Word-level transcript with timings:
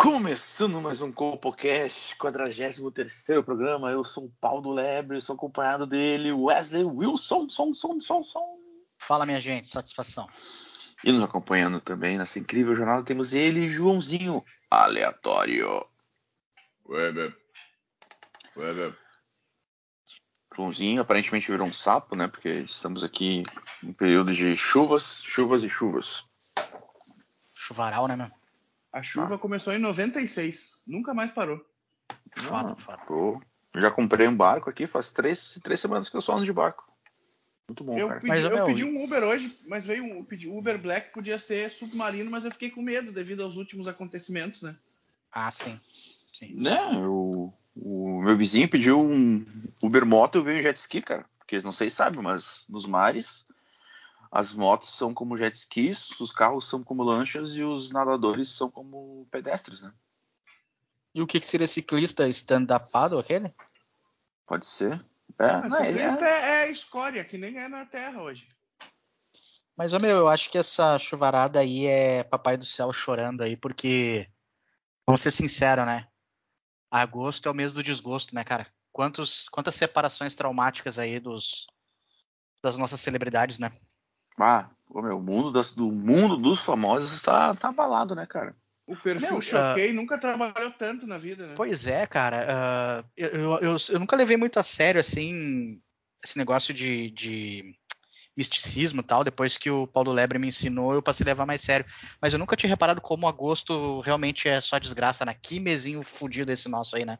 Começando 0.00 0.80
mais 0.80 1.02
um 1.02 1.10
CopoCast, 1.10 2.14
43 2.18 2.82
programa. 3.44 3.90
Eu 3.90 4.04
sou 4.04 4.26
o 4.26 4.32
Paulo 4.40 4.72
Lebre, 4.72 5.20
sou 5.20 5.34
acompanhado 5.34 5.88
dele, 5.88 6.30
Wesley 6.30 6.84
Wilson. 6.84 7.48
Som, 7.48 7.74
som, 7.74 7.98
som, 7.98 8.22
som. 8.22 8.58
Fala, 8.96 9.26
minha 9.26 9.40
gente, 9.40 9.68
satisfação. 9.68 10.28
E 11.02 11.10
nos 11.10 11.24
acompanhando 11.24 11.80
também 11.80 12.16
nessa 12.16 12.38
incrível 12.38 12.76
jornada 12.76 13.04
temos 13.04 13.32
ele, 13.32 13.68
Joãozinho 13.68 14.44
Aleatório. 14.70 15.84
Weber. 16.88 17.36
Weber. 18.56 18.96
Joãozinho 20.56 21.02
aparentemente 21.02 21.50
virou 21.50 21.66
um 21.66 21.72
sapo, 21.72 22.14
né? 22.14 22.28
Porque 22.28 22.50
estamos 22.60 23.02
aqui 23.02 23.42
em 23.82 23.92
período 23.92 24.32
de 24.32 24.56
chuvas, 24.56 25.20
chuvas 25.24 25.64
e 25.64 25.68
chuvas. 25.68 26.24
Chuvaral, 27.52 28.06
né, 28.06 28.14
meu? 28.14 28.38
A 28.92 29.02
chuva 29.02 29.34
ah. 29.34 29.38
começou 29.38 29.72
em 29.72 29.78
96, 29.78 30.72
nunca 30.86 31.12
mais 31.12 31.30
parou. 31.30 31.60
Foda, 32.36 32.72
ah, 32.72 32.76
foda. 32.76 32.98
Pô, 33.06 33.40
já 33.74 33.90
comprei 33.90 34.26
um 34.26 34.36
barco 34.36 34.70
aqui, 34.70 34.86
faz 34.86 35.10
três, 35.10 35.58
três 35.62 35.80
semanas 35.80 36.08
que 36.08 36.16
eu 36.16 36.20
só 36.20 36.36
ando 36.36 36.44
de 36.44 36.52
barco. 36.52 36.88
Muito 37.68 37.84
bom, 37.84 37.98
eu 37.98 38.08
cara. 38.08 38.20
Pedi, 38.20 38.40
eu, 38.40 38.50
eu 38.50 38.66
pedi 38.66 38.84
um 38.84 39.04
Uber 39.04 39.22
hoje, 39.24 39.58
mas 39.66 39.84
veio 39.84 40.02
um 40.02 40.24
pedi, 40.24 40.48
Uber 40.48 40.80
Black, 40.80 41.12
podia 41.12 41.38
ser 41.38 41.70
submarino, 41.70 42.30
mas 42.30 42.44
eu 42.44 42.50
fiquei 42.50 42.70
com 42.70 42.80
medo 42.80 43.12
devido 43.12 43.42
aos 43.42 43.56
últimos 43.56 43.86
acontecimentos, 43.86 44.62
né? 44.62 44.74
Ah, 45.30 45.50
sim. 45.50 45.78
sim. 46.32 46.54
Né, 46.54 46.78
o, 47.06 47.52
o 47.76 48.22
meu 48.22 48.36
vizinho 48.36 48.68
pediu 48.68 48.98
um 48.98 49.44
Uber 49.82 50.06
Moto 50.06 50.38
e 50.38 50.42
veio 50.42 50.58
um 50.60 50.62
jet 50.62 50.76
ski, 50.76 51.02
cara. 51.02 51.26
Porque 51.38 51.60
não 51.60 51.72
sei 51.72 51.90
se 51.90 51.96
sabe, 51.96 52.16
mas 52.18 52.64
nos 52.70 52.86
mares 52.86 53.44
as 54.30 54.52
motos 54.52 54.90
são 54.90 55.14
como 55.14 55.36
jet 55.36 55.54
skis, 55.54 56.18
os 56.20 56.32
carros 56.32 56.68
são 56.68 56.82
como 56.82 57.02
lanchas 57.02 57.56
e 57.56 57.62
os 57.62 57.90
nadadores 57.90 58.50
são 58.50 58.70
como 58.70 59.26
pedestres, 59.30 59.82
né? 59.82 59.92
E 61.14 61.22
o 61.22 61.26
que, 61.26 61.40
que 61.40 61.46
seria 61.46 61.66
ciclista 61.66 62.28
stand-upado 62.28 63.18
aquele? 63.18 63.52
Pode 64.46 64.66
ser. 64.66 64.92
É, 65.38 65.44
ah, 65.44 65.68
não, 65.68 65.78
ciclista 65.78 66.24
é... 66.24 66.66
é 66.66 66.70
escória, 66.70 67.24
que 67.24 67.38
nem 67.38 67.58
é 67.58 67.68
na 67.68 67.86
Terra 67.86 68.22
hoje. 68.22 68.46
Mas, 69.76 69.92
ô, 69.92 69.98
meu, 69.98 70.16
eu 70.16 70.28
acho 70.28 70.50
que 70.50 70.58
essa 70.58 70.98
chuvarada 70.98 71.60
aí 71.60 71.86
é 71.86 72.24
Papai 72.24 72.56
do 72.56 72.64
Céu 72.64 72.92
chorando 72.92 73.42
aí, 73.42 73.56
porque, 73.56 74.28
vamos 75.06 75.22
ser 75.22 75.30
sinceros, 75.30 75.86
né? 75.86 76.08
Agosto 76.90 77.48
é 77.48 77.52
o 77.52 77.54
mês 77.54 77.72
do 77.72 77.82
desgosto, 77.82 78.34
né, 78.34 78.42
cara? 78.42 78.66
Quantos, 78.90 79.48
quantas 79.48 79.76
separações 79.76 80.34
traumáticas 80.34 80.98
aí 80.98 81.20
dos, 81.20 81.66
das 82.62 82.76
nossas 82.76 83.00
celebridades, 83.00 83.58
né? 83.58 83.70
Ah, 84.38 84.68
o 84.88 85.02
meu, 85.02 85.20
mundo 85.20 85.52
das, 85.52 85.72
do 85.72 85.86
mundo 85.90 86.36
dos 86.36 86.60
famosos 86.60 87.12
está 87.12 87.54
tá 87.54 87.68
abalado, 87.68 88.14
né, 88.14 88.26
cara? 88.26 88.54
O 88.86 88.96
perfil 88.96 89.32
Meu, 89.32 89.40
Choquei 89.42 89.90
uh, 89.90 89.94
nunca 89.94 90.16
trabalhou 90.16 90.70
tanto 90.78 91.06
na 91.06 91.18
vida, 91.18 91.46
né? 91.46 91.54
Pois 91.54 91.86
é, 91.86 92.06
cara. 92.06 93.04
Uh, 93.04 93.10
eu, 93.16 93.28
eu, 93.28 93.58
eu, 93.58 93.76
eu, 93.90 94.00
nunca 94.00 94.16
levei 94.16 94.36
muito 94.36 94.58
a 94.58 94.62
sério, 94.62 94.98
assim, 94.98 95.78
esse 96.24 96.38
negócio 96.38 96.72
de, 96.72 97.10
de 97.10 97.74
misticismo 98.34 99.00
e 99.00 99.04
tal. 99.04 99.22
Depois 99.22 99.58
que 99.58 99.70
o 99.70 99.86
Paulo 99.86 100.10
Lebre 100.10 100.38
me 100.38 100.48
ensinou, 100.48 100.94
eu 100.94 101.02
passei 101.02 101.22
a 101.24 101.26
levar 101.26 101.44
mais 101.44 101.60
sério. 101.60 101.84
Mas 102.20 102.32
eu 102.32 102.38
nunca 102.38 102.56
tinha 102.56 102.70
reparado 102.70 103.00
como 103.02 103.28
agosto 103.28 104.00
realmente 104.00 104.48
é 104.48 104.58
só 104.58 104.78
desgraça, 104.78 105.22
né? 105.22 105.34
Que 105.34 105.60
mesinho 105.60 106.02
fudido 106.02 106.50
esse 106.50 106.66
nosso 106.66 106.96
aí, 106.96 107.04
né? 107.04 107.18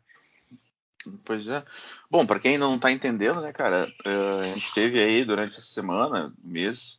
Pois 1.24 1.46
é. 1.48 1.62
Bom, 2.10 2.24
para 2.24 2.40
quem 2.40 2.56
não 2.56 2.78
tá 2.78 2.90
entendendo, 2.90 3.40
né, 3.40 3.52
cara, 3.52 3.88
uh, 4.06 4.40
a 4.40 4.46
gente 4.46 4.72
teve 4.72 5.00
aí 5.00 5.24
durante 5.24 5.52
essa 5.56 5.66
semana, 5.66 6.32
mês, 6.42 6.98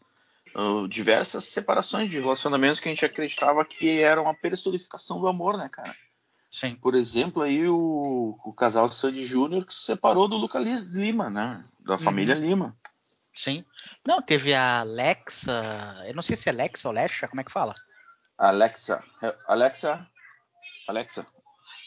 uh, 0.55 0.87
diversas 0.87 1.45
separações 1.45 2.09
de 2.09 2.19
relacionamentos 2.19 2.79
que 2.79 2.89
a 2.89 2.91
gente 2.91 3.05
acreditava 3.05 3.65
que 3.65 4.01
eram 4.01 4.27
a 4.27 4.33
personificação 4.33 5.19
do 5.19 5.27
amor, 5.27 5.57
né, 5.57 5.69
cara? 5.71 5.95
Sim. 6.49 6.75
Por 6.75 6.95
exemplo, 6.95 7.43
aí 7.43 7.67
o, 7.67 8.37
o 8.43 8.53
casal 8.53 8.89
Sandy 8.89 9.25
Júnior 9.25 9.65
que 9.65 9.73
se 9.73 9.81
separou 9.81 10.27
do 10.27 10.35
Lucas 10.35 10.83
Lima, 10.91 11.29
né? 11.29 11.63
Da 11.79 11.93
uhum. 11.93 11.99
família 11.99 12.33
Lima. 12.33 12.75
Sim. 13.33 13.63
Não, 14.05 14.21
teve 14.21 14.53
a 14.53 14.79
Alexa. 14.79 16.03
Eu 16.07 16.15
não 16.15 16.23
sei 16.23 16.35
se 16.35 16.49
é 16.49 16.51
Alexa 16.51 16.87
ou 16.87 16.91
Alexa, 16.91 17.27
como 17.27 17.39
é 17.39 17.43
que 17.43 17.51
fala? 17.51 17.73
Alexa. 18.37 19.03
Alexa. 19.47 20.07
Alexa. 20.87 21.25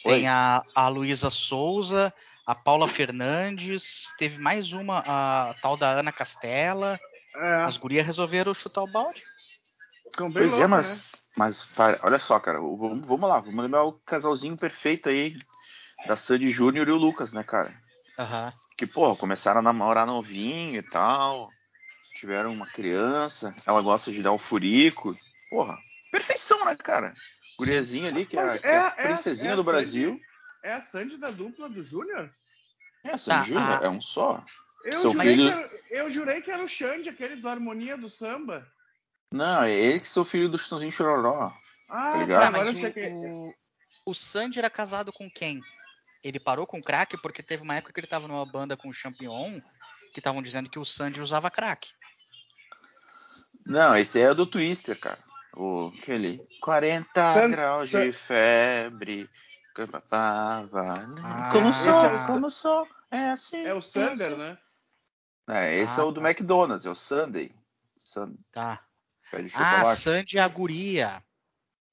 Tem 0.04 0.12
Oi. 0.12 0.26
a, 0.26 0.62
a 0.74 0.88
Luísa 0.88 1.30
Souza, 1.30 2.12
a 2.46 2.54
Paula 2.54 2.88
Fernandes, 2.88 4.12
teve 4.18 4.38
mais 4.38 4.72
uma, 4.72 5.02
a 5.06 5.54
tal 5.60 5.76
da 5.76 5.90
Ana 5.90 6.12
Castela. 6.12 6.98
É. 7.36 7.54
As 7.62 7.76
gurias 7.76 8.06
resolveram 8.06 8.54
chutar 8.54 8.82
o 8.82 8.90
balde. 8.90 9.22
pois 10.16 10.50
louco, 10.50 10.64
é, 10.64 10.66
mas, 10.66 11.12
né? 11.12 11.18
mas 11.36 11.68
olha 12.02 12.18
só, 12.18 12.38
cara, 12.38 12.58
vamos, 12.58 13.06
vamos 13.06 13.28
lá, 13.28 13.40
vamos 13.40 13.62
lembrar 13.62 13.84
o 13.84 13.92
casalzinho 13.92 14.56
perfeito 14.56 15.08
aí 15.08 15.36
da 16.06 16.16
Sandy 16.16 16.50
Júnior 16.50 16.88
e 16.88 16.92
o 16.92 16.96
Lucas, 16.96 17.32
né, 17.32 17.42
cara? 17.42 17.72
Uhum. 18.18 18.52
Que, 18.76 18.86
pô, 18.86 19.14
começaram 19.16 19.60
a 19.60 19.62
namorar 19.62 20.06
novinho 20.06 20.78
e 20.78 20.82
tal, 20.82 21.50
tiveram 22.14 22.52
uma 22.52 22.66
criança, 22.66 23.54
ela 23.66 23.80
gosta 23.80 24.10
de 24.10 24.22
dar 24.22 24.32
um 24.32 24.38
furico, 24.38 25.14
porra, 25.48 25.78
perfeição, 26.10 26.64
né, 26.64 26.76
cara? 26.76 27.12
Guriazinha 27.58 28.08
ali, 28.08 28.26
que 28.26 28.38
é, 28.38 28.58
que 28.58 28.66
é, 28.66 28.78
a 28.78 28.94
é 28.96 29.06
princesinha 29.06 29.52
é 29.52 29.56
do 29.56 29.64
Brasil. 29.64 30.10
Sandy, 30.10 30.22
é 30.62 30.72
a 30.72 30.82
Sandy 30.82 31.16
da 31.16 31.30
dupla 31.30 31.68
do 31.68 31.84
Júnior? 31.84 32.28
É, 33.04 33.12
a 33.12 33.18
Sandy 33.18 33.52
tá, 33.52 33.60
Júnior, 33.60 33.84
é 33.84 33.88
um 33.88 34.00
só. 34.00 34.44
Eu 34.84 35.12
jurei, 35.12 35.34
filho... 35.34 35.50
era, 35.50 35.70
eu 35.90 36.10
jurei, 36.10 36.42
que 36.42 36.50
era 36.50 36.62
o 36.62 36.68
Xande, 36.68 37.08
aquele 37.08 37.36
do 37.36 37.48
Harmonia 37.48 37.96
do 37.96 38.08
Samba. 38.08 38.66
Não, 39.32 39.62
é 39.62 39.72
ele 39.72 40.00
que 40.00 40.08
seu 40.08 40.24
filho 40.24 40.48
do 40.48 40.58
Chitãozinho 40.58 40.92
Chororó. 40.92 41.52
Ah, 41.88 42.12
tá 42.12 42.18
ligado? 42.18 42.42
Tá, 42.42 42.50
mas 42.50 42.68
o, 42.68 43.16
o, 43.16 43.54
o 44.06 44.14
Sandy 44.14 44.58
era 44.58 44.70
casado 44.70 45.12
com 45.12 45.30
quem? 45.30 45.60
Ele 46.22 46.38
parou 46.38 46.66
com 46.66 46.80
crack 46.80 47.16
porque 47.20 47.42
teve 47.42 47.62
uma 47.62 47.74
época 47.74 47.92
que 47.92 48.00
ele 48.00 48.06
tava 48.06 48.28
numa 48.28 48.46
banda 48.46 48.76
com 48.76 48.88
o 48.88 48.92
Champion 48.92 49.60
que 50.12 50.20
estavam 50.20 50.42
dizendo 50.42 50.70
que 50.70 50.78
o 50.78 50.84
Sandy 50.84 51.20
usava 51.20 51.50
crack. 51.50 51.88
Não, 53.66 53.96
esse 53.96 54.20
é 54.20 54.30
o 54.30 54.34
do 54.34 54.46
Twister, 54.46 54.98
cara. 54.98 55.18
O 55.54 55.92
aquele 55.98 56.40
40 56.60 57.48
graus 57.48 57.90
San... 57.90 58.04
de 58.04 58.12
febre. 58.12 59.28
Ah, 60.10 61.50
como 61.52 61.72
sou, 61.72 62.26
como 62.26 62.50
sou. 62.50 62.88
É 63.10 63.30
assim. 63.30 63.64
É 63.64 63.72
o 63.74 63.82
Sander, 63.82 64.36
né? 64.36 64.58
É, 65.48 65.76
esse 65.76 66.00
ah, 66.00 66.04
é 66.04 66.06
o 66.06 66.12
do 66.12 66.20
tá. 66.20 66.28
McDonald's, 66.28 66.86
é 66.86 66.90
o 66.90 66.94
Sunday. 66.94 67.52
Sunday. 67.98 68.38
Tá. 68.52 68.84
Ah, 69.54 69.96
Sandy 69.96 70.38
a 70.38 70.46
guria. 70.46 71.22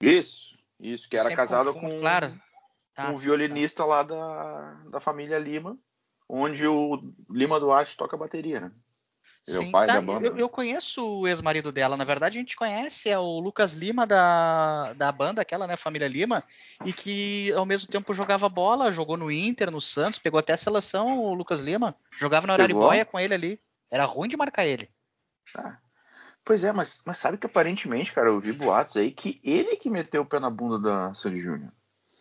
Isso, 0.02 0.58
isso, 0.80 1.10
que 1.10 1.18
era 1.18 1.34
casado 1.34 1.74
com, 1.74 2.00
claro. 2.00 2.40
tá, 2.94 3.08
com 3.08 3.14
o 3.14 3.18
violinista 3.18 3.84
tá. 3.84 3.90
lá 3.90 4.04
da, 4.04 4.74
da 4.90 5.00
família 5.00 5.40
Lima, 5.40 5.78
onde 6.28 6.68
o 6.68 7.00
Lima 7.30 7.60
Duarte 7.60 7.98
toca 7.98 8.18
bateria, 8.18 8.60
né? 8.60 8.72
Sim, 9.48 9.70
é 9.70 9.72
pai 9.72 9.88
tá, 9.88 9.96
da 9.96 10.02
banda. 10.02 10.28
Eu, 10.28 10.38
eu 10.38 10.50
conheço 10.50 11.22
o 11.22 11.28
ex-marido 11.28 11.72
dela, 11.72 11.98
na 11.98 12.04
verdade 12.04 12.38
a 12.38 12.42
gente 12.42 12.56
conhece, 12.56 13.10
é 13.10 13.18
o 13.18 13.40
Lucas 13.40 13.74
Lima 13.74 14.06
da, 14.06 14.94
da 14.94 15.12
banda, 15.12 15.42
aquela, 15.42 15.66
né, 15.66 15.76
família 15.76 16.08
Lima, 16.08 16.44
e 16.86 16.94
que 16.94 17.52
ao 17.54 17.66
mesmo 17.66 17.88
tempo 17.88 18.14
jogava 18.14 18.48
bola, 18.48 18.92
jogou 18.92 19.18
no 19.18 19.32
Inter, 19.32 19.72
no 19.72 19.82
Santos, 19.82 20.20
pegou 20.20 20.40
até 20.40 20.54
a 20.54 20.58
seleção, 20.58 21.20
o 21.20 21.34
Lucas 21.34 21.62
Lima, 21.62 21.96
jogava 22.20 22.46
na 22.46 22.54
Araribóia 22.54 23.06
com 23.06 23.20
ele 23.20 23.34
ali. 23.34 23.62
Era 23.90 24.06
ruim 24.06 24.30
de 24.30 24.38
marcar 24.38 24.66
ele. 24.66 24.90
Tá. 25.52 25.82
Pois 26.46 26.64
é, 26.64 26.72
mas, 26.72 27.02
mas 27.06 27.18
sabe 27.18 27.38
que 27.38 27.46
aparentemente, 27.46 28.14
cara, 28.14 28.30
eu 28.30 28.40
vi 28.40 28.52
boatos 28.52 28.98
aí 28.98 29.12
que 29.12 29.40
ele 29.44 29.76
que 29.76 29.90
meteu 29.90 30.22
o 30.22 30.26
pé 30.26 30.40
na 30.40 30.50
bunda 30.50 30.80
da 30.80 31.14
Sandy 31.14 31.40
Júnior. 31.40 31.72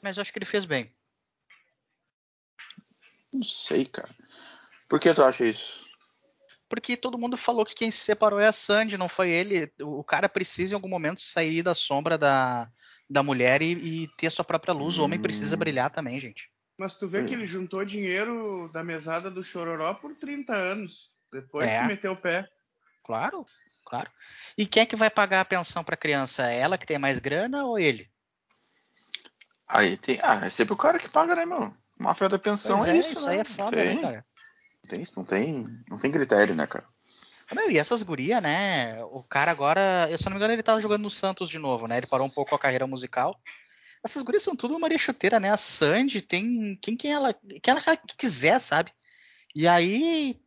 Mas 0.02 0.16
eu 0.16 0.22
acho 0.22 0.32
que 0.32 0.38
ele 0.38 0.46
fez 0.46 0.64
bem. 0.64 0.92
Não 3.32 3.42
sei, 3.42 3.84
cara. 3.84 4.14
Por 4.88 4.98
que 4.98 5.12
tu 5.12 5.22
acha 5.22 5.44
isso? 5.44 5.87
Porque 6.68 6.96
todo 6.96 7.18
mundo 7.18 7.36
falou 7.36 7.64
que 7.64 7.74
quem 7.74 7.90
se 7.90 7.98
separou 7.98 8.38
é 8.38 8.46
a 8.46 8.52
Sandy, 8.52 8.98
não 8.98 9.08
foi 9.08 9.30
ele. 9.30 9.72
O 9.80 10.04
cara 10.04 10.28
precisa 10.28 10.72
em 10.72 10.74
algum 10.74 10.88
momento 10.88 11.20
sair 11.20 11.62
da 11.62 11.74
sombra 11.74 12.18
da, 12.18 12.70
da 13.08 13.22
mulher 13.22 13.62
e, 13.62 13.72
e 13.72 14.08
ter 14.16 14.26
a 14.26 14.30
sua 14.30 14.44
própria 14.44 14.74
luz. 14.74 14.98
O 14.98 15.04
homem 15.04 15.20
precisa 15.20 15.56
hum. 15.56 15.58
brilhar 15.58 15.90
também, 15.90 16.20
gente. 16.20 16.50
Mas 16.78 16.94
tu 16.94 17.08
vê 17.08 17.24
que 17.24 17.34
ele 17.34 17.46
juntou 17.46 17.84
dinheiro 17.84 18.70
da 18.72 18.84
mesada 18.84 19.30
do 19.30 19.42
Chororó 19.42 19.94
por 19.94 20.14
30 20.14 20.54
anos, 20.54 21.10
depois 21.32 21.68
é. 21.68 21.80
que 21.80 21.86
meteu 21.88 22.12
o 22.12 22.16
pé. 22.16 22.48
Claro, 23.02 23.44
claro. 23.84 24.08
E 24.56 24.64
quem 24.64 24.82
é 24.82 24.86
que 24.86 24.94
vai 24.94 25.10
pagar 25.10 25.40
a 25.40 25.44
pensão 25.44 25.82
para 25.82 25.94
a 25.94 25.98
criança? 25.98 26.48
É 26.48 26.58
ela 26.58 26.78
que 26.78 26.86
tem 26.86 26.98
mais 26.98 27.18
grana 27.18 27.64
ou 27.64 27.78
ele? 27.78 28.08
Aí 29.66 29.96
tem. 29.96 30.20
Ah, 30.22 30.46
é 30.46 30.50
sempre 30.50 30.74
o 30.74 30.76
cara 30.76 30.98
que 30.98 31.08
paga, 31.08 31.34
né, 31.34 31.44
meu? 31.44 31.74
Máfia 31.98 32.28
da 32.28 32.38
pensão 32.38 32.78
Pois 32.78 32.90
é, 32.90 32.94
é, 32.94 32.98
isso, 32.98 33.12
isso 33.12 33.26
né? 33.26 33.32
aí 33.32 33.38
é 33.40 33.44
foda, 33.44 33.76
tem, 33.76 33.96
né, 33.96 34.02
cara? 34.02 34.26
Tem 34.88 35.02
isso, 35.02 35.18
não 35.18 35.24
tem, 35.24 35.66
não 35.88 35.98
tem 35.98 36.10
critério, 36.10 36.54
né, 36.54 36.66
cara? 36.66 36.86
Meu, 37.52 37.70
e 37.70 37.78
essas 37.78 38.02
gurias, 38.02 38.42
né? 38.42 39.02
O 39.04 39.22
cara 39.22 39.50
agora, 39.50 40.06
eu, 40.10 40.18
se 40.18 40.24
eu 40.24 40.30
não 40.30 40.32
me 40.32 40.38
engano, 40.38 40.52
ele 40.52 40.62
tá 40.62 40.78
jogando 40.80 41.02
no 41.02 41.10
Santos 41.10 41.48
de 41.48 41.58
novo, 41.58 41.86
né? 41.86 41.96
Ele 41.96 42.06
parou 42.06 42.26
um 42.26 42.30
pouco 42.30 42.54
a 42.54 42.58
carreira 42.58 42.86
musical. 42.86 43.40
Essas 44.04 44.22
gurias 44.22 44.42
são 44.42 44.54
tudo 44.54 44.78
Maria 44.78 44.98
Chuteira, 44.98 45.40
né? 45.40 45.50
A 45.50 45.56
Sandy 45.56 46.20
tem 46.20 46.78
quem, 46.80 46.96
quem 46.96 47.12
ela, 47.12 47.32
quem 47.32 47.62
ela 47.68 47.96
quiser, 48.18 48.60
sabe? 48.60 48.92
E 49.54 49.66
aí 49.66 50.38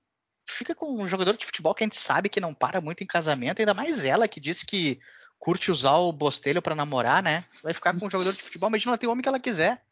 fica 0.48 0.76
com 0.76 1.02
um 1.02 1.08
jogador 1.08 1.36
de 1.36 1.46
futebol 1.46 1.74
que 1.74 1.84
a 1.84 1.88
gente 1.88 2.00
sabe 2.00 2.30
que 2.30 2.40
não 2.40 2.54
para 2.54 2.82
muito 2.82 3.04
em 3.04 3.08
casamento, 3.08 3.60
ainda 3.60 3.74
mais 3.74 4.04
ela 4.04 4.28
que 4.28 4.40
disse 4.40 4.66
que 4.66 5.00
curte 5.40 5.72
usar 5.72 5.96
o 5.96 6.12
bostelho 6.12 6.62
para 6.62 6.76
namorar, 6.76 7.24
né? 7.24 7.44
Vai 7.64 7.74
ficar 7.74 7.98
com 7.98 8.06
um 8.06 8.12
jogador 8.12 8.32
de 8.32 8.44
futebol, 8.44 8.70
imagina 8.70 8.92
ela 8.92 8.98
ter 8.98 9.08
o 9.08 9.12
homem 9.12 9.24
que 9.24 9.30
ela 9.30 9.40
quiser. 9.40 9.84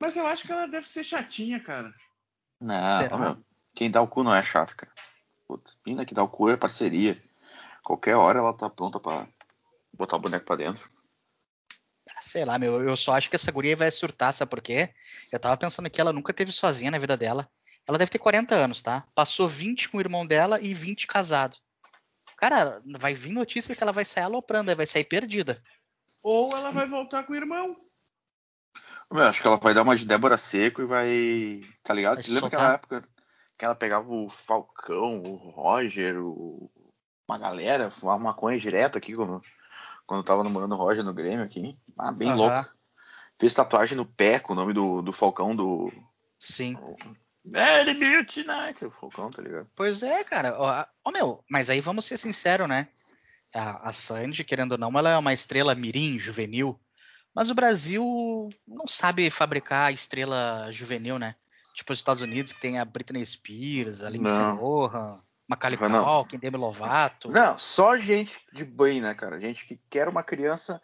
Mas 0.00 0.16
eu 0.16 0.26
acho 0.26 0.46
que 0.46 0.52
ela 0.52 0.66
deve 0.66 0.88
ser 0.88 1.04
chatinha, 1.04 1.60
cara. 1.60 1.94
Não, 2.60 3.08
ó, 3.12 3.18
meu, 3.18 3.44
quem 3.74 3.90
dá 3.90 4.00
o 4.00 4.08
cu 4.08 4.22
não 4.22 4.34
é 4.34 4.42
chato, 4.42 4.74
cara. 4.76 4.92
Putz, 5.46 5.78
mina 5.86 6.04
que 6.04 6.14
dá 6.14 6.22
o 6.22 6.28
cu 6.28 6.50
é 6.50 6.56
parceria. 6.56 7.22
Qualquer 7.84 8.16
hora 8.16 8.38
ela 8.38 8.52
tá 8.52 8.68
pronta 8.68 8.98
pra 8.98 9.28
botar 9.92 10.16
o 10.16 10.20
boneco 10.20 10.44
pra 10.44 10.56
dentro. 10.56 10.90
Ah, 12.10 12.20
Sei 12.20 12.44
lá, 12.44 12.58
meu, 12.58 12.82
eu 12.82 12.96
só 12.96 13.14
acho 13.14 13.30
que 13.30 13.36
essa 13.36 13.52
guria 13.52 13.76
vai 13.76 13.90
surtar, 13.90 14.32
sabe 14.32 14.50
por 14.50 14.60
quê? 14.60 14.92
Eu 15.30 15.38
tava 15.38 15.56
pensando 15.56 15.90
que 15.90 16.00
ela 16.00 16.12
nunca 16.12 16.32
teve 16.32 16.50
sozinha 16.50 16.90
na 16.90 16.98
vida 16.98 17.16
dela. 17.16 17.48
Ela 17.86 17.98
deve 17.98 18.10
ter 18.10 18.18
40 18.18 18.54
anos, 18.54 18.82
tá? 18.82 19.06
Passou 19.14 19.48
20 19.48 19.88
com 19.88 19.98
o 19.98 20.00
irmão 20.00 20.26
dela 20.26 20.60
e 20.60 20.74
20 20.74 21.06
casado. 21.06 21.56
Cara, 22.36 22.82
vai 22.98 23.14
vir 23.14 23.32
notícia 23.32 23.74
que 23.74 23.82
ela 23.82 23.92
vai 23.92 24.04
sair 24.04 24.24
aloprando, 24.24 24.74
vai 24.74 24.86
sair 24.86 25.04
perdida. 25.04 25.62
Ou 26.22 26.56
ela 26.56 26.72
vai 26.72 26.88
voltar 26.88 27.22
com 27.24 27.32
o 27.32 27.36
irmão. 27.36 27.76
Meu, 29.12 29.24
acho 29.24 29.40
que 29.40 29.46
ela 29.46 29.56
vai 29.56 29.72
dar 29.72 29.82
uma 29.82 29.96
de 29.96 30.04
Débora 30.04 30.36
Seco 30.36 30.82
e 30.82 30.86
vai. 30.86 31.60
Tá 31.82 31.94
ligado? 31.94 32.16
Vai 32.16 32.24
Lembra 32.24 32.40
soltar? 32.40 32.60
aquela 32.60 32.74
época 32.74 33.08
que 33.58 33.64
ela 33.64 33.74
pegava 33.74 34.12
o 34.12 34.28
Falcão, 34.28 35.22
o 35.22 35.36
Roger, 35.36 36.18
o- 36.20 36.70
uma 37.28 37.38
galera, 37.38 37.90
fumava 37.90 38.22
maconha 38.22 38.58
direto 38.58 38.98
aqui 38.98 39.14
quando, 39.14 39.40
quando 40.06 40.24
tava 40.24 40.44
namorando 40.44 40.72
o 40.72 40.76
Roger 40.76 41.02
no 41.04 41.14
Grêmio 41.14 41.44
aqui. 41.44 41.76
Ah, 41.98 42.12
bem 42.12 42.28
Aham. 42.28 42.36
louco. 42.36 42.76
Fez 43.38 43.52
tatuagem 43.54 43.96
no 43.96 44.06
pé 44.06 44.38
com 44.38 44.52
o 44.52 44.56
nome 44.56 44.72
do, 44.72 45.02
do 45.02 45.12
Falcão 45.12 45.54
do. 45.54 45.92
Sim. 46.38 46.76
Very 47.44 47.94
Beauty 47.94 48.44
o 48.84 48.90
Falcão, 48.90 49.30
tá 49.30 49.40
ligado? 49.40 49.68
Pois 49.76 50.02
é, 50.02 50.24
cara. 50.24 50.56
Ó, 50.58 50.84
ó, 51.04 51.10
meu, 51.12 51.44
mas 51.48 51.70
aí 51.70 51.80
vamos 51.80 52.04
ser 52.04 52.18
sinceros, 52.18 52.68
né? 52.68 52.88
A, 53.54 53.90
a 53.90 53.92
Sandy, 53.92 54.42
querendo 54.42 54.72
ou 54.72 54.78
não, 54.78 54.90
ela 54.98 55.10
é 55.10 55.18
uma 55.18 55.32
estrela 55.32 55.74
mirim, 55.74 56.18
juvenil. 56.18 56.78
Mas 57.36 57.50
o 57.50 57.54
Brasil 57.54 58.48
não 58.66 58.88
sabe 58.88 59.28
fabricar 59.28 59.92
estrela 59.92 60.72
juvenil, 60.72 61.18
né? 61.18 61.36
Tipo 61.74 61.92
os 61.92 61.98
Estados 61.98 62.22
Unidos, 62.22 62.50
que 62.50 62.60
tem 62.62 62.78
a 62.78 62.84
Britney 62.84 63.26
Spears, 63.26 64.02
a 64.02 64.08
Lindsay. 64.08 64.58
Lohan, 64.58 65.20
Macaulay. 65.46 65.76
Culkin, 65.76 66.38
Demi 66.38 66.56
Lovato. 66.56 67.30
Não, 67.30 67.58
só 67.58 67.98
gente 67.98 68.40
de 68.54 68.64
bem, 68.64 69.02
né, 69.02 69.12
cara? 69.12 69.38
Gente 69.38 69.66
que 69.66 69.78
quer 69.90 70.08
uma 70.08 70.22
criança 70.22 70.80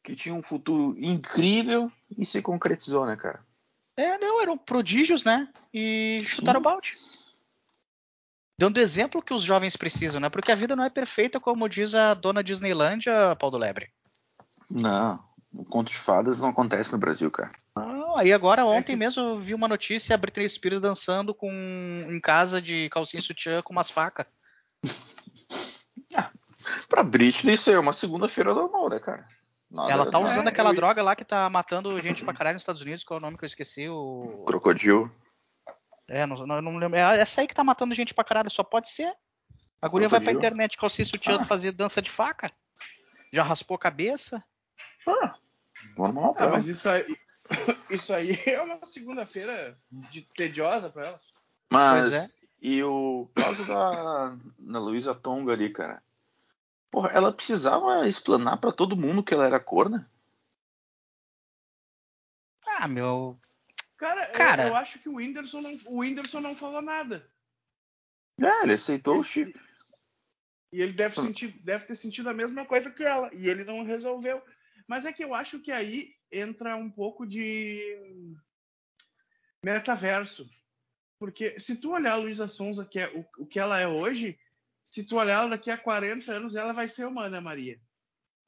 que 0.00 0.14
tinha 0.14 0.32
um 0.32 0.44
futuro 0.44 0.94
incrível 0.96 1.90
e 2.16 2.24
se 2.24 2.40
concretizou, 2.40 3.04
né, 3.04 3.16
cara? 3.16 3.44
É, 3.96 4.16
não, 4.16 4.40
eram 4.40 4.56
prodígios, 4.56 5.24
né? 5.24 5.48
E 5.74 6.22
chutaram 6.24 6.60
o 6.60 6.62
balde. 6.62 6.92
Dando 8.56 8.78
exemplo 8.78 9.20
que 9.20 9.34
os 9.34 9.42
jovens 9.42 9.76
precisam, 9.76 10.20
né? 10.20 10.28
Porque 10.28 10.52
a 10.52 10.56
vida 10.56 10.76
não 10.76 10.84
é 10.84 10.88
perfeita, 10.88 11.40
como 11.40 11.68
diz 11.68 11.96
a 11.96 12.14
dona 12.14 12.44
Disneylândia, 12.44 13.34
Paulo 13.34 13.58
Lebre. 13.58 13.90
Não, 14.70 15.26
o 15.52 15.64
conto 15.64 15.88
de 15.88 15.96
fadas 15.96 16.38
não 16.40 16.48
acontece 16.50 16.92
no 16.92 16.98
Brasil, 16.98 17.30
cara. 17.30 17.50
Não, 17.76 18.16
aí 18.16 18.32
agora 18.32 18.64
ontem 18.64 18.92
que- 18.92 18.96
mesmo 18.96 19.22
eu 19.22 19.38
vi 19.38 19.54
uma 19.54 19.68
notícia 19.68 20.14
a 20.14 20.18
Britney 20.18 20.48
Spears 20.48 20.80
dançando 20.80 21.34
com 21.34 21.50
em 21.50 22.20
casa 22.20 22.60
de 22.60 22.88
calcinha 22.90 23.20
e 23.20 23.24
sutiã 23.24 23.62
com 23.62 23.72
umas 23.72 23.90
facas. 23.90 24.26
Pra 26.88 27.02
Britney, 27.02 27.54
isso 27.54 27.70
é 27.70 27.78
uma 27.78 27.92
segunda-feira 27.92 28.54
normal, 28.54 28.88
né, 28.88 28.98
cara? 28.98 29.26
Nada- 29.70 29.92
Ela 29.92 30.04
tá 30.10 30.18
nada- 30.20 30.32
usando 30.32 30.46
é, 30.46 30.50
aquela 30.50 30.70
eu- 30.70 30.74
droga 30.76 31.02
lá 31.02 31.16
que 31.16 31.24
tá 31.24 31.48
matando 31.50 31.98
gente 32.00 32.24
pra 32.24 32.32
caralho 32.34 32.54
nos 32.54 32.62
Estados 32.62 32.82
Unidos, 32.82 33.04
qual 33.04 33.18
é 33.18 33.20
o 33.20 33.22
nome 33.24 33.36
que 33.36 33.44
eu 33.44 33.48
esqueci? 33.48 33.88
O... 33.88 34.44
Crocodilo. 34.46 35.12
É, 36.08 36.24
não, 36.24 36.46
não, 36.46 36.62
não 36.62 36.76
lembro. 36.78 36.96
É 36.96 37.18
essa 37.20 37.40
aí 37.40 37.48
que 37.48 37.54
tá 37.54 37.64
matando 37.64 37.94
gente 37.94 38.14
pra 38.14 38.24
caralho, 38.24 38.50
só 38.50 38.62
pode 38.62 38.88
ser. 38.90 39.12
A 39.82 39.88
guria 39.88 40.08
vai 40.08 40.20
pra 40.20 40.32
internet 40.32 40.76
calcinha 40.78 41.04
e 41.04 41.08
sutiã 41.08 41.38
Ah. 41.40 41.44
fazer 41.44 41.72
dança 41.72 42.00
de 42.00 42.10
faca. 42.10 42.50
Já 43.32 43.42
raspou 43.42 43.74
a 43.74 43.78
cabeça. 43.80 44.42
Ah, 45.06 45.36
normal, 45.96 46.30
Ah, 46.30 46.34
pra 46.34 46.46
ela. 46.46 46.56
mas 46.58 46.66
isso 46.66 46.88
aí, 46.88 47.16
isso 47.90 48.12
aí 48.12 48.30
é 48.46 48.60
uma 48.62 48.84
segunda-feira 48.84 49.78
tediosa 50.36 50.90
pra 50.90 51.06
ela. 51.06 51.20
Mas, 51.72 52.12
é. 52.12 52.30
e 52.60 52.82
o 52.82 53.28
caso 53.34 53.64
da, 53.66 54.36
da 54.58 54.78
Luísa 54.78 55.14
Tonga 55.14 55.52
ali, 55.52 55.70
cara. 55.70 56.02
Porra, 56.90 57.10
ela 57.10 57.32
precisava 57.32 58.06
explanar 58.08 58.56
pra 58.58 58.72
todo 58.72 58.96
mundo 58.96 59.22
que 59.22 59.34
ela 59.34 59.46
era 59.46 59.60
corna? 59.60 60.08
Ah, 62.64 62.88
meu. 62.88 63.38
Cara, 63.96 64.28
eu- 64.28 64.32
Cara. 64.32 64.68
Eu, 64.68 64.76
acho 64.76 64.98
que 64.98 65.08
o 65.08 65.14
Whindersson 65.16 65.60
não, 65.60 65.78
o 65.86 65.98
Whindersson 65.98 66.40
não 66.40 66.54
falou 66.56 66.82
nada. 66.82 67.28
É, 68.40 68.62
ele 68.64 68.74
aceitou 68.74 69.18
o 69.18 69.24
chip. 69.24 69.58
E 70.72 70.82
ele 70.82 70.92
deve, 70.92 71.14
sentir, 71.20 71.48
deve 71.62 71.86
ter 71.86 71.96
sentido 71.96 72.28
a 72.28 72.34
mesma 72.34 72.66
coisa 72.66 72.90
que 72.90 73.02
ela. 73.02 73.30
E 73.32 73.48
ele 73.48 73.64
não 73.64 73.82
resolveu. 73.84 74.42
Mas 74.86 75.04
é 75.04 75.12
que 75.12 75.24
eu 75.24 75.34
acho 75.34 75.58
que 75.60 75.72
aí 75.72 76.14
entra 76.30 76.76
um 76.76 76.90
pouco 76.90 77.26
de 77.26 77.98
metaverso. 79.62 80.48
Porque 81.18 81.58
se 81.58 81.76
tu 81.76 81.92
olhar 81.92 82.12
a 82.12 82.16
Luísa 82.16 82.46
Sonza, 82.46 82.84
que 82.84 82.98
é 82.98 83.08
o, 83.08 83.42
o 83.42 83.46
que 83.46 83.58
ela 83.58 83.80
é 83.80 83.88
hoje, 83.88 84.38
se 84.84 85.02
tu 85.02 85.16
olhar 85.16 85.40
ela 85.40 85.50
daqui 85.50 85.70
a 85.70 85.78
40 85.78 86.30
anos, 86.30 86.54
ela 86.54 86.72
vai 86.72 86.88
ser 86.88 87.06
uma 87.06 87.24
Ana 87.24 87.40
Maria. 87.40 87.80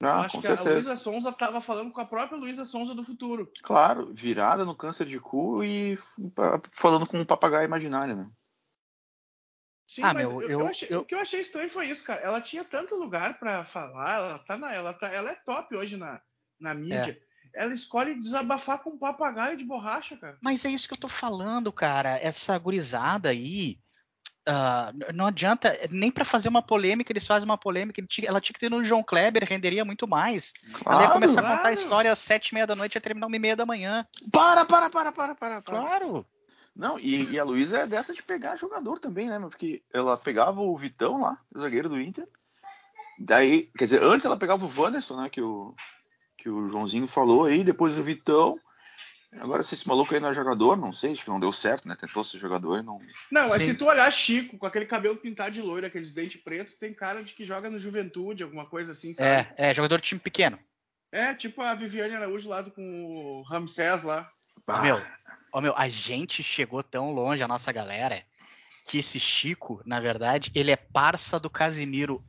eu 0.01 0.09
Ah, 0.09 0.21
acho 0.21 0.41
que 0.41 0.47
a 0.47 0.51
certeza. 0.51 0.73
Luísa 0.73 0.97
Sonza 0.97 1.31
estava 1.31 1.61
falando 1.61 1.91
com 1.91 2.01
a 2.01 2.07
própria 2.07 2.39
Luísa 2.39 2.67
Sonza 2.67 2.95
do 2.95 3.05
futuro. 3.05 3.51
Claro, 3.63 4.13
virada 4.15 4.65
no 4.65 4.75
câncer 4.75 5.07
de 5.07 5.19
cu 5.19 5.65
e 5.65 5.97
falando 6.73 7.07
com 7.07 7.19
um 7.19 7.25
papagaio 7.25 7.65
imaginário, 7.65 8.15
né? 8.15 8.31
Sim, 9.89 10.03
Ah, 10.03 10.13
mas 10.13 10.29
meu, 10.29 10.43
eu, 10.43 10.49
eu- 10.51 10.61
eu 10.61 10.67
achei- 10.69 10.89
eu- 10.91 11.01
o 11.01 11.05
que 11.05 11.15
eu 11.15 11.19
achei 11.19 11.41
estranho 11.41 11.71
foi 11.71 11.87
isso, 11.87 12.05
cara. 12.05 12.21
Ela 12.21 12.43
tinha 12.43 12.63
tanto 12.63 12.95
lugar 12.95 13.39
pra 13.39 13.65
falar, 13.65 14.17
ela 14.21 14.39
tá 14.41 14.57
na, 14.59 14.73
ela 14.73 14.93
tá, 14.93 15.09
ela 15.09 15.31
é 15.31 15.35
top 15.35 15.75
hoje 15.75 15.97
na, 15.97 16.21
na 16.61 16.75
mídia. 16.75 17.19
Ela 17.55 17.73
escolhe 17.73 18.15
desabafar 18.21 18.79
com 18.81 18.91
um 18.91 18.99
papagaio 18.99 19.57
de 19.57 19.65
borracha, 19.65 20.15
cara. 20.19 20.37
Mas 20.43 20.65
é 20.67 20.69
isso 20.71 20.87
que 20.87 20.93
eu 20.93 21.01
tô 21.01 21.09
falando, 21.09 21.73
cara. 21.73 22.19
Essa 22.19 22.57
gurizada 22.59 23.31
aí. 23.31 23.79
n- 24.95 25.13
não 25.15 25.27
adianta, 25.27 25.79
nem 25.91 26.11
pra 26.11 26.25
fazer 26.25 26.49
uma 26.49 26.63
polêmica, 26.63 27.13
eles 27.13 27.27
fazem 27.27 27.45
uma 27.47 27.59
polêmica. 27.59 28.03
Ela 28.25 28.41
tinha 28.41 28.55
que 28.55 28.61
ter 28.61 28.71
no 28.71 28.83
João 28.85 29.03
Kleber, 29.03 29.45
renderia 29.45 29.85
muito 29.85 30.07
mais. 30.09 30.53
ela 30.65 30.73
ia 30.73 30.83
Claro. 31.09 31.13
começar 31.13 31.41
a 31.41 31.43
contar 31.43 31.55
a 31.55 31.61
claro. 31.61 31.75
história 31.75 32.13
às 32.13 32.19
sete 32.19 32.49
e 32.49 32.55
meia 32.55 32.67
da 32.67 32.75
noite 32.77 32.95
e 32.95 32.97
ia 32.97 33.01
terminar 33.01 33.27
uma 33.27 33.37
e 33.37 33.39
meia 33.39 33.57
da 33.57 33.67
manhã. 33.67 34.07
Para, 34.33 34.65
para, 34.65 34.89
para, 34.91 35.13
para, 35.13 35.35
para, 35.35 35.63
para. 35.63 35.79
Claro. 35.81 36.27
Não, 36.79 36.97
e, 36.99 37.33
e 37.33 37.39
a 37.41 37.43
Luísa 37.45 37.79
é 37.81 37.87
dessa 37.89 38.15
de 38.15 38.23
pegar 38.23 38.55
jogador 38.55 39.01
também, 39.01 39.29
né? 39.29 39.41
Porque 39.41 39.83
ela 39.93 40.17
pegava 40.17 40.61
o 40.61 40.77
Vitão 40.79 41.21
lá, 41.21 41.37
o 41.53 41.59
zagueiro 41.59 41.89
do 41.89 42.01
Inter. 42.01 42.27
Daí, 43.19 43.69
quer 43.77 43.87
dizer, 43.87 44.03
antes 44.05 44.25
ela 44.25 44.37
pegava 44.37 44.65
o 44.65 44.73
Wanderson, 44.81 45.21
né? 45.21 45.29
Que 45.29 45.43
o, 45.43 45.75
que 46.37 46.49
o 46.49 46.69
Joãozinho 46.69 47.09
falou 47.09 47.47
aí, 47.47 47.65
depois 47.65 47.99
o 47.99 48.03
Vitão. 48.03 48.57
Agora, 49.41 49.63
se 49.65 49.75
esse 49.75 49.87
maluco 49.89 50.15
aí 50.15 50.21
não 50.21 50.31
é 50.31 50.35
jogador, 50.35 50.77
não 50.77 50.93
sei, 50.93 51.13
acho 51.13 51.25
que 51.25 51.29
não 51.31 51.41
deu 51.41 51.51
certo, 51.53 51.87
né? 51.89 51.97
Tentou 52.01 52.23
ser 52.23 52.39
jogador 52.39 52.79
e 52.79 52.83
não. 52.83 52.99
Não, 53.31 53.49
mas 53.49 53.63
Sim. 53.63 53.73
se 53.73 53.75
tu 53.77 53.87
olhar 53.87 54.11
Chico 54.13 54.57
com 54.57 54.65
aquele 54.65 54.87
cabelo 54.87 55.17
pintado 55.17 55.51
de 55.51 55.61
loiro, 55.61 55.85
aqueles 55.87 56.13
dentes 56.13 56.41
pretos, 56.41 56.75
tem 56.77 56.95
cara 56.95 57.23
de 57.25 57.35
que 57.35 57.45
joga 57.45 57.69
no 57.69 57.79
Juventude, 57.79 58.45
alguma 58.45 58.67
coisa 58.67 58.93
assim, 58.93 59.13
sabe? 59.13 59.29
É, 59.29 59.71
é, 59.71 59.75
jogador 59.75 60.01
de 60.01 60.07
time 60.07 60.21
pequeno. 60.21 60.59
É, 61.11 61.35
tipo 61.35 61.61
a 61.61 61.75
Viviane 61.75 62.15
Araújo 62.15 62.49
lá 62.49 62.63
do- 62.63 62.71
com 62.71 63.05
o 63.05 63.43
Ramsés 63.43 64.03
lá. 64.05 64.31
Ah, 64.67 64.83
Meu, 64.83 65.03
ó, 65.53 65.61
meu, 65.61 65.75
a 65.77 65.89
gente 65.89 66.43
chegou 66.43 66.83
tão 66.83 67.13
longe, 67.13 67.43
a 67.43 67.49
nossa 67.49 67.71
galera, 67.73 68.23
que 68.85 68.99
esse 68.99 69.21
Chico, 69.21 69.83
na 69.85 70.01
verdade, 70.01 70.51
ele 70.55 70.71
é 70.71 70.77
parça 70.77 71.39
do 71.39 71.51
Casimiro. 71.51 72.25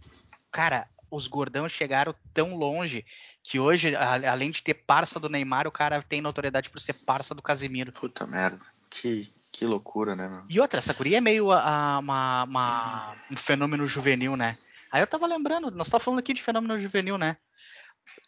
Cara, 0.51 0.87
os 1.11 1.27
gordão 1.27 1.67
chegaram 1.67 2.13
tão 2.33 2.55
longe 2.55 3.05
que 3.43 3.59
hoje, 3.59 3.95
a- 3.95 4.31
além 4.31 4.51
de 4.51 4.61
ter 4.61 4.73
parça 4.73 5.19
do 5.19 5.29
Neymar, 5.29 5.67
o 5.67 5.71
cara 5.71 6.01
tem 6.01 6.21
notoriedade 6.21 6.69
por 6.69 6.79
ser 6.79 6.93
parça 7.05 7.33
do 7.33 7.41
Casimiro. 7.41 7.91
Puta 7.91 8.27
merda. 8.27 8.59
Que, 8.89 9.29
que 9.51 9.65
loucura, 9.65 10.15
né, 10.15 10.27
meu? 10.27 10.43
E 10.49 10.59
outra, 10.59 10.79
essa 10.79 10.93
guria 10.93 11.17
é 11.17 11.21
meio 11.21 11.51
a- 11.51 11.61
a- 11.61 11.99
uma- 11.99 12.43
uma- 12.43 13.15
um 13.31 13.37
fenômeno 13.37 13.85
juvenil, 13.85 14.35
né? 14.35 14.57
Aí 14.91 15.01
eu 15.01 15.07
tava 15.07 15.27
lembrando, 15.27 15.69
nós 15.71 15.87
tava 15.87 16.03
falando 16.03 16.19
aqui 16.19 16.33
de 16.33 16.41
fenômeno 16.41 16.79
juvenil, 16.79 17.17
né? 17.17 17.37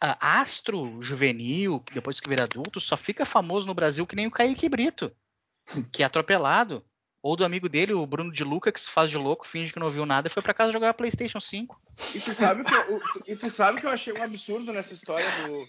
A 0.04 0.40
astro 0.40 1.00
juvenil, 1.00 1.78
que 1.78 1.94
depois 1.94 2.18
que 2.18 2.28
vira 2.28 2.42
adulto, 2.42 2.80
só 2.80 2.96
fica 2.96 3.24
famoso 3.24 3.68
no 3.68 3.74
Brasil 3.74 4.04
que 4.04 4.16
nem 4.16 4.26
o 4.26 4.32
Kaique 4.32 4.68
Brito, 4.68 5.12
que 5.92 6.02
é 6.02 6.06
atropelado. 6.06 6.84
Ou 7.22 7.36
do 7.36 7.44
amigo 7.44 7.68
dele, 7.68 7.92
o 7.92 8.04
Bruno 8.04 8.32
de 8.32 8.42
Luca, 8.42 8.72
que 8.72 8.80
se 8.80 8.90
faz 8.90 9.08
de 9.08 9.16
louco, 9.16 9.46
finge 9.46 9.72
que 9.72 9.78
não 9.78 9.86
ouviu 9.86 10.04
nada 10.04 10.26
e 10.26 10.30
foi 10.30 10.42
para 10.42 10.52
casa 10.52 10.72
jogar 10.72 10.92
PlayStation 10.94 11.38
5. 11.38 11.80
E 12.16 12.18
tu 12.18 12.34
sabe 12.34 12.64
que 12.64 12.74
eu, 12.74 13.00
e 13.28 13.36
tu 13.36 13.48
sabe 13.48 13.80
que 13.80 13.86
eu 13.86 13.92
achei 13.92 14.12
um 14.12 14.24
absurdo 14.24 14.72
nessa 14.72 14.92
história 14.92 15.24
do, 15.46 15.68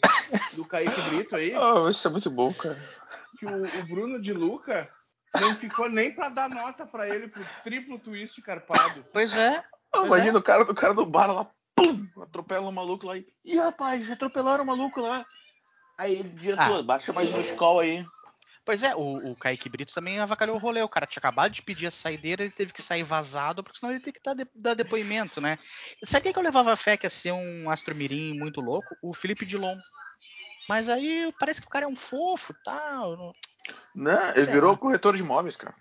do 0.55 0.65
Kaique 0.65 0.99
Brito 1.09 1.35
aí? 1.35 1.55
Oh, 1.55 1.87
isso 1.87 2.07
é 2.07 2.11
muito 2.11 2.31
bom, 2.31 2.51
cara. 2.55 2.83
Que 3.37 3.45
o, 3.45 3.81
o 3.81 3.85
Bruno 3.85 4.19
de 4.19 4.33
Luca 4.33 4.89
não 5.39 5.55
ficou 5.55 5.87
nem 5.87 6.11
para 6.11 6.29
dar 6.29 6.49
nota 6.49 6.87
para 6.87 7.07
ele 7.07 7.27
pro 7.27 7.45
triplo 7.63 7.99
twist 7.99 8.41
carpado. 8.41 9.05
Pois 9.13 9.35
é. 9.35 9.63
Pois 9.91 10.07
imagina 10.07 10.37
é. 10.37 10.39
o 10.39 10.43
cara 10.43 10.65
do 10.65 10.73
cara 10.73 10.95
do 10.95 11.05
bar 11.05 11.31
lá, 11.31 11.47
pum, 11.83 12.07
atropela 12.21 12.67
um 12.67 12.71
maluco 12.71 13.05
lá 13.05 13.17
e. 13.17 13.25
Ih, 13.43 13.57
rapaz, 13.57 14.11
atropelaram 14.11 14.63
o 14.63 14.67
maluco 14.67 15.01
lá. 15.01 15.25
Aí 15.97 16.19
ele 16.19 16.29
adiantou, 16.35 16.79
ah. 16.79 16.83
baixa 16.83 17.13
mais 17.13 17.29
uma 17.29 17.41
escola 17.41 17.83
aí. 17.83 18.05
Pois 18.65 18.81
é, 18.81 18.95
o, 18.95 19.31
o 19.31 19.35
Kaique 19.35 19.67
Brito 19.67 19.93
também 19.93 20.19
avacalhou 20.19 20.55
o 20.55 20.59
rolê. 20.59 20.81
O 20.81 20.89
cara 20.89 21.05
tinha 21.05 21.19
acabado 21.19 21.51
de 21.51 21.61
pedir 21.61 21.87
a 21.87 21.91
saideira, 21.91 22.43
ele 22.43 22.51
teve 22.51 22.71
que 22.71 22.81
sair 22.81 23.03
vazado, 23.03 23.61
porque 23.61 23.77
senão 23.77 23.91
ele 23.91 24.01
tem 24.01 24.13
que 24.13 24.23
dar, 24.23 24.33
de, 24.33 24.47
dar 24.55 24.73
depoimento, 24.73 25.41
né? 25.41 25.57
Sabe 26.03 26.23
quem 26.23 26.33
que 26.33 26.39
eu 26.39 26.43
levava 26.43 26.75
fé 26.77 26.95
que 26.95 27.05
ia 27.05 27.09
ser 27.09 27.33
um 27.33 27.69
astromirim 27.69 28.37
muito 28.37 28.61
louco? 28.61 28.95
O 29.01 29.13
Felipe 29.13 29.45
Dilon. 29.45 29.77
Mas 30.69 30.87
aí 30.87 31.33
parece 31.37 31.59
que 31.59 31.67
o 31.67 31.69
cara 31.69 31.85
é 31.85 31.87
um 31.87 31.95
fofo 31.95 32.55
tal. 32.63 33.17
Não, 33.17 33.33
não 33.95 34.29
ele 34.29 34.45
virou 34.45 34.77
corretor 34.77 35.13
de 35.13 35.21
imóveis, 35.21 35.57
cara. 35.57 35.75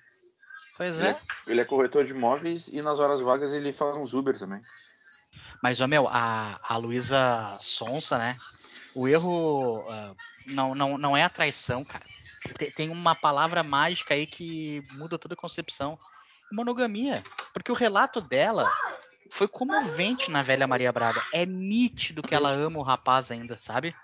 Pois 0.76 0.98
ele 0.98 1.08
é. 1.08 1.10
é. 1.12 1.20
Ele 1.46 1.60
é 1.60 1.64
corretor 1.64 2.04
de 2.04 2.10
imóveis 2.10 2.66
e 2.66 2.82
nas 2.82 2.98
horas 2.98 3.20
vagas 3.20 3.52
ele 3.52 3.72
faz 3.72 3.96
uns 3.96 4.12
Uber 4.12 4.36
também. 4.36 4.60
Mas, 5.62 5.80
ó, 5.80 5.86
meu, 5.86 6.08
a, 6.08 6.58
a 6.62 6.76
Luísa 6.76 7.56
Sonsa, 7.60 8.18
né? 8.18 8.36
O 8.94 9.08
erro 9.08 9.80
uh, 9.80 10.16
não, 10.46 10.74
não, 10.74 10.98
não 10.98 11.16
é 11.16 11.22
a 11.22 11.28
traição, 11.28 11.84
cara 11.84 12.04
tem 12.74 12.90
uma 12.90 13.14
palavra 13.14 13.62
mágica 13.62 14.14
aí 14.14 14.26
que 14.26 14.84
muda 14.92 15.18
toda 15.18 15.34
a 15.34 15.36
concepção. 15.36 15.98
Monogamia. 16.50 17.22
Porque 17.52 17.70
o 17.70 17.74
relato 17.74 18.20
dela 18.20 18.70
foi 19.30 19.48
comovente 19.48 20.30
na 20.30 20.42
velha 20.42 20.66
Maria 20.66 20.92
Braga. 20.92 21.22
É 21.32 21.46
nítido 21.46 22.22
que 22.22 22.34
ela 22.34 22.50
ama 22.50 22.78
o 22.78 22.82
rapaz 22.82 23.30
ainda, 23.30 23.58
sabe? 23.58 23.94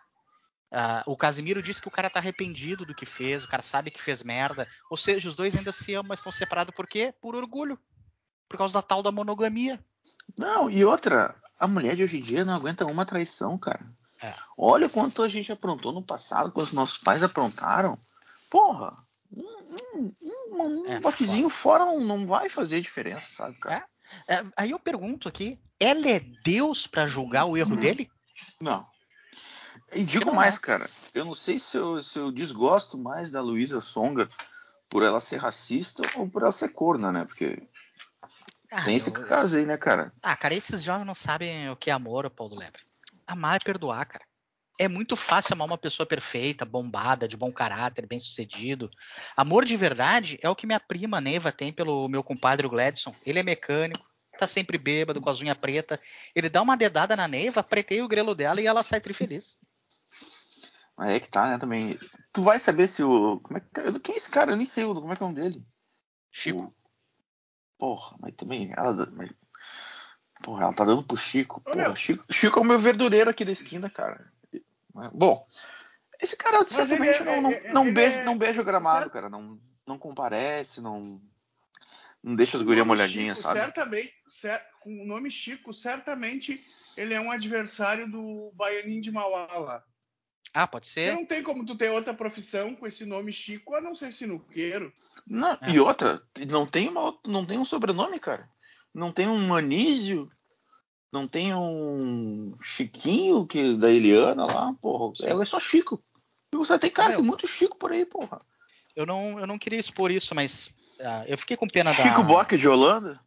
Uh, 0.70 1.02
o 1.06 1.16
Casimiro 1.16 1.62
disse 1.62 1.80
que 1.80 1.88
o 1.88 1.90
cara 1.90 2.10
tá 2.10 2.20
arrependido 2.20 2.84
do 2.84 2.94
que 2.94 3.06
fez, 3.06 3.42
o 3.42 3.48
cara 3.48 3.62
sabe 3.62 3.90
que 3.90 4.00
fez 4.00 4.22
merda. 4.22 4.68
Ou 4.90 4.96
seja, 4.96 5.28
os 5.28 5.34
dois 5.34 5.56
ainda 5.56 5.72
se 5.72 5.94
amam, 5.94 6.10
mas 6.10 6.20
estão 6.20 6.32
separados 6.32 6.74
por 6.74 6.86
quê? 6.86 7.12
Por 7.20 7.34
orgulho. 7.34 7.78
Por 8.48 8.56
causa 8.56 8.74
da 8.74 8.82
tal 8.82 9.02
da 9.02 9.10
monogamia. 9.10 9.82
Não, 10.36 10.68
e 10.70 10.84
outra, 10.84 11.34
a 11.58 11.68
mulher 11.68 11.94
de 11.96 12.02
hoje 12.02 12.18
em 12.18 12.22
dia 12.22 12.44
não 12.44 12.54
aguenta 12.54 12.86
uma 12.86 13.04
traição, 13.04 13.56
cara. 13.58 13.86
É. 14.20 14.34
Olha 14.56 14.88
quanto 14.88 15.22
a 15.22 15.28
gente 15.28 15.52
aprontou 15.52 15.92
no 15.92 16.02
passado, 16.02 16.50
quanto 16.50 16.74
nossos 16.74 16.98
pais 16.98 17.22
aprontaram. 17.22 17.96
Porra, 18.50 18.96
um, 19.32 20.12
um, 20.52 20.62
um 20.62 20.86
é, 20.86 21.00
botezinho 21.00 21.48
fora 21.48 21.84
não, 21.84 22.00
não, 22.00 22.26
vai 22.26 22.48
fazer 22.48 22.80
diferença, 22.80 23.28
sabe, 23.30 23.56
cara? 23.58 23.84
É? 24.26 24.34
É, 24.36 24.44
aí 24.56 24.70
eu 24.70 24.78
pergunto 24.78 25.28
aqui, 25.28 25.58
ela 25.78 26.08
é 26.08 26.20
Deus 26.44 26.86
para 26.86 27.06
julgar 27.06 27.44
o 27.44 27.56
erro 27.56 27.76
dele? 27.76 28.10
Não. 28.60 28.86
E 29.94 30.04
digo 30.04 30.34
mais, 30.34 30.56
é. 30.56 30.60
cara, 30.60 30.90
eu 31.14 31.24
não 31.24 31.34
sei 31.34 31.58
se 31.58 31.76
eu, 31.76 32.00
se 32.02 32.18
eu 32.18 32.32
desgosto 32.32 32.98
mais 32.98 33.30
da 33.30 33.40
Luísa 33.40 33.80
Songa 33.80 34.28
por 34.88 35.02
ela 35.02 35.20
ser 35.20 35.36
racista 35.36 36.02
ou 36.16 36.28
por 36.28 36.42
ela 36.42 36.52
ser 36.52 36.70
corna, 36.70 37.12
né? 37.12 37.24
Porque 37.24 37.62
ah, 38.70 38.84
tem 38.84 38.96
esse 38.96 39.08
eu... 39.08 39.26
caso 39.26 39.56
aí, 39.56 39.66
né, 39.66 39.76
cara? 39.76 40.12
Ah, 40.22 40.36
cara, 40.36 40.54
esses 40.54 40.82
jovens 40.82 41.06
não 41.06 41.14
sabem 41.14 41.70
o 41.70 41.76
que 41.76 41.90
é 41.90 41.92
amor, 41.92 42.28
Paulo 42.30 42.56
Lebre. 42.56 42.82
Amar 43.26 43.56
é 43.56 43.64
perdoar, 43.64 44.06
cara 44.06 44.24
é 44.78 44.86
muito 44.86 45.16
fácil 45.16 45.54
amar 45.54 45.66
uma 45.66 45.76
pessoa 45.76 46.06
perfeita, 46.06 46.64
bombada, 46.64 47.26
de 47.26 47.36
bom 47.36 47.52
caráter, 47.52 48.06
bem 48.06 48.20
sucedido. 48.20 48.88
Amor 49.36 49.64
de 49.64 49.76
verdade 49.76 50.38
é 50.40 50.48
o 50.48 50.54
que 50.54 50.66
minha 50.66 50.78
prima 50.78 51.20
Neva 51.20 51.50
tem 51.50 51.72
pelo 51.72 52.08
meu 52.08 52.22
compadre 52.22 52.68
Gladson. 52.68 53.12
Ele 53.26 53.40
é 53.40 53.42
mecânico, 53.42 54.06
tá 54.38 54.46
sempre 54.46 54.78
bêbado, 54.78 55.20
com 55.20 55.28
as 55.28 55.40
unhas 55.40 55.58
pretas. 55.58 55.98
Ele 56.34 56.48
dá 56.48 56.62
uma 56.62 56.76
dedada 56.76 57.16
na 57.16 57.26
Neva, 57.26 57.62
pretei 57.62 58.00
o 58.00 58.08
grelo 58.08 58.36
dela 58.36 58.60
e 58.60 58.66
ela 58.66 58.84
sai 58.84 59.00
trifeliz. 59.00 59.56
Aí 60.96 61.16
é 61.16 61.20
que 61.20 61.28
tá, 61.28 61.50
né, 61.50 61.58
também. 61.58 61.98
Tu 62.32 62.42
vai 62.42 62.58
saber 62.58 62.86
se 62.88 63.02
o. 63.02 63.40
Como 63.40 63.58
é 63.58 63.60
que... 63.60 64.00
Quem 64.00 64.14
é 64.14 64.18
esse 64.18 64.30
cara? 64.30 64.52
Eu 64.52 64.56
nem 64.56 64.66
sei 64.66 64.84
como 64.84 65.12
é 65.12 65.16
que 65.16 65.22
é 65.22 65.26
o 65.26 65.28
nome 65.28 65.40
dele. 65.40 65.64
Chico. 66.30 66.72
Porra, 67.78 68.16
mas 68.20 68.34
também. 68.34 68.72
Ela... 68.76 69.08
Porra, 70.42 70.64
ela 70.64 70.74
tá 70.74 70.84
dando 70.84 71.02
pro 71.02 71.16
Chico. 71.16 71.60
Porra, 71.60 71.94
Chico, 71.96 72.24
Chico 72.30 72.58
é 72.58 72.62
o 72.62 72.66
meu 72.66 72.78
verdureiro 72.78 73.30
aqui 73.30 73.44
da 73.44 73.52
esquina, 73.52 73.88
cara. 73.88 74.30
Bom, 75.12 75.46
esse 76.20 76.36
cara 76.36 76.68
certamente 76.68 77.22
é, 77.22 77.24
não, 77.24 77.42
não, 77.42 77.50
é, 77.52 77.72
não, 77.72 77.92
beija, 77.92 78.18
é, 78.18 78.24
não 78.24 78.36
beija 78.36 78.60
o 78.60 78.64
gramado, 78.64 79.08
cara. 79.10 79.28
Não, 79.28 79.60
não 79.86 79.96
comparece, 79.96 80.80
não, 80.80 81.22
não 82.22 82.34
deixa 82.34 82.56
as 82.56 82.62
gurias 82.62 82.86
molhadinhas, 82.86 83.38
sabe? 83.38 83.60
Certamente, 83.60 84.12
cer 84.28 84.60
com 84.80 85.02
o 85.02 85.06
nome 85.06 85.30
Chico, 85.30 85.72
certamente 85.72 86.60
ele 86.96 87.14
é 87.14 87.20
um 87.20 87.30
adversário 87.30 88.10
do 88.10 88.50
Baianinho 88.54 89.02
de 89.02 89.10
Mauá 89.10 89.46
lá. 89.58 89.84
Ah, 90.58 90.66
pode 90.66 90.88
ser. 90.88 91.14
não 91.14 91.24
tem 91.24 91.40
como 91.40 91.64
tu 91.64 91.76
ter 91.76 91.88
outra 91.88 92.12
profissão 92.12 92.74
com 92.74 92.84
esse 92.84 93.04
nome 93.04 93.32
Chico, 93.32 93.76
a 93.76 93.80
não 93.80 93.94
ser 93.94 94.12
sinuqueiro. 94.12 94.92
Não, 95.24 95.56
é. 95.62 95.70
E 95.70 95.78
outra, 95.78 96.20
não 96.48 96.66
tem, 96.66 96.88
uma, 96.88 97.16
não 97.24 97.46
tem 97.46 97.56
um 97.56 97.64
sobrenome, 97.64 98.18
cara. 98.18 98.50
Não 98.92 99.12
tem 99.12 99.28
um 99.28 99.54
Anísio, 99.54 100.28
não 101.12 101.28
tem 101.28 101.54
um 101.54 102.56
Chiquinho 102.60 103.46
que 103.46 103.76
da 103.76 103.88
Eliana 103.88 104.46
lá, 104.46 104.74
porra. 104.82 105.12
Ela 105.22 105.44
é 105.44 105.46
só 105.46 105.60
Chico. 105.60 106.02
E 106.52 106.56
você 106.56 106.76
tem 106.76 106.90
cara, 106.90 107.22
muito 107.22 107.46
Chico 107.46 107.78
por 107.78 107.92
aí, 107.92 108.04
porra. 108.04 108.40
Eu 108.96 109.06
não, 109.06 109.38
eu 109.38 109.46
não 109.46 109.60
queria 109.60 109.78
expor 109.78 110.10
isso, 110.10 110.34
mas 110.34 110.72
uh, 110.98 111.22
eu 111.28 111.38
fiquei 111.38 111.56
com 111.56 111.68
pena 111.68 111.92
Chico 111.92 112.02
da. 112.02 112.10
Chico 112.16 112.24
Bock 112.24 112.58
de 112.58 112.66
Holanda? 112.66 113.20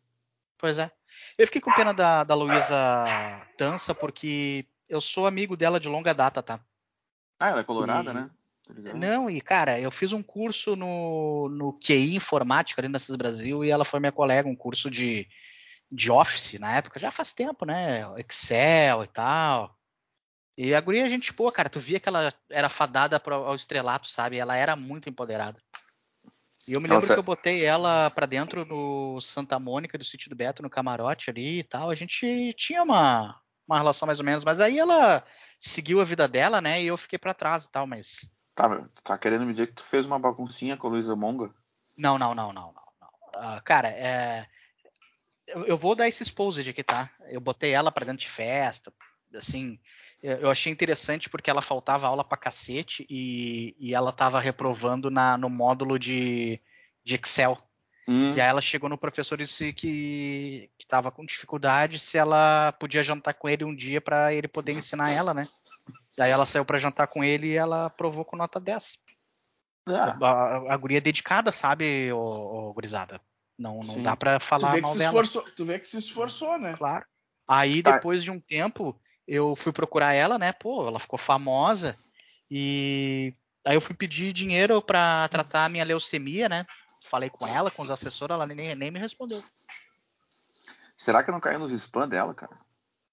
Pois 0.58 0.78
é. 0.78 0.92
Eu 1.38 1.48
fiquei 1.48 1.62
com 1.62 1.72
pena 1.72 1.94
da, 1.94 2.26
da 2.26 2.36
Luísa 2.36 3.48
Tança, 3.58 3.96
porque 3.96 4.66
eu 4.90 5.00
sou 5.00 5.26
amigo 5.26 5.56
dela 5.56 5.80
de 5.80 5.88
longa 5.88 6.14
data, 6.14 6.44
tá? 6.44 6.60
Ah, 7.42 7.50
ela 7.50 7.62
é 7.62 7.64
colorada, 7.64 8.12
e... 8.12 8.14
né? 8.14 8.30
Não, 8.96 9.30
e 9.30 9.42
cara, 9.42 9.80
eu 9.80 9.92
fiz 9.92 10.14
um 10.14 10.24
curso 10.24 10.76
no, 10.78 11.50
no 11.50 11.74
QI 11.74 12.16
Informática 12.16 12.80
ali 12.80 12.88
na 12.88 13.00
CIS 13.00 13.18
Brasil 13.18 13.66
e 13.66 13.70
ela 13.70 13.84
foi 13.84 14.00
minha 14.00 14.14
colega, 14.14 14.48
um 14.48 14.56
curso 14.56 14.90
de 14.90 15.28
de 15.92 16.10
Office 16.10 16.58
na 16.58 16.78
época, 16.78 17.00
já 17.00 17.12
faz 17.12 17.34
tempo, 17.34 17.66
né? 17.66 18.02
Excel 18.18 19.04
e 19.04 19.08
tal. 19.08 19.78
E 20.58 20.74
a 20.74 20.80
guria, 20.80 21.06
a 21.06 21.10
gente, 21.10 21.34
pô, 21.34 21.52
cara, 21.52 21.70
tu 21.70 21.80
via 21.80 22.00
que 22.00 22.08
ela 22.08 22.34
era 22.50 22.70
fadada 22.70 23.20
pro, 23.20 23.36
ao 23.36 23.56
estrelato, 23.56 24.08
sabe? 24.08 24.38
Ela 24.38 24.56
era 24.56 24.76
muito 24.76 25.10
empoderada. 25.10 25.62
E 26.68 26.74
eu 26.74 26.80
me 26.80 26.88
lembro 26.88 27.02
Nossa. 27.02 27.14
que 27.14 27.20
eu 27.20 27.24
botei 27.24 27.66
ela 27.66 28.10
pra 28.12 28.26
dentro 28.26 28.64
no 28.64 29.20
Santa 29.20 29.60
Mônica 29.60 29.98
do 29.98 30.06
sítio 30.06 30.30
do 30.30 30.36
Beto, 30.36 30.62
no 30.62 30.70
camarote 30.70 31.30
ali 31.30 31.60
e 31.60 31.64
tal. 31.64 31.90
A 31.90 31.96
gente 31.96 32.54
tinha 32.56 32.84
uma, 32.84 33.41
uma 33.72 33.80
relação 33.80 34.06
mais 34.06 34.20
ou 34.20 34.26
menos, 34.26 34.44
mas 34.44 34.60
aí 34.60 34.80
ela 34.80 35.24
seguiu 35.60 36.02
a 36.02 36.06
vida 36.06 36.28
dela, 36.28 36.62
né? 36.62 36.82
E 36.82 36.88
eu 36.88 36.98
fiquei 36.98 37.20
para 37.20 37.34
trás 37.34 37.66
e 37.66 37.72
tal, 37.72 37.88
mas. 37.88 38.30
Tá, 38.54 38.88
tá 39.04 39.18
querendo 39.18 39.46
me 39.46 39.52
dizer 39.52 39.68
que 39.68 39.74
tu 39.74 39.84
fez 39.84 40.06
uma 40.06 40.20
baguncinha 40.20 40.78
com 40.78 40.88
a 40.88 40.90
Luísa 40.92 41.16
Monga? 41.16 41.54
Não, 41.98 42.18
não, 42.18 42.36
não, 42.36 42.52
não, 42.52 42.74
não. 42.74 42.84
não. 43.02 43.58
Uh, 43.58 43.62
cara, 43.64 43.88
é 43.88 44.46
eu 45.48 45.78
vou 45.78 45.96
dar 45.96 46.08
esse 46.08 46.24
exposed 46.24 46.70
aqui, 46.70 46.84
tá? 46.84 47.10
Eu 47.30 47.42
botei 47.42 47.72
ela 47.72 47.92
para 47.92 48.06
dentro 48.06 48.22
de 48.22 48.30
festa, 48.30 48.94
assim, 49.34 49.80
eu 50.22 50.50
achei 50.52 50.72
interessante 50.72 51.30
porque 51.30 51.50
ela 51.50 51.62
faltava 51.62 52.08
aula 52.08 52.24
pra 52.24 52.38
cacete 52.38 53.06
e, 53.10 53.76
e 53.80 53.94
ela 53.94 54.12
tava 54.12 54.40
reprovando 54.40 55.10
na, 55.10 55.38
no 55.38 55.50
módulo 55.50 55.98
de, 55.98 56.60
de 57.04 57.16
Excel. 57.16 57.58
Hum. 58.08 58.34
E 58.36 58.42
aí 58.42 58.50
ela 58.50 58.62
chegou 58.62 58.90
no 58.90 58.98
professor 58.98 59.40
e 59.40 59.46
disse 59.46 59.72
que, 59.74 60.70
que 60.78 60.88
tava 60.88 61.12
com 61.12 61.26
dificuldade 61.26 62.00
se 62.00 62.18
ela 62.18 62.72
podia 62.74 63.04
jantar 63.04 63.34
com 63.34 63.48
ele 63.48 63.64
um 63.64 63.76
dia 63.76 64.02
para 64.02 64.34
ele 64.34 64.48
poder 64.48 64.74
ensinar 64.74 65.12
ela, 65.12 65.34
né? 65.34 65.44
E 66.18 66.22
aí 66.22 66.32
ela 66.32 66.46
saiu 66.46 66.66
para 66.66 66.80
jantar 66.80 67.08
com 67.08 67.24
ele 67.24 67.48
e 67.48 67.56
ela 67.56 67.86
aprovou 67.86 68.26
com 68.26 68.36
nota 68.36 68.60
10. 68.60 68.98
Ah. 69.88 70.18
A, 70.22 70.30
a, 70.30 70.74
a 70.74 70.78
guria 70.78 70.98
é 70.98 71.02
dedicada, 71.02 71.52
sabe, 71.52 72.12
ô, 72.12 72.20
ô, 72.20 72.74
gurizada? 72.74 73.22
Não, 73.58 73.80
não 73.80 74.02
dá 74.02 74.16
para 74.16 74.40
falar 74.40 74.82
mal 74.82 74.96
dela. 74.96 75.22
Esforçou, 75.22 75.44
tu 75.56 75.66
vê 75.66 75.80
que 75.80 75.88
se 75.88 75.98
esforçou, 75.98 76.58
né? 76.58 76.76
Claro. 76.76 77.06
Aí 77.48 77.84
tá. 77.84 77.94
depois 77.94 78.24
de 78.24 78.32
um 78.32 78.40
tempo 78.40 79.00
eu 79.28 79.56
fui 79.56 79.72
procurar 79.72 80.14
ela, 80.14 80.40
né? 80.40 80.52
Pô, 80.52 80.88
ela 80.88 81.00
ficou 81.00 81.20
famosa 81.20 81.96
e 82.50 83.34
aí 83.66 83.76
eu 83.76 83.82
fui 83.82 83.96
pedir 83.96 84.34
dinheiro 84.34 84.82
para 84.82 85.28
tratar 85.28 85.66
a 85.66 85.70
minha 85.70 85.86
leucemia, 85.86 86.50
né? 86.50 86.66
Falei 87.12 87.30
com 87.30 87.46
ela, 87.46 87.70
com 87.70 87.82
os 87.82 87.92
assessores, 87.92 88.34
ela 88.34 88.48
nem, 88.48 88.74
nem 88.74 88.90
me 88.90 88.98
respondeu. 88.98 89.44
Será 90.96 91.22
que 91.22 91.30
não 91.30 91.42
caiu 91.42 91.60
nos 91.60 91.74
spam 91.74 92.08
dela, 92.08 92.34
cara? 92.34 92.58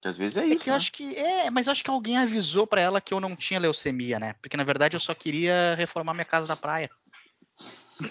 Que 0.00 0.06
às 0.06 0.16
vezes 0.16 0.36
é, 0.36 0.44
é 0.44 0.46
isso. 0.46 0.62
Que 0.62 0.70
né? 0.70 0.74
eu 0.74 0.76
acho 0.76 0.92
que 0.92 1.16
é, 1.16 1.50
mas 1.50 1.66
eu 1.66 1.72
acho 1.72 1.82
que 1.82 1.90
alguém 1.90 2.16
avisou 2.16 2.64
para 2.64 2.80
ela 2.80 3.00
que 3.00 3.12
eu 3.12 3.18
não 3.18 3.34
tinha 3.34 3.58
leucemia, 3.58 4.20
né? 4.20 4.34
Porque 4.34 4.56
na 4.56 4.62
verdade 4.62 4.94
eu 4.94 5.00
só 5.00 5.12
queria 5.16 5.74
reformar 5.74 6.14
minha 6.14 6.24
casa 6.24 6.46
da 6.46 6.54
praia. 6.54 6.88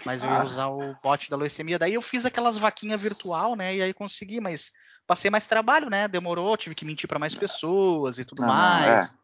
Mas 0.03 0.21
eu 0.21 0.29
ia 0.29 0.41
ah. 0.41 0.43
usar 0.43 0.67
o 0.67 0.93
bot 1.01 1.29
da 1.29 1.37
leucemia. 1.37 1.79
Daí 1.79 1.93
eu 1.93 2.01
fiz 2.01 2.25
aquelas 2.25 2.57
vaquinhas 2.57 2.99
virtual, 2.99 3.55
né? 3.55 3.73
E 3.77 3.81
aí 3.81 3.93
consegui, 3.93 4.41
mas 4.41 4.73
passei 5.05 5.31
mais 5.31 5.47
trabalho, 5.47 5.89
né? 5.89 6.05
Demorou, 6.09 6.57
tive 6.57 6.75
que 6.75 6.83
mentir 6.83 7.07
para 7.07 7.17
mais 7.17 7.33
pessoas 7.33 8.19
e 8.19 8.25
tudo 8.25 8.41
não, 8.41 8.49
mais. 8.49 9.15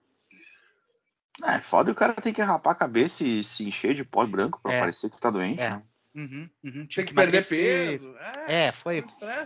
Não, 1.42 1.50
é. 1.50 1.58
é, 1.58 1.62
foda 1.62 1.92
o 1.92 1.96
cara 1.96 2.14
tem 2.14 2.32
que 2.32 2.42
rapar 2.42 2.72
a 2.72 2.78
cabeça 2.78 3.26
e 3.26 3.44
se 3.44 3.68
encher 3.68 3.94
de 3.94 4.06
pó 4.06 4.26
branco 4.26 4.62
pra 4.64 4.72
é. 4.72 4.80
parecer 4.80 5.10
que 5.10 5.20
tá 5.20 5.30
doente, 5.30 5.60
é. 5.60 5.72
né? 5.72 5.84
Uhum, 6.16 6.48
uhum. 6.64 6.86
Tinha 6.86 7.06
que, 7.06 7.06
que 7.06 7.14
perder 7.14 7.48
peso. 7.48 8.16
É, 8.48 8.66
é 8.68 8.72
foi. 8.72 9.04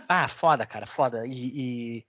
Ah, 0.08 0.28
foda, 0.28 0.66
cara, 0.66 0.86
foda. 0.86 1.26
E, 1.26 1.32
e, 1.32 2.06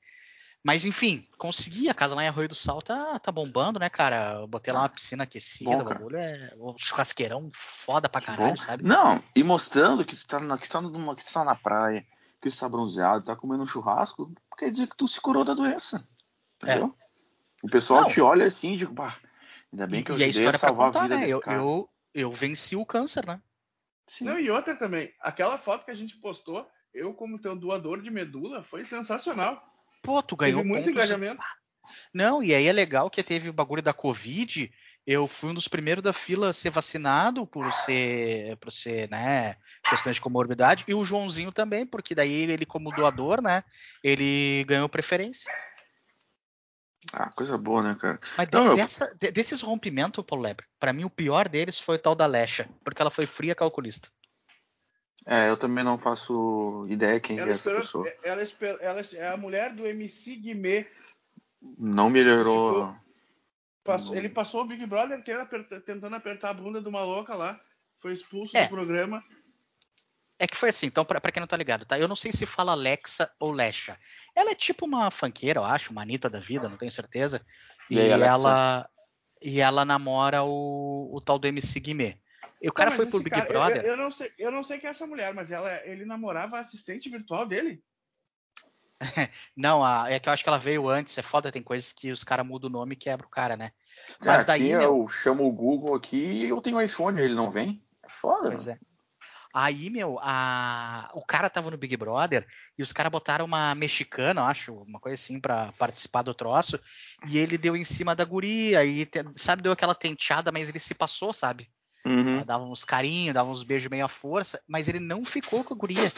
Mas 0.63 0.83
enfim, 0.83 1.25
consegui. 1.37 1.87
A 1.87 1.93
casa 1.93 2.13
lá 2.13 2.23
em 2.23 2.27
Arroio 2.27 2.49
do 2.49 2.55
Sal 2.55 2.81
tá, 2.81 3.17
tá 3.19 3.31
bombando, 3.31 3.79
né, 3.79 3.89
cara? 3.89 4.39
Eu 4.41 4.47
botei 4.47 4.73
lá 4.73 4.81
uma 4.81 4.89
piscina 4.89 5.23
aquecida, 5.23 5.71
Bom, 5.71 5.81
o 5.81 5.85
bagulho 5.85 6.17
é. 6.17 6.51
O 6.57 6.75
churrasqueirão 6.77 7.49
foda 7.53 8.09
pra 8.09 8.19
caralho, 8.19 8.57
Bom. 8.57 8.61
sabe? 8.61 8.83
Não, 8.83 9.23
e 9.35 9.43
mostrando 9.43 10.03
que 10.03 10.15
tu 10.15 10.27
tá 10.27 10.39
na, 10.39 10.57
que 10.57 10.67
tu 10.67 10.71
tá 10.71 10.81
numa, 10.81 11.15
que 11.15 11.23
tu 11.23 11.31
tá 11.31 11.45
na 11.45 11.55
praia, 11.55 12.05
que 12.41 12.49
tu 12.49 12.57
tá 12.57 12.67
bronzeado, 12.67 13.23
tá 13.23 13.35
comendo 13.35 13.63
um 13.63 13.67
churrasco, 13.67 14.33
quer 14.57 14.69
dizer 14.69 14.87
que 14.87 14.97
tu 14.97 15.07
se 15.07 15.21
curou 15.21 15.45
da 15.45 15.53
doença. 15.53 16.05
Entendeu? 16.61 16.93
É. 16.99 17.09
O 17.63 17.69
pessoal 17.69 18.01
Não. 18.01 18.09
te 18.09 18.19
olha 18.19 18.45
assim 18.45 18.73
e 18.73 18.77
digo, 18.77 18.93
pá, 18.93 19.17
ainda 19.71 19.87
bem 19.87 20.03
que 20.03 20.11
eu 20.11 20.15
ajudei 20.15 20.47
a, 20.47 20.49
a 20.49 20.57
salvar 20.57 20.87
contar, 20.87 20.99
a 20.99 21.03
vida 21.03 21.15
né? 21.15 21.21
desse 21.21 21.33
eu, 21.33 21.39
cara. 21.39 21.59
Eu, 21.59 21.89
eu 22.13 22.31
venci 22.33 22.75
o 22.75 22.85
câncer, 22.85 23.25
né? 23.25 23.41
Sim. 24.09 24.25
Não, 24.25 24.39
e 24.39 24.49
outra 24.49 24.75
também, 24.75 25.13
aquela 25.21 25.57
foto 25.57 25.85
que 25.85 25.91
a 25.91 25.95
gente 25.95 26.17
postou, 26.17 26.67
eu 26.93 27.13
como 27.13 27.39
teu 27.39 27.55
doador 27.55 28.01
de 28.01 28.09
medula, 28.09 28.63
foi 28.63 28.83
sensacional. 28.83 29.61
Pô, 30.01 30.21
tu 30.23 30.35
ganhou 30.35 30.61
Teve 30.61 30.67
muito 30.67 30.85
pontos... 30.85 30.93
engajamento. 30.93 31.43
Não, 32.13 32.43
e 32.43 32.53
aí 32.53 32.67
é 32.67 32.73
legal 32.73 33.09
que 33.09 33.21
teve 33.21 33.49
o 33.49 33.53
bagulho 33.53 33.81
da 33.81 33.93
Covid. 33.93 34.71
Eu 35.05 35.27
fui 35.27 35.51
um 35.51 35.53
dos 35.53 35.67
primeiros 35.67 36.03
da 36.03 36.11
fila 36.11 36.49
a 36.49 36.53
ser 36.53 36.71
vacinado 36.71 37.45
por 37.45 37.71
ser, 37.71 38.57
por 38.57 38.71
ser, 38.71 39.09
né, 39.09 39.55
questões 39.89 40.15
de 40.15 40.21
comorbidade, 40.21 40.85
e 40.87 40.93
o 40.93 41.05
Joãozinho 41.05 41.51
também, 41.51 41.85
porque 41.85 42.13
daí 42.13 42.31
ele 42.31 42.65
como 42.65 42.91
doador, 42.91 43.41
né, 43.41 43.63
ele 44.03 44.63
ganhou 44.67 44.89
preferência. 44.89 45.51
Ah, 47.13 47.31
coisa 47.31 47.57
boa, 47.57 47.81
né, 47.81 47.97
cara? 47.99 48.19
Mas 48.37 48.49
Não, 48.51 48.75
dessa, 48.75 49.15
eu... 49.21 49.31
desses 49.31 49.61
rompimentos, 49.61 50.23
Paulo 50.25 50.43
Lebre, 50.43 50.65
pra 50.79 50.93
mim 50.93 51.05
o 51.05 51.09
pior 51.09 51.47
deles 51.47 51.79
foi 51.79 51.95
o 51.95 51.99
tal 51.99 52.13
da 52.13 52.25
Lecha, 52.25 52.69
porque 52.83 53.01
ela 53.01 53.11
foi 53.11 53.25
fria 53.25 53.55
calculista. 53.55 54.09
É, 55.25 55.49
eu 55.49 55.57
também 55.57 55.83
não 55.83 55.97
faço 55.97 56.85
ideia 56.89 57.19
quem 57.19 57.37
ela 57.39 57.51
é 57.51 57.53
essa 57.53 57.71
pessoa. 57.71 58.11
Ela, 58.23 58.41
ela, 58.81 59.01
é 59.13 59.27
a 59.27 59.37
mulher 59.37 59.73
do 59.73 59.85
MC 59.85 60.35
Guimê. 60.35 60.87
Não 61.77 62.09
melhorou. 62.09 62.95
passou, 63.83 64.15
ele 64.15 64.29
passou 64.29 64.61
o 64.61 64.65
Big 64.65 64.85
Brother 64.85 65.21
tentando 65.85 66.15
apertar 66.15 66.49
a 66.49 66.53
bunda 66.53 66.81
de 66.81 66.87
uma 66.89 67.03
louca 67.03 67.35
lá. 67.35 67.59
Foi 67.99 68.13
expulso 68.13 68.55
é. 68.57 68.63
do 68.63 68.69
programa. 68.69 69.23
É 70.39 70.47
que 70.47 70.55
foi 70.55 70.69
assim, 70.69 70.87
então, 70.87 71.03
pra, 71.03 71.19
pra, 71.19 71.33
quem 71.33 71.41
não 71.41 71.47
tá 71.47 71.57
ligado, 71.57 71.85
tá? 71.85 71.99
Eu 71.99 72.07
não 72.07 72.15
sei 72.15 72.31
se 72.31 72.45
fala 72.45 72.71
Alexa 72.71 73.29
ou 73.37 73.51
Lecha. 73.51 73.99
Ela 74.33 74.51
é 74.51 74.55
tipo 74.55 74.85
uma 74.85 75.11
fanqueira, 75.11 75.59
eu 75.59 75.65
acho, 75.65 75.91
uma 75.91 76.01
Anitta 76.01 76.29
da 76.29 76.39
vida, 76.39 76.69
não 76.69 76.77
tenho 76.77 76.91
certeza. 76.91 77.45
E, 77.89 77.95
e 77.95 77.99
aí, 77.99 78.21
ela 78.21 78.89
e 79.41 79.59
ela 79.59 79.83
namora 79.83 80.43
o, 80.43 81.09
o 81.13 81.21
tal 81.21 81.37
do 81.37 81.47
MC 81.47 81.79
Guimê. 81.79 82.17
E 82.61 82.69
o 82.69 82.73
cara 82.73 82.91
foi 82.91 83.05
pro 83.05 83.19
Big 83.19 83.31
cara, 83.31 83.47
Brother. 83.47 83.85
Eu, 83.85 83.91
eu, 83.91 83.97
não 83.97 84.11
sei, 84.11 84.31
eu 84.37 84.51
não 84.51 84.63
sei 84.63 84.79
quem 84.79 84.87
é 84.89 84.91
essa 84.91 85.07
mulher, 85.07 85.33
mas 85.33 85.51
ela, 85.51 85.85
ele 85.85 86.05
namorava 86.05 86.57
a 86.57 86.61
assistente 86.61 87.09
virtual 87.09 87.45
dele? 87.45 87.81
não, 89.55 89.83
a, 89.83 90.09
é 90.09 90.19
que 90.19 90.27
eu 90.27 90.33
acho 90.33 90.43
que 90.43 90.49
ela 90.49 90.57
veio 90.57 90.89
antes. 90.89 91.17
É 91.17 91.21
foda, 91.21 91.51
tem 91.51 91.63
coisas 91.63 91.93
que 91.93 92.11
os 92.11 92.23
caras 92.23 92.45
mudam 92.45 92.69
o 92.69 92.73
nome 92.73 92.93
e 92.93 92.97
quebra 92.97 93.25
o 93.25 93.29
cara, 93.29 93.55
né? 93.55 93.71
Mas 94.25 94.43
daí. 94.43 94.71
Eu 94.71 95.07
chamo 95.07 95.47
o 95.47 95.51
Google 95.51 95.95
aqui 95.95 96.17
e 96.17 96.49
eu 96.49 96.61
tenho 96.61 96.81
iPhone, 96.81 97.19
ele 97.19 97.33
não 97.33 97.49
vem? 97.49 97.81
É 98.03 98.09
foda, 98.09 98.51
Pois 98.51 98.67
é. 98.67 98.77
Aí, 99.53 99.89
meu, 99.89 100.19
a... 100.21 101.09
o 101.13 101.25
cara 101.25 101.49
tava 101.49 101.71
no 101.71 101.77
Big 101.77 101.97
Brother 101.97 102.45
e 102.77 102.83
os 102.83 102.93
caras 102.93 103.11
botaram 103.11 103.45
uma 103.45 103.73
mexicana, 103.73 104.43
acho, 104.43 104.73
uma 104.73 104.99
coisa 104.99 105.15
assim, 105.15 105.39
para 105.39 105.71
participar 105.73 106.21
do 106.21 106.33
troço. 106.33 106.79
E 107.27 107.37
ele 107.37 107.57
deu 107.57 107.75
em 107.75 107.83
cima 107.83 108.15
da 108.15 108.23
guria, 108.23 108.85
e 108.85 109.07
sabe, 109.35 109.63
deu 109.63 109.71
aquela 109.71 109.95
tenteada, 109.95 110.51
mas 110.51 110.69
ele 110.69 110.79
se 110.79 110.93
passou, 110.93 111.33
sabe? 111.33 111.69
Uhum. 112.05 112.43
Dava 112.45 112.63
uns 112.63 112.83
carinhos, 112.83 113.33
dava 113.33 113.49
uns 113.49 113.63
beijos 113.63 113.89
meio 113.89 114.05
à 114.05 114.07
força, 114.07 114.61
mas 114.67 114.87
ele 114.87 114.99
não 114.99 115.25
ficou 115.25 115.63
com 115.63 115.73
a 115.73 115.77
guria. 115.77 116.11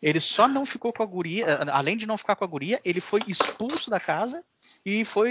Ele 0.00 0.18
só 0.18 0.48
não 0.48 0.66
ficou 0.66 0.92
com 0.92 1.02
a 1.02 1.06
guria, 1.06 1.46
além 1.70 1.96
de 1.96 2.06
não 2.06 2.18
ficar 2.18 2.34
com 2.34 2.44
a 2.44 2.48
guria, 2.48 2.80
ele 2.84 3.00
foi 3.00 3.20
expulso 3.28 3.88
da 3.88 4.00
casa 4.00 4.44
e 4.84 5.04
foi, 5.04 5.30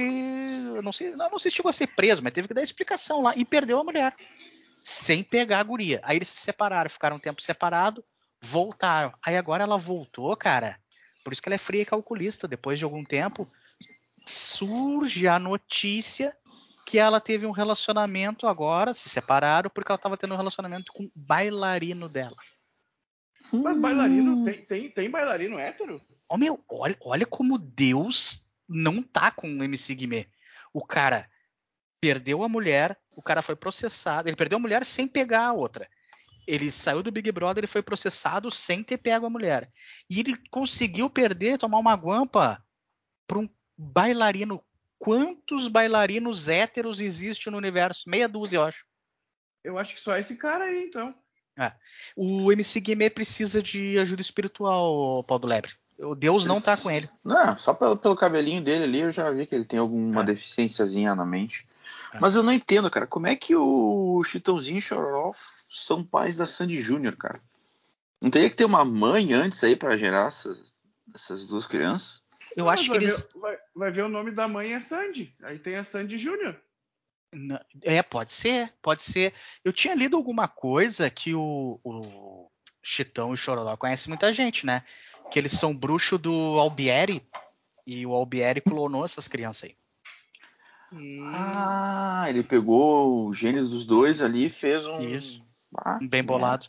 não 0.81 0.93
sei, 0.93 1.11
não, 1.13 1.29
não 1.29 1.39
sei 1.39 1.51
se 1.51 1.57
chegou 1.57 1.69
a 1.69 1.73
ser 1.73 1.87
preso, 1.87 2.23
mas 2.23 2.31
teve 2.31 2.47
que 2.47 2.53
dar 2.53 2.63
explicação 2.63 3.21
lá 3.21 3.33
e 3.35 3.43
perdeu 3.43 3.79
a 3.79 3.83
mulher 3.83 4.15
sem 4.81 5.23
pegar 5.23 5.59
a 5.59 5.63
guria. 5.63 5.99
Aí 6.03 6.17
eles 6.17 6.29
se 6.29 6.41
separaram, 6.41 6.89
ficaram 6.89 7.17
um 7.17 7.19
tempo 7.19 7.41
separados, 7.41 8.03
voltaram. 8.41 9.13
Aí 9.23 9.37
agora 9.37 9.63
ela 9.63 9.77
voltou, 9.77 10.35
cara. 10.35 10.79
Por 11.23 11.33
isso 11.33 11.41
que 11.41 11.49
ela 11.49 11.55
é 11.55 11.59
fria 11.59 11.81
e 11.81 11.85
calculista. 11.85 12.47
Depois 12.47 12.79
de 12.79 12.85
algum 12.85 13.03
tempo, 13.03 13.47
surge 14.25 15.27
a 15.27 15.37
notícia 15.37 16.35
que 16.85 16.97
ela 16.97 17.21
teve 17.21 17.45
um 17.45 17.51
relacionamento 17.51 18.47
agora, 18.47 18.93
se 18.93 19.07
separaram, 19.07 19.69
porque 19.69 19.91
ela 19.91 19.97
estava 19.97 20.17
tendo 20.17 20.33
um 20.33 20.37
relacionamento 20.37 20.91
com 20.91 21.05
o 21.05 21.11
bailarino 21.15 22.09
dela. 22.09 22.35
Mas 23.53 23.81
bailarino, 23.81 24.45
tem, 24.45 24.65
tem, 24.65 24.89
tem 24.89 25.09
bailarino 25.09 25.57
hétero? 25.57 26.01
Oh, 26.27 26.37
meu, 26.37 26.63
olha, 26.69 26.97
olha 27.01 27.25
como 27.25 27.57
Deus 27.57 28.43
não 28.67 29.01
tá 29.01 29.31
com 29.31 29.47
o 29.47 29.63
MC 29.63 29.95
Guimê. 29.95 30.27
O 30.73 30.85
cara 30.85 31.29
perdeu 31.99 32.43
a 32.43 32.49
mulher, 32.49 32.97
o 33.15 33.21
cara 33.21 33.41
foi 33.41 33.55
processado. 33.55 34.29
Ele 34.29 34.35
perdeu 34.35 34.57
a 34.57 34.61
mulher 34.61 34.85
sem 34.85 35.07
pegar 35.07 35.47
a 35.47 35.53
outra. 35.53 35.87
Ele 36.47 36.71
saiu 36.71 37.03
do 37.03 37.11
Big 37.11 37.31
Brother 37.31 37.63
e 37.63 37.67
foi 37.67 37.81
processado 37.81 38.49
sem 38.49 38.83
ter 38.83 38.97
pego 38.97 39.25
a 39.25 39.29
mulher. 39.29 39.71
E 40.09 40.19
ele 40.19 40.35
conseguiu 40.49 41.09
perder, 41.09 41.57
tomar 41.57 41.77
uma 41.77 41.95
guampa 41.95 42.63
para 43.27 43.39
um 43.39 43.49
bailarino. 43.77 44.61
Quantos 44.97 45.67
bailarinos 45.67 46.47
héteros 46.47 46.99
existem 46.99 47.51
no 47.51 47.57
universo? 47.57 48.09
Meia 48.09 48.27
dúzia, 48.27 48.57
eu 48.57 48.63
acho. 48.63 48.85
Eu 49.63 49.77
acho 49.77 49.95
que 49.95 50.01
só 50.01 50.17
esse 50.17 50.35
cara 50.35 50.65
aí, 50.65 50.83
então. 50.83 51.13
É. 51.57 51.71
O 52.15 52.51
MC 52.51 52.79
Guimê 52.79 53.09
precisa 53.09 53.61
de 53.61 53.97
ajuda 53.99 54.21
espiritual, 54.21 55.23
Paulo 55.23 55.47
Lebre. 55.47 55.73
O 55.99 56.15
Deus 56.15 56.45
não 56.45 56.59
tá 56.59 56.75
com 56.75 56.89
ele. 56.89 57.07
Não, 57.23 57.57
só 57.57 57.73
pelo, 57.73 57.95
pelo 57.95 58.15
cabelinho 58.15 58.63
dele 58.63 58.85
ali 58.85 58.99
eu 59.01 59.11
já 59.11 59.29
vi 59.29 59.45
que 59.45 59.53
ele 59.53 59.65
tem 59.65 59.79
alguma 59.79 60.21
é. 60.21 60.23
deficiênciazinha 60.23 61.13
na 61.15 61.25
mente. 61.25 61.67
Mas 62.19 62.35
eu 62.35 62.43
não 62.43 62.51
entendo, 62.51 62.89
cara. 62.89 63.07
Como 63.07 63.27
é 63.27 63.35
que 63.35 63.55
o 63.55 64.23
Chitãozinho 64.23 64.77
e 64.77 64.79
o 64.79 64.81
Chororó 64.81 65.31
são 65.69 66.03
pais 66.03 66.37
da 66.37 66.45
Sandy 66.45 66.81
Júnior, 66.81 67.15
cara? 67.15 67.41
Não 68.21 68.29
teria 68.29 68.49
que 68.49 68.55
ter 68.55 68.65
uma 68.65 68.85
mãe 68.85 69.33
antes 69.33 69.63
aí 69.63 69.75
para 69.75 69.97
gerar 69.97 70.27
essas, 70.27 70.73
essas 71.13 71.47
duas 71.47 71.65
crianças? 71.65 72.21
Eu 72.55 72.69
acho 72.69 72.91
que 72.91 72.97
eles. 72.97 73.29
Ver, 73.33 73.39
vai, 73.39 73.57
vai, 73.75 73.91
ver 73.91 74.03
o 74.03 74.09
nome 74.09 74.31
da 74.31 74.47
mãe 74.47 74.73
é 74.73 74.79
Sandy. 74.79 75.33
Aí 75.41 75.57
tem 75.57 75.75
a 75.75 75.83
Sandy 75.83 76.17
Júnior. 76.17 76.59
É, 77.81 78.03
pode 78.03 78.33
ser, 78.33 78.73
pode 78.81 79.03
ser. 79.03 79.33
Eu 79.63 79.71
tinha 79.71 79.95
lido 79.95 80.17
alguma 80.17 80.49
coisa 80.49 81.09
que 81.09 81.33
o, 81.33 81.79
o 81.83 82.51
Chitão 82.83 83.31
e 83.31 83.33
o 83.33 83.37
Chororó 83.37 83.77
conhecem 83.77 84.09
muita 84.09 84.33
gente, 84.33 84.65
né? 84.65 84.83
Que 85.31 85.39
eles 85.39 85.53
são 85.53 85.75
bruxo 85.75 86.17
do 86.17 86.31
Albieri 86.59 87.25
e 87.87 88.05
o 88.05 88.13
Albieri 88.13 88.59
clonou 88.59 89.05
essas 89.05 89.29
crianças 89.29 89.69
aí. 89.69 89.77
Ah, 90.93 92.25
ele 92.27 92.43
pegou 92.43 93.27
o 93.27 93.33
gênio 93.33 93.65
dos 93.65 93.85
dois 93.85 94.21
ali 94.21 94.45
e 94.45 94.49
fez 94.49 94.85
um. 94.87 94.99
Isso. 94.99 95.43
Ah, 95.77 95.99
bem 96.01 96.23
bolado. 96.23 96.67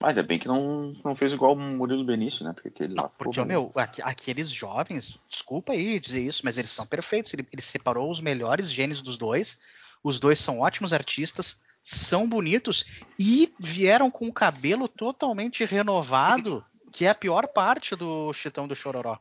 Mas 0.00 0.10
ainda 0.10 0.22
bem 0.24 0.38
que 0.38 0.48
não, 0.48 0.96
não 1.04 1.14
fez 1.14 1.32
igual 1.32 1.52
o 1.52 1.56
Murilo 1.56 2.02
Benício, 2.02 2.44
né? 2.44 2.52
Porque 2.52 2.68
aquele 2.68 2.94
não, 2.94 3.04
lá 3.04 3.10
Porque, 3.16 3.44
meu, 3.44 3.70
aqueles 4.02 4.50
jovens, 4.50 5.20
desculpa 5.28 5.72
aí 5.72 6.00
dizer 6.00 6.22
isso, 6.22 6.42
mas 6.44 6.58
eles 6.58 6.70
são 6.70 6.84
perfeitos. 6.84 7.32
Ele, 7.32 7.46
ele 7.52 7.62
separou 7.62 8.10
os 8.10 8.20
melhores 8.20 8.68
gênios 8.68 9.00
dos 9.00 9.16
dois. 9.16 9.58
Os 10.02 10.18
dois 10.18 10.40
são 10.40 10.58
ótimos 10.58 10.92
artistas, 10.92 11.56
são 11.82 12.28
bonitos 12.28 12.84
e 13.16 13.54
vieram 13.60 14.10
com 14.10 14.26
o 14.26 14.32
cabelo 14.32 14.88
totalmente 14.88 15.64
renovado, 15.64 16.64
que 16.90 17.04
é 17.04 17.10
a 17.10 17.14
pior 17.14 17.46
parte 17.46 17.94
do 17.94 18.32
Chitão 18.32 18.66
do 18.66 18.74
Chororó. 18.74 19.18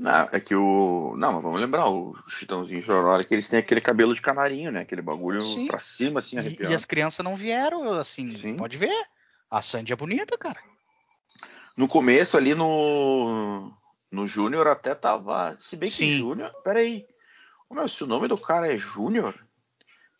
Não, 0.00 0.28
é 0.32 0.40
que 0.40 0.54
o. 0.54 1.14
Não, 1.18 1.34
mas 1.34 1.42
vamos 1.42 1.60
lembrar, 1.60 1.90
o 1.90 2.16
Chitãozinho 2.26 2.80
Chororó, 2.80 3.22
que 3.22 3.34
eles 3.34 3.50
têm 3.50 3.58
aquele 3.58 3.82
cabelo 3.82 4.14
de 4.14 4.22
canarinho, 4.22 4.72
né? 4.72 4.80
Aquele 4.80 5.02
bagulho 5.02 5.42
Sim. 5.42 5.66
pra 5.66 5.78
cima, 5.78 6.20
assim, 6.20 6.38
arrepiado. 6.38 6.72
E, 6.72 6.74
e 6.74 6.74
as 6.74 6.86
crianças 6.86 7.22
não 7.22 7.36
vieram, 7.36 7.92
assim, 7.92 8.34
Sim. 8.34 8.56
pode 8.56 8.78
ver. 8.78 8.96
A 9.50 9.60
Sandy 9.60 9.92
é 9.92 9.96
bonita, 9.96 10.38
cara. 10.38 10.58
No 11.76 11.86
começo, 11.86 12.38
ali 12.38 12.54
no. 12.54 13.70
No 14.10 14.26
Júnior 14.26 14.66
até 14.68 14.94
tava. 14.94 15.54
Se 15.60 15.76
bem 15.76 15.90
que 15.90 15.96
Sim. 15.96 16.18
Júnior. 16.18 16.50
Peraí. 16.64 17.06
Ô, 17.68 17.74
meu, 17.74 17.86
se 17.86 18.02
o 18.02 18.06
nome 18.06 18.26
do 18.26 18.38
cara 18.38 18.72
é 18.72 18.78
Júnior, 18.78 19.34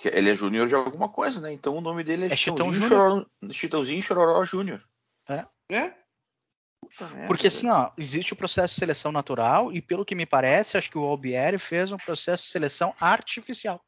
ele 0.05 0.29
é 0.29 0.35
Júnior 0.35 0.69
de 0.69 0.75
alguma 0.75 1.09
coisa, 1.09 1.41
né? 1.41 1.55
Então 1.55 1.75
o 1.75 1.81
nome 1.81 2.05
dele 2.05 2.25
é, 2.25 2.33
é 2.35 2.37
Chitãozinho, 2.37 2.87
Chororó, 2.87 3.27
Chitãozinho 3.51 4.03
Chororó 4.03 4.45
Júnior. 4.45 4.83
É. 5.27 5.47
É? 5.71 5.95
Porque 7.27 7.47
assim, 7.47 7.69
ó, 7.69 7.91
existe 7.97 8.33
o 8.33 8.37
processo 8.37 8.75
de 8.75 8.81
seleção 8.81 9.13
natural 9.13 9.73
e 9.73 9.81
pelo 9.81 10.05
que 10.05 10.15
me 10.15 10.27
parece, 10.27 10.77
acho 10.77 10.91
que 10.91 10.99
o 10.99 11.05
Albieri 11.05 11.59
fez 11.59 11.93
um 11.93 11.97
processo 11.97 12.45
de 12.45 12.51
seleção 12.51 12.95
artificial. 12.99 13.83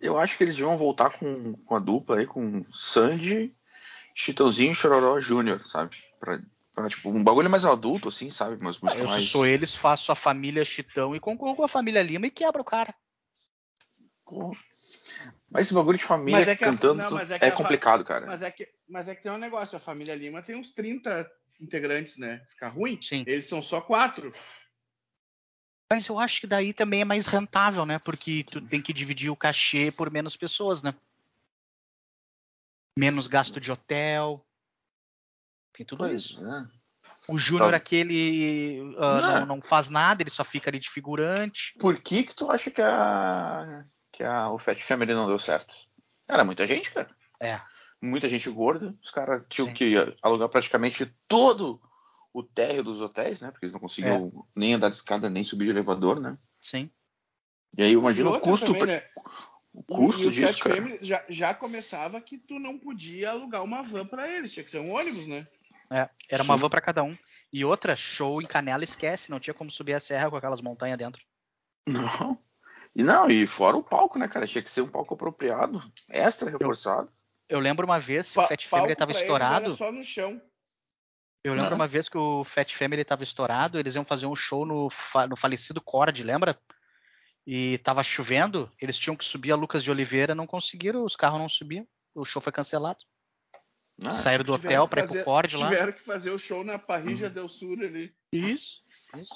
Eu 0.00 0.18
acho 0.18 0.36
que 0.36 0.44
eles 0.44 0.58
vão 0.58 0.78
voltar 0.78 1.18
com, 1.18 1.54
com 1.54 1.76
a 1.76 1.78
dupla 1.78 2.18
aí, 2.18 2.26
com 2.26 2.64
Sandy, 2.72 3.54
Chitãozinho 4.14 4.72
e 4.72 4.74
Chororó 4.74 5.20
Júnior, 5.20 5.66
sabe? 5.66 5.96
Pra, 6.18 6.40
pra, 6.74 6.88
tipo, 6.88 7.10
um 7.10 7.22
bagulho 7.22 7.50
mais 7.50 7.64
adulto, 7.64 8.08
assim, 8.08 8.30
sabe? 8.30 8.62
Mas 8.62 8.78
eu, 8.94 9.06
mais... 9.06 9.24
se 9.24 9.30
sou 9.30 9.46
eles, 9.46 9.74
faço 9.74 10.10
a 10.12 10.14
família 10.14 10.64
Chitão 10.64 11.14
e 11.14 11.20
concorro 11.20 11.56
com 11.56 11.64
a 11.64 11.68
família 11.68 12.02
Lima 12.02 12.26
e 12.26 12.30
quebra 12.30 12.62
o 12.62 12.64
cara. 12.64 12.94
Mas 15.50 15.62
esse 15.62 15.74
bagulho 15.74 15.98
de 15.98 16.04
família 16.04 16.50
é 16.50 16.56
cantando 16.56 17.02
a, 17.02 17.10
não, 17.10 17.18
é, 17.18 17.26
é 17.40 17.50
complicado, 17.50 18.04
cara. 18.04 18.26
Mas 18.26 18.42
é, 18.42 18.50
que, 18.50 18.68
mas 18.88 19.08
é 19.08 19.14
que 19.14 19.22
tem 19.22 19.32
um 19.32 19.38
negócio, 19.38 19.76
a 19.76 19.80
família 19.80 20.14
Lima 20.14 20.42
tem 20.42 20.54
uns 20.54 20.70
30 20.70 21.28
integrantes, 21.60 22.16
né? 22.16 22.44
Fica 22.50 22.68
ruim? 22.68 22.98
Sim. 23.02 23.24
Eles 23.26 23.48
são 23.48 23.62
só 23.62 23.80
quatro. 23.80 24.32
Mas 25.90 26.06
eu 26.06 26.20
acho 26.20 26.40
que 26.40 26.46
daí 26.46 26.72
também 26.72 27.00
é 27.00 27.04
mais 27.04 27.26
rentável, 27.26 27.84
né? 27.84 27.98
Porque 27.98 28.44
tu 28.44 28.60
tem 28.60 28.80
que 28.80 28.92
dividir 28.92 29.28
o 29.28 29.36
cachê 29.36 29.90
por 29.90 30.08
menos 30.08 30.36
pessoas, 30.36 30.82
né? 30.82 30.94
Menos 32.96 33.26
gasto 33.26 33.60
de 33.60 33.72
hotel. 33.72 34.46
Tem 35.72 35.84
tudo 35.84 35.98
pois 35.98 36.22
isso. 36.22 36.46
É. 36.46 36.68
O 37.28 37.38
Júnior, 37.38 37.70
tá. 37.70 37.76
aquele 37.76 38.80
uh, 38.80 39.20
não. 39.20 39.46
não. 39.46 39.62
faz 39.62 39.88
nada, 39.88 40.22
ele 40.22 40.30
só 40.30 40.44
fica 40.44 40.70
ali 40.70 40.78
de 40.78 40.88
figurante. 40.88 41.74
Por 41.78 42.00
que 42.00 42.22
que 42.22 42.34
tu 42.34 42.50
acha 42.50 42.70
que 42.70 42.80
a, 42.80 43.84
que 44.20 44.24
a, 44.24 44.50
o 44.50 44.58
Fat 44.58 44.78
Family 44.82 45.14
não 45.14 45.26
deu 45.26 45.38
certo? 45.38 45.74
Era 46.28 46.44
muita 46.44 46.66
gente, 46.66 46.92
cara. 46.92 47.08
É. 47.40 47.58
Muita 48.02 48.28
gente 48.28 48.50
gorda. 48.50 48.94
Os 49.02 49.10
caras 49.10 49.42
tinham 49.48 49.68
Sim. 49.68 49.74
que 49.74 49.94
alugar 50.20 50.50
praticamente 50.50 51.10
todo 51.26 51.80
o 52.30 52.42
térreo 52.42 52.84
dos 52.84 53.00
hotéis, 53.00 53.40
né? 53.40 53.50
Porque 53.50 53.64
eles 53.64 53.72
não 53.72 53.80
conseguiam 53.80 54.26
é. 54.26 54.30
nem 54.54 54.74
andar 54.74 54.90
de 54.90 54.96
escada, 54.96 55.30
nem 55.30 55.42
subir 55.42 55.64
de 55.64 55.70
elevador, 55.70 56.20
né? 56.20 56.36
Sim. 56.60 56.90
E 57.78 57.82
aí 57.82 57.92
imagina 57.92 58.28
o 58.28 58.38
custo. 58.38 58.66
Também, 58.74 58.86
né? 58.96 59.02
O 59.72 59.82
custo 59.82 60.24
e, 60.24 60.26
e 60.26 60.30
disso, 60.30 60.58
cara. 60.58 60.98
Já, 61.00 61.24
já 61.26 61.54
começava 61.54 62.20
que 62.20 62.36
tu 62.36 62.58
não 62.58 62.78
podia 62.78 63.30
alugar 63.30 63.64
uma 63.64 63.82
van 63.82 64.06
para 64.06 64.28
eles, 64.28 64.52
tinha 64.52 64.64
que 64.64 64.70
ser 64.70 64.80
um 64.80 64.92
ônibus, 64.92 65.26
né? 65.26 65.46
É, 65.90 66.10
era 66.28 66.42
Sim. 66.42 66.50
uma 66.50 66.58
van 66.58 66.68
para 66.68 66.82
cada 66.82 67.02
um. 67.02 67.16
E 67.50 67.64
outra, 67.64 67.96
show 67.96 68.42
em 68.42 68.46
Canela 68.46 68.84
esquece, 68.84 69.30
não 69.30 69.40
tinha 69.40 69.54
como 69.54 69.70
subir 69.70 69.94
a 69.94 70.00
serra 70.00 70.28
com 70.28 70.36
aquelas 70.36 70.60
montanhas 70.60 70.98
dentro. 70.98 71.24
Não. 71.88 72.38
E 72.94 73.02
não, 73.02 73.28
e 73.28 73.46
fora 73.46 73.76
o 73.76 73.82
palco, 73.82 74.18
né, 74.18 74.26
cara? 74.26 74.46
Tinha 74.46 74.62
que 74.62 74.70
ser 74.70 74.82
um 74.82 74.88
palco 74.88 75.14
apropriado, 75.14 75.82
extra 76.08 76.50
reforçado. 76.50 77.08
Eu, 77.48 77.58
eu 77.58 77.60
lembro 77.60 77.86
uma 77.86 77.98
vez 77.98 78.32
que 78.32 78.40
o 78.40 78.46
Fat 78.46 78.66
Family 78.66 78.96
tava 78.96 79.12
estourado. 79.12 79.76
só 79.76 79.92
no 79.92 80.02
chão. 80.02 80.40
Eu 81.42 81.54
lembro 81.54 81.74
uma 81.74 81.88
vez 81.88 82.08
que 82.08 82.18
o 82.18 82.44
Fat 82.44 82.74
Family 82.74 83.04
tava 83.04 83.22
estourado, 83.22 83.78
eles 83.78 83.94
iam 83.94 84.04
fazer 84.04 84.26
um 84.26 84.36
show 84.36 84.66
no, 84.66 84.88
no 85.28 85.36
falecido 85.36 85.80
Cord, 85.80 86.22
lembra? 86.22 86.58
E 87.46 87.78
tava 87.78 88.02
chovendo, 88.02 88.70
eles 88.80 88.98
tinham 88.98 89.16
que 89.16 89.24
subir 89.24 89.50
a 89.50 89.56
Lucas 89.56 89.82
de 89.82 89.90
Oliveira, 89.90 90.34
não 90.34 90.46
conseguiram, 90.46 91.02
os 91.02 91.16
carros 91.16 91.40
não 91.40 91.48
subiam, 91.48 91.86
o 92.14 92.24
show 92.26 92.42
foi 92.42 92.52
cancelado. 92.52 92.98
Ah, 94.04 94.12
Saíram 94.12 94.44
do 94.44 94.52
hotel 94.52 94.86
para 94.86 95.02
ir 95.02 95.08
pro 95.08 95.24
Cord 95.24 95.56
lá. 95.56 95.68
Tiveram 95.68 95.92
que 95.92 96.02
fazer 96.02 96.30
o 96.30 96.38
show 96.38 96.62
na 96.64 96.78
Parrija 96.78 97.28
uhum. 97.28 97.32
del 97.32 97.48
Sur 97.48 97.82
ali. 97.82 98.14
Isso, 98.32 98.82
isso. 99.16 99.34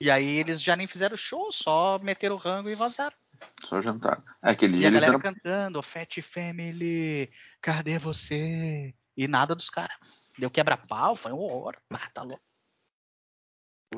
E 0.00 0.10
aí 0.10 0.38
eles 0.38 0.60
já 0.60 0.76
nem 0.76 0.86
fizeram 0.86 1.16
show, 1.16 1.50
só 1.52 1.98
meteram 1.98 2.34
o 2.34 2.38
rango 2.38 2.68
e 2.68 2.74
vazaram. 2.74 3.16
Só 3.64 3.80
jantar. 3.80 4.22
É, 4.42 4.50
aquele 4.50 4.78
e 4.78 4.86
a 4.86 4.90
galera 4.90 5.12
eram... 5.12 5.20
cantando, 5.20 5.82
Fat 5.82 6.20
Family, 6.22 7.30
cadê 7.60 7.98
você? 7.98 8.94
E 9.16 9.28
nada 9.28 9.54
dos 9.54 9.70
caras. 9.70 9.96
Deu 10.38 10.50
quebra-pau, 10.50 11.14
foi 11.14 11.32
um 11.32 11.38
horror. 11.38 11.76
Ah, 11.90 12.10
tá 12.12 12.22
louco. 12.22 12.42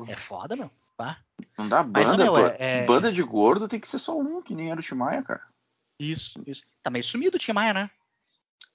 É 0.07 0.15
foda, 0.15 0.55
meu. 0.55 0.71
Tá? 0.95 1.23
Não 1.57 1.69
dá 1.69 1.83
banda, 1.83 2.07
Mas, 2.07 2.17
meu, 2.17 2.37
é, 2.37 2.55
é... 2.59 2.85
Banda 2.85 3.11
de 3.11 3.21
gordo 3.21 3.67
tem 3.67 3.79
que 3.79 3.87
ser 3.87 3.99
só 3.99 4.17
um, 4.17 4.41
que 4.41 4.55
nem 4.55 4.71
era 4.71 4.79
o 4.79 4.83
Timaya, 4.83 5.21
cara. 5.23 5.45
Isso, 5.99 6.41
isso. 6.45 6.63
Tá 6.81 6.89
meio 6.89 7.03
sumido 7.03 7.37
o 7.37 7.39
Timaya, 7.39 7.73
né? 7.73 7.91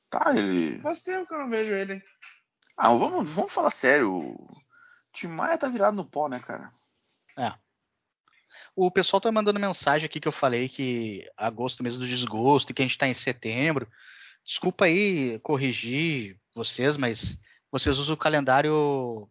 Tá, 0.09 0.33
ele. 0.37 0.81
Faz 0.81 1.03
tempo 1.03 1.27
que 1.27 1.35
eu 1.35 1.39
não 1.39 1.51
vejo 1.51 1.73
ele. 1.73 2.03
Ah, 2.77 2.91
vamos, 2.91 3.29
vamos 3.31 3.53
falar 3.53 3.71
sério. 3.71 4.13
O 4.13 4.63
Timaya 5.13 5.59
tá 5.59 5.69
virado 5.69 5.97
no 5.97 6.05
pó, 6.05 6.29
né, 6.29 6.39
cara? 6.39 6.73
É. 7.38 7.53
O 8.75 8.90
pessoal 8.90 9.21
tá 9.21 9.31
mandando 9.31 9.61
mensagem 9.61 10.07
aqui 10.07 10.18
que 10.18 10.29
eu 10.29 10.33
falei 10.33 10.68
que 10.68 11.29
agosto 11.37 11.83
mês 11.83 11.99
do 11.99 12.07
desgosto 12.07 12.71
e 12.71 12.75
que 12.75 12.83
a 12.83 12.85
gente 12.85 12.97
tá 12.97 13.07
em 13.07 13.14
setembro. 13.14 13.87
Desculpa 14.45 14.87
aí 14.87 15.38
corrigir 15.40 16.38
vocês, 16.55 16.97
mas 16.97 17.38
vocês 17.71 17.99
usam 17.99 18.14
o 18.14 18.18
calendário 18.18 19.29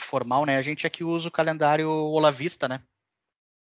formal, 0.00 0.44
né? 0.46 0.56
A 0.56 0.62
gente 0.62 0.86
aqui 0.86 1.04
usa 1.04 1.28
o 1.28 1.32
calendário 1.32 1.90
olavista, 1.90 2.66
né? 2.66 2.82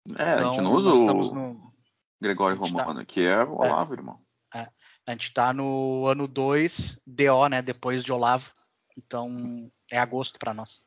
É, 0.09 0.11
então, 0.11 0.25
a 0.25 0.37
gente 0.37 0.53
então, 0.53 0.63
não 0.63 0.73
usa 0.73 0.91
o 0.91 1.33
no... 1.33 1.73
Gregório 2.21 2.57
tá 2.57 2.65
Romano, 2.65 2.99
tá... 2.99 3.05
que 3.05 3.25
é 3.25 3.43
o 3.43 3.55
Olavo, 3.55 3.93
é. 3.93 3.97
irmão. 3.97 4.21
É. 4.53 4.69
A 5.05 5.11
gente 5.11 5.27
está 5.27 5.53
no 5.53 6.05
ano 6.05 6.27
2 6.27 7.01
DO, 7.05 7.47
né? 7.49 7.61
Depois 7.61 8.03
de 8.03 8.11
Olavo. 8.11 8.51
Então 8.97 9.71
é 9.91 9.97
agosto 9.97 10.37
para 10.37 10.53
nós. 10.53 10.81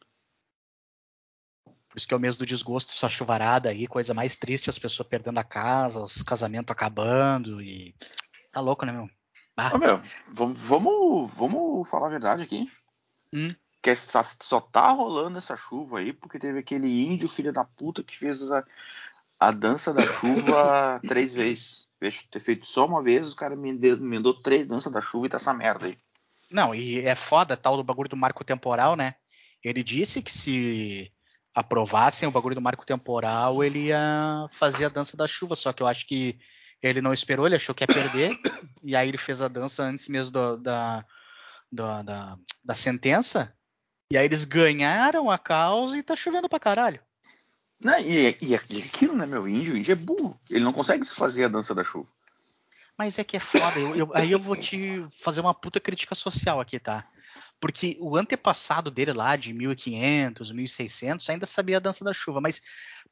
Por 1.97 2.01
isso 2.01 2.09
que 2.09 2.13
é 2.13 2.17
o 2.19 2.21
mês 2.21 2.37
do 2.37 2.45
desgosto, 2.45 2.93
só 2.93 3.09
chuvarada 3.09 3.71
aí, 3.71 3.87
coisa 3.87 4.13
mais 4.13 4.37
triste, 4.37 4.69
as 4.69 4.79
pessoas 4.79 5.09
perdendo 5.09 5.39
a 5.39 5.43
casa, 5.43 5.99
os 5.99 6.23
casamentos 6.23 6.71
acabando 6.71 7.63
e. 7.63 7.95
Tá 8.53 8.61
louco, 8.61 8.85
né, 8.85 8.93
meu? 8.93 9.09
Ah. 9.57 9.75
Ô, 9.75 9.79
meu, 9.79 10.03
vamos, 10.31 10.61
vamos, 10.61 11.33
vamos 11.33 11.89
falar 11.89 12.09
a 12.09 12.11
verdade 12.11 12.43
aqui. 12.43 12.71
Hum? 13.33 13.49
Que 13.81 13.97
só, 13.97 14.23
só 14.43 14.61
tá 14.61 14.91
rolando 14.91 15.39
essa 15.39 15.57
chuva 15.57 16.01
aí 16.01 16.13
porque 16.13 16.39
teve 16.39 16.59
aquele 16.59 16.87
índio 16.87 17.31
filho 17.31 17.51
da 17.51 17.65
puta 17.65 18.05
que 18.05 18.15
fez 18.15 18.53
a, 18.53 18.63
a 19.41 19.51
dança 19.51 19.95
da 19.95 20.07
chuva 20.07 21.01
três 21.09 21.33
vezes. 21.33 21.89
Vejo 21.99 22.29
ter 22.31 22.41
feito 22.41 22.67
só 22.67 22.85
uma 22.85 23.03
vez, 23.03 23.33
o 23.33 23.37
cara 23.37 23.57
me 23.57 23.71
emendou 23.71 24.35
três 24.35 24.67
danças 24.67 24.93
da 24.93 25.01
chuva 25.01 25.25
e 25.25 25.31
tá 25.31 25.39
essa 25.39 25.55
merda 25.55 25.87
aí. 25.87 25.97
Não, 26.51 26.75
e 26.75 27.01
é 27.01 27.15
foda 27.15 27.57
tal 27.57 27.75
do 27.75 27.83
bagulho 27.83 28.11
do 28.11 28.19
marco 28.19 28.45
temporal, 28.45 28.97
né? 28.97 29.15
Ele 29.65 29.83
disse 29.83 30.21
que 30.21 30.31
se 30.31 31.11
aprovassem 31.57 32.29
o 32.29 32.31
bagulho 32.31 32.55
do 32.55 32.61
marco 32.61 32.85
temporal, 32.85 33.65
ele 33.65 33.87
ia 33.87 34.47
fazer 34.51 34.85
a 34.85 34.91
dança 34.91 35.17
da 35.17 35.27
chuva, 35.27 35.57
só 35.57 35.73
que 35.73 35.83
eu 35.83 35.87
acho 35.87 36.07
que 36.07 36.39
ele 36.83 37.01
não 37.01 37.15
esperou, 37.15 37.47
ele 37.47 37.57
achou 37.57 37.75
que 37.75 37.83
ia 37.83 37.89
perder, 37.89 38.39
e 38.85 38.95
aí 38.95 39.09
ele 39.09 39.17
fez 39.17 39.41
a 39.41 39.49
dança 39.49 39.83
antes 39.83 40.07
mesmo 40.07 40.31
do, 40.31 40.59
da, 40.59 41.03
do, 41.73 42.03
da, 42.03 42.37
da 42.63 42.75
sentença, 42.75 43.57
e 44.13 44.19
aí 44.19 44.27
eles 44.27 44.45
ganharam 44.45 45.31
a 45.31 45.39
causa 45.39 45.97
e 45.97 46.03
tá 46.03 46.15
chovendo 46.15 46.47
pra 46.47 46.61
caralho. 46.61 47.01
Não, 47.83 47.99
e, 48.01 48.37
e, 48.43 48.51
e 48.51 48.55
aquilo, 48.83 49.17
né, 49.17 49.25
meu? 49.25 49.49
Índio, 49.49 49.75
o 49.75 49.77
índio 49.77 49.93
é 49.93 49.97
burro. 49.97 50.39
Ele 50.51 50.65
não 50.65 50.73
consegue 50.73 51.07
fazer 51.07 51.45
a 51.45 51.49
dança 51.49 51.75
da 51.75 51.85
chuva. 51.85 52.09
Mas 52.97 53.19
é 53.19 53.25
que 53.25 53.37
é 53.37 53.41
foda. 53.41 53.79
Eu, 53.79 53.95
eu, 53.95 54.11
aí 54.15 54.31
eu 54.31 54.39
vou 54.39 54.57
te 54.57 55.05
fazer 55.21 55.41
uma 55.41 55.53
puta 55.53 55.81
crítica 55.81 56.15
social 56.15 56.61
aqui, 56.61 56.79
tá? 56.79 57.05
Porque 57.67 57.97
o 57.99 58.17
antepassado 58.17 58.93
dele 58.93 59.13
lá, 59.13 59.35
de 59.35 59.53
1500, 59.53 60.53
1600, 60.53 61.29
ainda 61.29 61.47
sabia 61.47 61.79
a 61.79 61.81
dança 61.81 62.05
da 62.05 62.13
chuva, 62.13 62.41
mas 62.41 62.63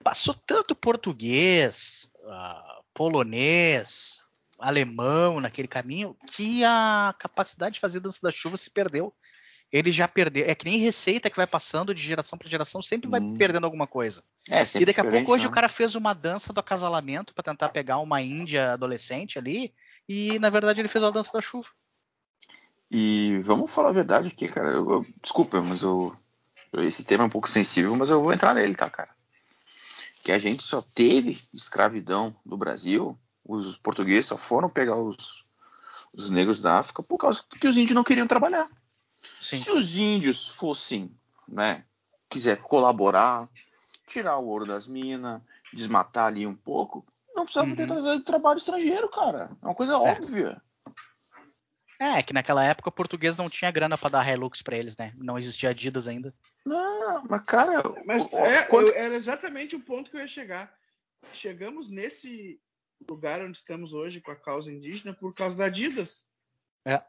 passou 0.01 0.33
tanto 0.33 0.77
português, 0.77 2.09
uh, 2.21 2.85
polonês, 2.95 4.23
alemão 4.57 5.41
naquele 5.41 5.67
caminho, 5.67 6.17
que 6.29 6.63
a 6.63 7.13
capacidade 7.19 7.75
de 7.75 7.81
fazer 7.81 7.99
dança 7.99 8.21
da 8.23 8.31
chuva 8.31 8.57
se 8.57 8.71
perdeu. 8.71 9.13
Ele 9.73 9.91
já 9.91 10.07
perdeu. 10.07 10.45
É 10.47 10.55
que 10.55 10.67
nem 10.67 10.79
receita 10.79 11.29
que 11.29 11.37
vai 11.37 11.49
passando 11.49 11.93
de 11.93 12.01
geração 12.01 12.39
para 12.39 12.49
geração, 12.49 12.81
sempre 12.81 13.11
vai 13.11 13.21
hum. 13.21 13.35
perdendo 13.35 13.65
alguma 13.65 13.89
coisa. 13.89 14.23
É, 14.49 14.63
e 14.79 14.85
daqui 14.85 15.01
a 15.01 15.11
pouco 15.11 15.33
hoje 15.33 15.47
né? 15.47 15.51
o 15.51 15.53
cara 15.53 15.69
fez 15.69 15.97
uma 15.97 16.15
dança 16.15 16.53
do 16.53 16.61
acasalamento 16.61 17.35
para 17.35 17.43
tentar 17.43 17.71
pegar 17.71 17.99
uma 17.99 18.23
índia 18.23 18.75
adolescente 18.75 19.37
ali, 19.37 19.75
e 20.09 20.39
na 20.39 20.49
verdade 20.49 20.81
ele 20.81 20.87
fez 20.87 21.03
a 21.03 21.11
dança 21.11 21.33
da 21.33 21.41
chuva. 21.41 21.67
E 22.97 23.41
vamos 23.41 23.73
falar 23.73 23.89
a 23.89 23.93
verdade 23.93 24.29
aqui, 24.29 24.47
cara. 24.47 24.69
Eu, 24.71 24.89
eu, 24.89 25.07
desculpa, 25.21 25.61
mas 25.61 25.83
eu, 25.83 26.17
esse 26.75 27.03
tema 27.03 27.25
é 27.25 27.27
um 27.27 27.31
pouco 27.31 27.49
sensível, 27.49 27.97
mas 27.97 28.09
eu 28.09 28.23
vou 28.23 28.33
entrar 28.33 28.55
nele, 28.55 28.77
tá, 28.77 28.89
cara? 28.89 29.11
Que 30.23 30.31
a 30.31 30.39
gente 30.39 30.63
só 30.63 30.81
teve 30.81 31.37
escravidão 31.53 32.37
no 32.47 32.57
Brasil, 32.57 33.19
os 33.45 33.77
portugueses 33.79 34.27
só 34.27 34.37
foram 34.37 34.69
pegar 34.69 34.95
os, 34.95 35.45
os 36.13 36.31
negros 36.31 36.61
da 36.61 36.79
África 36.79 37.03
por 37.03 37.19
causa 37.19 37.43
que 37.61 37.67
os 37.67 37.77
índios 37.77 37.97
não 37.97 38.05
queriam 38.05 38.29
trabalhar. 38.29 38.71
Sim. 39.43 39.57
Se 39.57 39.73
os 39.73 39.97
índios 39.97 40.51
fossem, 40.51 41.11
né, 41.49 41.85
quiser 42.31 42.59
colaborar, 42.59 43.49
tirar 44.07 44.39
o 44.39 44.47
ouro 44.47 44.67
das 44.67 44.87
minas, 44.87 45.43
desmatar 45.73 46.27
ali 46.27 46.47
um 46.47 46.55
pouco, 46.55 47.05
não 47.35 47.43
precisava 47.43 47.71
uhum. 47.71 47.75
ter 47.75 47.89
trazido 47.89 48.23
trabalho 48.23 48.59
estrangeiro, 48.59 49.09
cara. 49.09 49.51
É 49.61 49.67
uma 49.67 49.75
coisa 49.75 49.95
é. 49.95 49.97
óbvia. 49.97 50.63
É, 52.05 52.23
que 52.23 52.35
naquela 52.35 52.63
época 52.63 52.91
o 52.91 52.93
português 52.93 53.35
não 53.35 53.49
tinha 53.49 53.71
grana 53.71 53.97
para 53.97 54.11
dar 54.11 54.29
Hilux 54.29 54.61
para 54.61 54.77
eles, 54.77 54.95
né? 54.95 55.15
Não 55.17 55.39
existia 55.39 55.71
Adidas 55.71 56.07
ainda. 56.07 56.35
Não, 56.63 57.25
mas 57.25 57.43
cara. 57.47 57.83
Mas 58.05 58.31
é, 58.35 58.63
quando... 58.65 58.93
era 58.93 59.15
exatamente 59.15 59.75
o 59.75 59.81
ponto 59.81 60.11
que 60.11 60.17
eu 60.19 60.21
ia 60.21 60.29
chegar. 60.29 60.71
Chegamos 61.33 61.89
nesse 61.89 62.61
lugar 63.09 63.41
onde 63.41 63.57
estamos 63.57 63.95
hoje 63.95 64.21
com 64.21 64.31
a 64.31 64.37
causa 64.37 64.71
indígena 64.71 65.15
por 65.15 65.35
causa 65.35 65.57
da 65.57 65.65
Adidas. 65.65 66.29
É. 66.85 67.03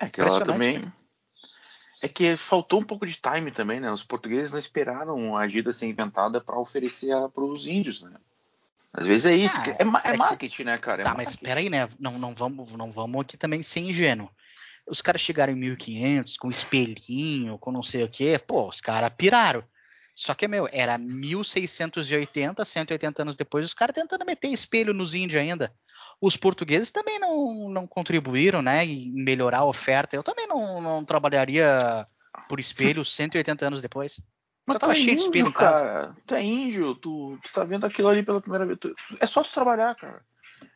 É 0.00 0.08
que 0.08 0.20
ela 0.20 0.42
também. 0.42 0.82
É 2.02 2.08
que 2.08 2.36
faltou 2.36 2.80
um 2.80 2.84
pouco 2.84 3.06
de 3.06 3.20
time 3.20 3.52
também, 3.52 3.78
né? 3.78 3.90
Os 3.92 4.02
portugueses 4.02 4.50
não 4.50 4.58
esperaram 4.58 5.36
a 5.36 5.44
Adidas 5.44 5.76
ser 5.76 5.86
inventada 5.86 6.40
para 6.40 6.58
oferecer 6.58 7.14
para 7.32 7.44
os 7.44 7.68
índios, 7.68 8.02
né? 8.02 8.18
Às 8.98 9.06
vezes 9.06 9.26
é 9.26 9.36
isso. 9.36 9.56
Ah, 9.56 9.68
é, 9.68 10.10
é, 10.10 10.14
é, 10.14 10.16
marketing, 10.16 10.64
né, 10.64 10.76
cara? 10.76 11.02
É 11.02 11.04
tá, 11.04 11.10
marketing. 11.14 11.38
mas 11.40 11.48
peraí, 11.48 11.70
né? 11.70 11.88
Não, 11.98 12.18
não, 12.18 12.34
vamos, 12.34 12.72
não 12.72 12.90
vamos 12.90 13.20
aqui 13.20 13.36
também 13.36 13.62
ser 13.62 13.80
ingênuo. 13.80 14.28
Os 14.88 15.00
caras 15.00 15.20
chegaram 15.20 15.52
em 15.52 15.56
1500 15.56 16.36
com 16.36 16.50
espelhinho, 16.50 17.58
com 17.58 17.70
não 17.70 17.82
sei 17.82 18.02
o 18.02 18.08
quê. 18.08 18.40
Pô, 18.44 18.68
os 18.68 18.80
caras 18.80 19.12
piraram. 19.16 19.62
Só 20.14 20.34
que, 20.34 20.48
meu, 20.48 20.68
era 20.72 20.98
1680, 20.98 22.64
180 22.64 23.22
anos 23.22 23.36
depois, 23.36 23.64
os 23.64 23.74
caras 23.74 23.94
tentando 23.94 24.24
meter 24.24 24.48
espelho 24.48 24.92
nos 24.92 25.14
índios 25.14 25.40
ainda. 25.40 25.72
os 26.20 26.36
portugueses 26.36 26.90
também 26.90 27.20
não, 27.20 27.68
não 27.70 27.86
contribuíram, 27.86 28.60
né, 28.60 28.84
em 28.84 29.12
melhorar 29.12 29.58
a 29.58 29.64
oferta. 29.64 30.16
Eu 30.16 30.24
também 30.24 30.48
não, 30.48 30.80
não 30.80 31.04
trabalharia 31.04 32.04
por 32.48 32.58
espelho 32.58 33.04
180 33.04 33.64
anos 33.64 33.80
depois. 33.80 34.20
Mas 34.68 34.78
tava 34.78 34.92
tu 34.92 34.98
é 34.98 35.02
cheio 35.02 35.18
índio, 35.18 35.52
cara. 35.52 36.14
Tu 36.26 36.34
é 36.34 36.42
índio, 36.42 36.94
tu, 36.94 37.38
tu 37.42 37.52
tá 37.52 37.64
vendo 37.64 37.86
aquilo 37.86 38.08
ali 38.08 38.22
pela 38.22 38.38
primeira 38.38 38.66
vez. 38.66 38.78
Tu, 38.78 38.94
é 39.18 39.26
só 39.26 39.42
tu 39.42 39.50
trabalhar, 39.50 39.94
cara. 39.94 40.20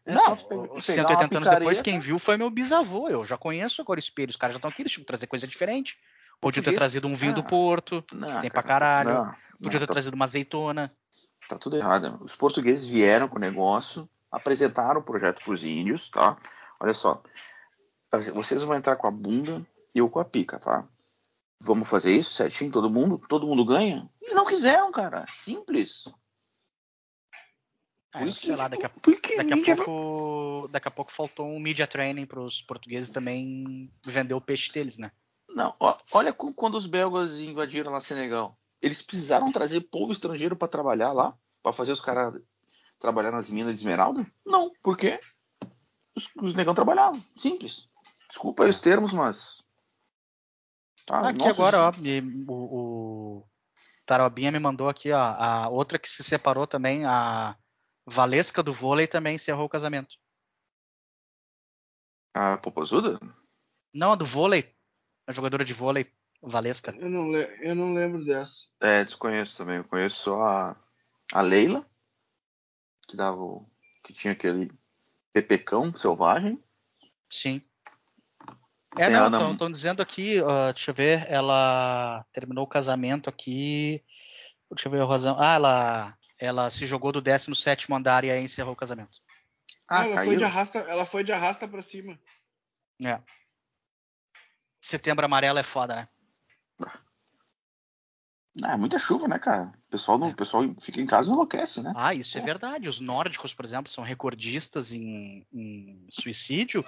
É 0.07 0.15
não, 0.15 0.37
180 0.37 1.37
anos 1.37 1.49
depois, 1.49 1.83
quem 1.83 1.99
viu 1.99 2.19
foi 2.19 2.39
meu 2.39 2.49
bisavô. 2.49 3.09
Eu 3.09 3.25
já 3.27 3.37
conheço 3.37 3.83
agora 3.83 4.01
espelho. 4.01 4.31
Os 4.31 4.37
caras 4.37 4.55
já 4.55 4.59
estão 4.59 4.71
aqui, 4.71 4.81
eles 4.81 4.91
tinham 4.91 5.03
que 5.03 5.09
trazer 5.09 5.27
coisa 5.27 5.47
diferente. 5.47 5.99
Podia 6.41 6.63
ter 6.63 6.75
trazido 6.75 7.07
um 7.07 7.15
vinho 7.15 7.33
ah, 7.33 7.35
do 7.37 7.45
Porto, 7.45 8.03
não, 8.13 8.41
tem 8.41 8.51
pra 8.51 8.63
caralho. 8.63 9.13
Não, 9.13 9.35
Podia 9.63 9.79
ter 9.79 9.87
tá, 9.87 9.93
trazido 9.93 10.17
uma 10.17 10.25
azeitona. 10.25 10.93
Tá 11.49 11.57
tudo 11.57 11.77
errado. 11.77 12.19
Os 12.23 12.35
portugueses 12.35 12.87
vieram 12.87 13.29
com 13.29 13.37
o 13.37 13.41
negócio, 13.41 14.09
apresentaram 14.31 15.01
o 15.01 15.05
projeto 15.05 15.45
pros 15.45 15.63
índios, 15.63 16.09
tá? 16.09 16.37
Olha 16.81 16.95
só. 16.95 17.23
Vocês 18.35 18.65
vão 18.65 18.75
entrar 18.75 18.97
com 18.97 19.07
a 19.07 19.11
bunda 19.11 19.65
e 19.95 19.99
eu 19.99 20.09
com 20.09 20.19
a 20.19 20.25
pica, 20.25 20.59
tá? 20.59 20.85
Vamos 21.65 21.89
fazer 21.89 22.13
isso 22.13 22.33
certinho, 22.33 22.73
todo 22.73 22.91
mundo? 22.91 23.23
Todo 23.29 23.47
mundo 23.47 23.65
ganha? 23.65 24.11
E 24.21 24.35
não 24.35 24.45
quiseram, 24.45 24.91
cara. 24.91 25.25
Simples. 25.33 26.09
É, 28.13 28.19
Por 28.19 28.27
isso 28.27 28.41
que, 28.41 28.51
lá, 28.51 28.67
daqui 28.67 28.85
a, 28.85 28.91
daqui 29.37 29.71
a 29.71 29.77
pouco, 29.77 30.69
daqui 30.69 30.89
a 30.89 30.91
pouco 30.91 31.13
faltou 31.13 31.47
um 31.47 31.61
media 31.61 31.87
training 31.87 32.27
para 32.27 32.41
os 32.41 32.61
portugueses 32.63 33.11
também 33.11 33.89
vender 34.05 34.35
o 34.35 34.41
peixe 34.41 34.73
deles, 34.73 34.99
né? 34.99 35.13
Não, 35.49 35.75
ó, 35.79 35.97
olha 36.11 36.33
quando 36.33 36.75
os 36.75 36.87
belgas 36.87 37.39
invadiram 37.39 37.93
lá 37.93 38.01
Senegal. 38.01 38.59
Eles 38.81 39.01
precisaram 39.01 39.53
trazer 39.53 39.83
povo 39.83 40.13
estrangeiro 40.13 40.57
para 40.57 40.67
trabalhar 40.67 41.13
lá, 41.13 41.33
para 41.63 41.73
fazer 41.73 41.93
os 41.93 42.01
caras 42.01 42.43
trabalhar 42.99 43.31
nas 43.31 43.49
minas 43.49 43.73
de 43.75 43.79
esmeralda? 43.79 44.27
Não, 44.45 44.73
por 44.83 44.97
quê? 44.97 45.21
Os, 46.17 46.29
os 46.43 46.55
negão 46.55 46.75
trabalhavam, 46.75 47.23
simples. 47.37 47.89
Desculpa 48.29 48.65
os 48.65 48.81
termos, 48.81 49.13
mas 49.13 49.62
ah, 51.11 51.29
aqui 51.29 51.39
nossa, 51.39 51.51
agora, 51.51 51.79
ó, 51.89 51.93
o, 52.49 53.39
o 53.39 53.49
Tarobinha 54.07 54.51
me 54.51 54.59
mandou 54.59 54.89
aqui, 54.89 55.13
ó, 55.13 55.19
a 55.19 55.69
outra 55.69 55.99
que 55.99 56.09
se 56.09 56.23
separou 56.23 56.67
também, 56.67 57.05
a 57.05 57.57
Valesca 58.07 58.63
do 58.63 58.73
vôlei 58.73 59.07
também 59.07 59.37
encerrou 59.37 59.67
o 59.67 59.69
casamento. 59.69 60.17
A 62.35 62.57
Popozuda? 62.59 63.21
Não, 63.95 64.13
a 64.13 64.17
do 64.17 64.25
vôlei. 64.25 64.75
A 65.27 65.33
jogadora 65.33 65.65
de 65.65 65.73
vôlei, 65.73 66.11
Valesca. 66.41 66.95
Eu 66.97 67.09
não, 67.09 67.37
eu 67.37 67.75
não 67.75 67.95
lembro 67.95 68.25
dessa. 68.25 68.65
É, 68.81 69.05
desconheço 69.05 69.57
também. 69.57 69.77
Eu 69.77 69.85
conheço 69.85 70.17
só 70.17 70.43
a, 70.43 70.77
a 71.33 71.41
Leila, 71.43 71.87
que 73.07 73.17
dava 73.17 73.39
o, 73.39 73.71
que 74.03 74.13
tinha 74.13 74.33
aquele 74.33 74.73
pepecão 75.33 75.95
selvagem. 75.95 76.63
Sim. 77.31 77.63
É, 78.97 79.07
Tem 79.07 79.31
não, 79.31 79.53
estão 79.53 79.71
dizendo 79.71 80.03
aqui, 80.03 80.41
uh, 80.43 80.73
deixa 80.73 80.91
eu 80.91 80.95
ver, 80.95 81.27
ela 81.31 82.25
terminou 82.33 82.65
o 82.65 82.69
casamento 82.69 83.31
aqui. 83.31 84.03
Deixa 84.71 84.89
eu 84.89 84.93
ver 84.93 85.03
a 85.03 85.07
razão. 85.07 85.37
Ah, 85.39 85.55
ela, 85.55 86.19
ela 86.39 86.71
se 86.71 86.87
jogou 86.87 87.13
do 87.13 87.21
17 87.21 87.93
andar 87.93 88.25
e 88.25 88.31
aí 88.31 88.43
encerrou 88.43 88.73
o 88.73 88.77
casamento. 88.77 89.19
Ah, 89.89 90.07
ela, 90.07 90.25
foi 90.25 90.37
de 90.37 90.45
arrasta, 90.45 90.79
ela 90.79 91.05
foi 91.07 91.25
de 91.25 91.33
arrasta 91.33 91.67
pra 91.67 91.83
cima. 91.83 92.19
É. 93.03 93.21
Setembro 94.81 95.25
amarelo 95.25 95.59
é 95.59 95.63
foda, 95.63 95.97
né? 95.97 96.09
É 98.65 98.77
muita 98.77 98.99
chuva, 98.99 99.27
né, 99.27 99.39
cara? 99.39 99.73
O 99.93 99.97
pessoal, 100.01 100.19
não, 100.19 100.29
é. 100.29 100.31
o 100.31 100.35
pessoal 100.35 100.75
fica 100.81 101.03
em 101.03 101.07
casa 101.07 101.29
e 101.29 101.33
enlouquece, 101.35 101.83
né? 101.83 101.93
Ah, 101.95 102.15
isso 102.15 102.39
é 102.39 102.41
verdade. 102.41 102.89
Os 102.89 102.99
nórdicos, 102.99 103.53
por 103.53 103.63
exemplo, 103.63 103.93
são 103.93 104.03
recordistas 104.03 104.91
em, 104.95 105.47
em 105.53 106.07
suicídio 106.09 106.83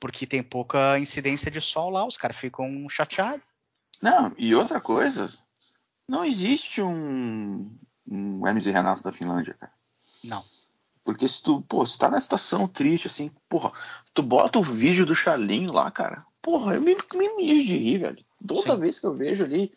porque 0.00 0.26
tem 0.26 0.42
pouca 0.42 0.98
incidência 0.98 1.50
de 1.50 1.60
sol 1.60 1.90
lá. 1.90 2.06
Os 2.06 2.16
caras 2.16 2.38
ficam 2.38 2.88
chateados. 2.88 3.46
Não, 4.00 4.32
e 4.38 4.54
outra 4.54 4.80
coisa, 4.80 5.30
não 6.08 6.24
existe 6.24 6.80
um, 6.80 7.70
um 8.08 8.40
e 8.48 8.70
Renato 8.70 9.02
da 9.02 9.12
Finlândia, 9.12 9.52
cara. 9.52 9.72
Não. 10.24 10.42
Porque 11.04 11.28
se 11.28 11.42
tu, 11.42 11.60
pô, 11.60 11.84
se 11.84 11.98
tá 11.98 12.08
na 12.08 12.18
situação 12.18 12.66
triste, 12.66 13.06
assim, 13.06 13.30
porra, 13.50 13.70
tu 14.14 14.22
bota 14.22 14.58
o 14.58 14.62
vídeo 14.62 15.04
do 15.04 15.14
Chalinho 15.14 15.74
lá, 15.74 15.90
cara, 15.90 16.24
porra, 16.40 16.76
eu 16.76 16.80
me, 16.80 16.96
me 17.14 17.36
mijo 17.36 17.66
de 17.66 17.76
rir, 17.76 17.98
velho. 17.98 18.24
Toda 18.46 18.72
Sim. 18.72 18.80
vez 18.80 18.98
que 18.98 19.06
eu 19.06 19.12
vejo 19.12 19.44
ali, 19.44 19.74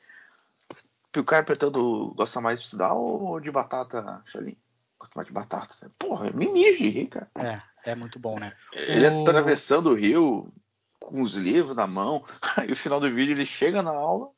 o 1.20 1.24
cara 1.24 1.42
apertando 1.42 2.14
gosta 2.16 2.42
mais 2.42 2.60
de 2.60 2.66
estudar 2.66 2.94
ou 2.94 3.40
de 3.40 3.52
batata, 3.52 4.22
Xalim? 4.26 4.58
Gosta 5.00 5.14
mais 5.16 5.28
de 5.28 5.34
batata. 5.34 5.92
Porra, 5.98 6.32
me 6.32 6.52
de 6.52 6.72
rir, 6.72 7.08
cara. 7.08 7.30
É, 7.36 7.92
é 7.92 7.96
muito 7.96 8.20
bom, 8.20 8.38
né? 8.40 8.54
Ele 8.74 9.08
o... 9.08 9.22
atravessando 9.22 9.92
o 9.92 9.96
rio 9.96 10.52
com 11.00 11.22
os 11.22 11.34
livros 11.34 11.76
na 11.76 11.88
mão, 11.88 12.24
aí 12.58 12.68
no 12.68 12.76
final 12.76 13.00
do 13.00 13.14
vídeo 13.14 13.34
ele 13.34 13.46
chega 13.46 13.82
na 13.82 13.92
aula, 13.92 14.30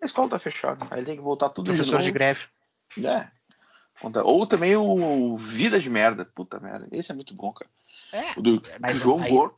a 0.00 0.06
escola 0.06 0.28
tá 0.28 0.38
fechada. 0.38 0.86
Aí 0.90 0.98
ele 0.98 1.06
tem 1.06 1.16
que 1.16 1.22
voltar 1.22 1.50
tudo 1.50 1.66
Professor 1.66 1.98
de, 1.98 2.06
de 2.06 2.12
greve. 2.12 2.46
É. 3.02 3.28
Ou 4.24 4.46
também 4.46 4.76
o 4.76 5.36
Vida 5.36 5.78
de 5.78 5.90
Merda. 5.90 6.24
Puta 6.24 6.58
merda. 6.58 6.88
Esse 6.90 7.12
é 7.12 7.14
muito 7.14 7.34
bom, 7.34 7.52
cara. 7.52 7.70
É, 8.12 8.38
o 8.38 8.42
do 8.42 8.62
mas 8.80 8.96
o 8.96 9.00
João 9.00 9.22
aí... 9.22 9.30
Gordo. 9.30 9.56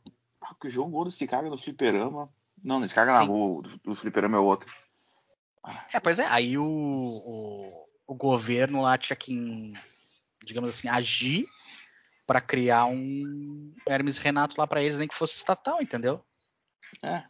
O 0.63 0.69
João 0.69 0.91
Gordo 0.91 1.11
se 1.11 1.25
caga 1.25 1.49
no 1.49 1.57
fliperama. 1.57 2.29
Não, 2.61 2.79
não 2.79 2.87
se 2.87 2.93
caga 2.93 3.13
Sim. 3.13 3.19
na 3.19 3.23
rua. 3.23 3.59
O 3.59 3.61
do 3.61 3.95
fliperama 3.95 4.37
é 4.37 4.39
outro. 4.41 4.69
É, 5.93 5.99
pois 5.99 6.19
é, 6.19 6.25
aí 6.27 6.57
o, 6.57 6.65
o, 6.65 7.87
o 8.07 8.15
governo 8.15 8.81
lá 8.81 8.97
tinha 8.97 9.15
que, 9.15 9.73
digamos 10.43 10.69
assim, 10.69 10.87
agir 10.87 11.45
para 12.25 12.41
criar 12.41 12.85
um 12.85 13.73
Hermes 13.87 14.17
Renato 14.17 14.55
lá 14.59 14.67
para 14.67 14.81
eles, 14.81 14.97
nem 14.97 15.07
que 15.07 15.15
fosse 15.15 15.35
estatal, 15.35 15.81
entendeu? 15.81 16.23
É. 17.01 17.23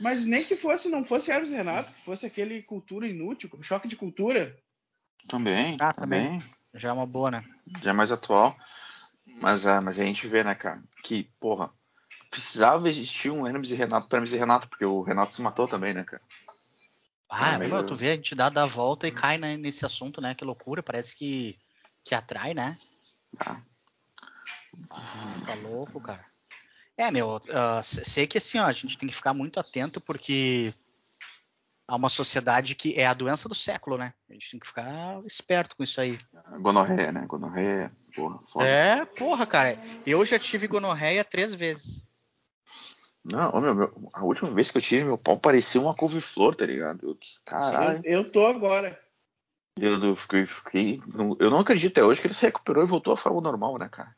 Mas 0.00 0.24
nem 0.24 0.42
que 0.42 0.56
fosse, 0.56 0.88
não 0.88 1.04
fosse 1.04 1.30
Hermes 1.30 1.52
Renato, 1.52 1.90
fosse 2.04 2.26
aquele 2.26 2.62
cultura 2.62 3.06
inútil, 3.06 3.50
choque 3.62 3.88
de 3.88 3.96
cultura. 3.96 4.56
Também. 5.28 5.76
Ah, 5.80 5.92
também. 5.92 6.40
também. 6.40 6.54
Já 6.74 6.88
é 6.90 6.92
uma 6.92 7.06
boa, 7.06 7.30
né? 7.30 7.44
Já 7.82 7.90
é 7.90 7.94
mais 7.94 8.10
atual. 8.10 8.56
Mas, 9.40 9.66
ah, 9.66 9.80
mas 9.80 9.98
a 9.98 10.04
gente 10.04 10.26
vê, 10.26 10.44
né, 10.44 10.54
cara, 10.54 10.82
que, 11.02 11.30
porra, 11.40 11.70
precisava 12.30 12.88
existir 12.88 13.30
um 13.30 13.46
Hermes 13.46 13.70
e 13.70 13.74
Renato 13.74 14.08
para 14.08 14.18
Hermes 14.18 14.32
e 14.32 14.36
Renato, 14.36 14.68
porque 14.68 14.84
o 14.84 15.02
Renato 15.02 15.32
se 15.32 15.40
matou 15.40 15.68
também, 15.68 15.94
né, 15.94 16.04
cara? 16.04 16.22
Ah, 17.28 17.54
é 17.54 17.58
meu, 17.58 17.84
tu 17.84 17.96
vê, 17.96 18.10
a 18.10 18.16
gente 18.16 18.34
dá, 18.34 18.48
dá 18.48 18.62
a 18.62 18.66
volta 18.66 19.08
e 19.08 19.12
cai 19.12 19.38
né, 19.38 19.56
nesse 19.56 19.84
assunto, 19.84 20.20
né? 20.20 20.34
Que 20.34 20.44
loucura, 20.44 20.82
parece 20.82 21.16
que, 21.16 21.58
que 22.04 22.14
atrai, 22.14 22.54
né? 22.54 22.76
Ah. 23.40 23.60
Tá 25.46 25.54
louco, 25.62 26.00
cara. 26.00 26.24
É, 26.96 27.10
meu, 27.10 27.36
uh, 27.36 27.82
sei 27.82 28.26
que 28.26 28.38
assim, 28.38 28.58
ó, 28.58 28.66
a 28.66 28.72
gente 28.72 28.96
tem 28.96 29.08
que 29.08 29.14
ficar 29.14 29.34
muito 29.34 29.58
atento 29.58 30.00
porque 30.00 30.72
há 31.88 31.96
uma 31.96 32.08
sociedade 32.08 32.74
que 32.74 32.94
é 32.94 33.06
a 33.06 33.14
doença 33.14 33.48
do 33.48 33.54
século, 33.54 33.98
né? 33.98 34.14
A 34.30 34.32
gente 34.32 34.50
tem 34.52 34.60
que 34.60 34.66
ficar 34.66 35.20
esperto 35.26 35.76
com 35.76 35.82
isso 35.82 36.00
aí. 36.00 36.18
Gonorreia, 36.60 37.10
né? 37.10 37.26
Gonorreia, 37.26 37.90
porra. 38.14 38.38
Foda. 38.44 38.66
É, 38.66 39.04
porra, 39.04 39.46
cara. 39.46 39.78
Eu 40.06 40.24
já 40.24 40.38
tive 40.38 40.68
gonorreia 40.68 41.24
três 41.24 41.52
vezes. 41.52 42.02
Não, 43.24 43.58
meu, 43.58 43.74
meu, 43.74 44.10
a 44.12 44.22
última 44.22 44.50
vez 44.50 44.70
que 44.70 44.76
eu 44.76 44.82
tive, 44.82 45.04
meu 45.04 45.16
pau 45.16 45.38
parecia 45.40 45.80
uma 45.80 45.94
couve-flor, 45.94 46.54
tá 46.54 46.66
ligado? 46.66 47.08
Eu 47.08 47.14
disse, 47.14 47.40
caralho. 47.42 48.02
Eu, 48.04 48.18
eu 48.18 48.30
tô 48.30 48.46
agora. 48.46 49.00
Eu, 49.78 49.98
eu, 50.04 50.14
fiquei, 50.14 50.44
fiquei, 50.44 50.98
eu 51.40 51.50
não 51.50 51.60
acredito 51.60 51.92
até 51.92 52.04
hoje 52.04 52.20
que 52.20 52.26
ele 52.26 52.34
se 52.34 52.44
recuperou 52.44 52.84
e 52.84 52.86
voltou 52.86 53.14
à 53.14 53.16
forma 53.16 53.40
normal, 53.40 53.78
né, 53.78 53.88
cara? 53.88 54.14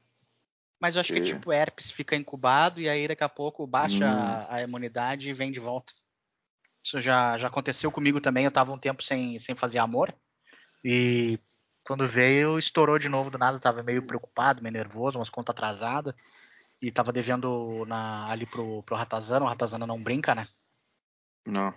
Mas 0.80 0.94
eu 0.94 1.00
acho 1.00 1.12
que 1.12 1.20
é 1.20 1.22
tipo 1.22 1.52
herpes, 1.52 1.90
fica 1.90 2.16
incubado 2.16 2.80
e 2.80 2.88
aí 2.88 3.08
daqui 3.08 3.24
a 3.24 3.28
pouco 3.28 3.66
baixa 3.66 4.04
hum. 4.04 4.08
a, 4.08 4.56
a, 4.56 4.62
imunidade 4.62 5.30
e 5.30 5.32
vem 5.32 5.52
de 5.52 5.60
volta. 5.60 5.94
Isso 6.84 7.00
já, 7.00 7.38
já 7.38 7.46
aconteceu 7.46 7.90
comigo 7.90 8.20
também, 8.20 8.44
eu 8.44 8.50
tava 8.50 8.72
um 8.72 8.78
tempo 8.78 9.02
sem, 9.02 9.38
sem 9.38 9.54
fazer 9.54 9.78
amor. 9.78 10.12
E 10.84 11.38
quando 11.84 12.06
veio, 12.06 12.58
estourou 12.58 12.98
de 12.98 13.08
novo 13.08 13.30
do 13.30 13.38
nada, 13.38 13.58
tava 13.58 13.82
meio 13.82 14.04
preocupado, 14.06 14.62
meio 14.62 14.72
nervoso, 14.72 15.18
umas 15.18 15.30
contas 15.30 15.54
atrasadas 15.54 16.14
e 16.80 16.90
tava 16.90 17.12
devendo 17.12 17.84
na, 17.86 18.30
ali 18.30 18.46
pro, 18.46 18.82
pro 18.82 18.96
Ratazana, 18.96 19.44
o 19.44 19.48
Ratazana 19.48 19.86
não 19.86 20.02
brinca, 20.02 20.34
né? 20.34 20.46
Não. 21.46 21.72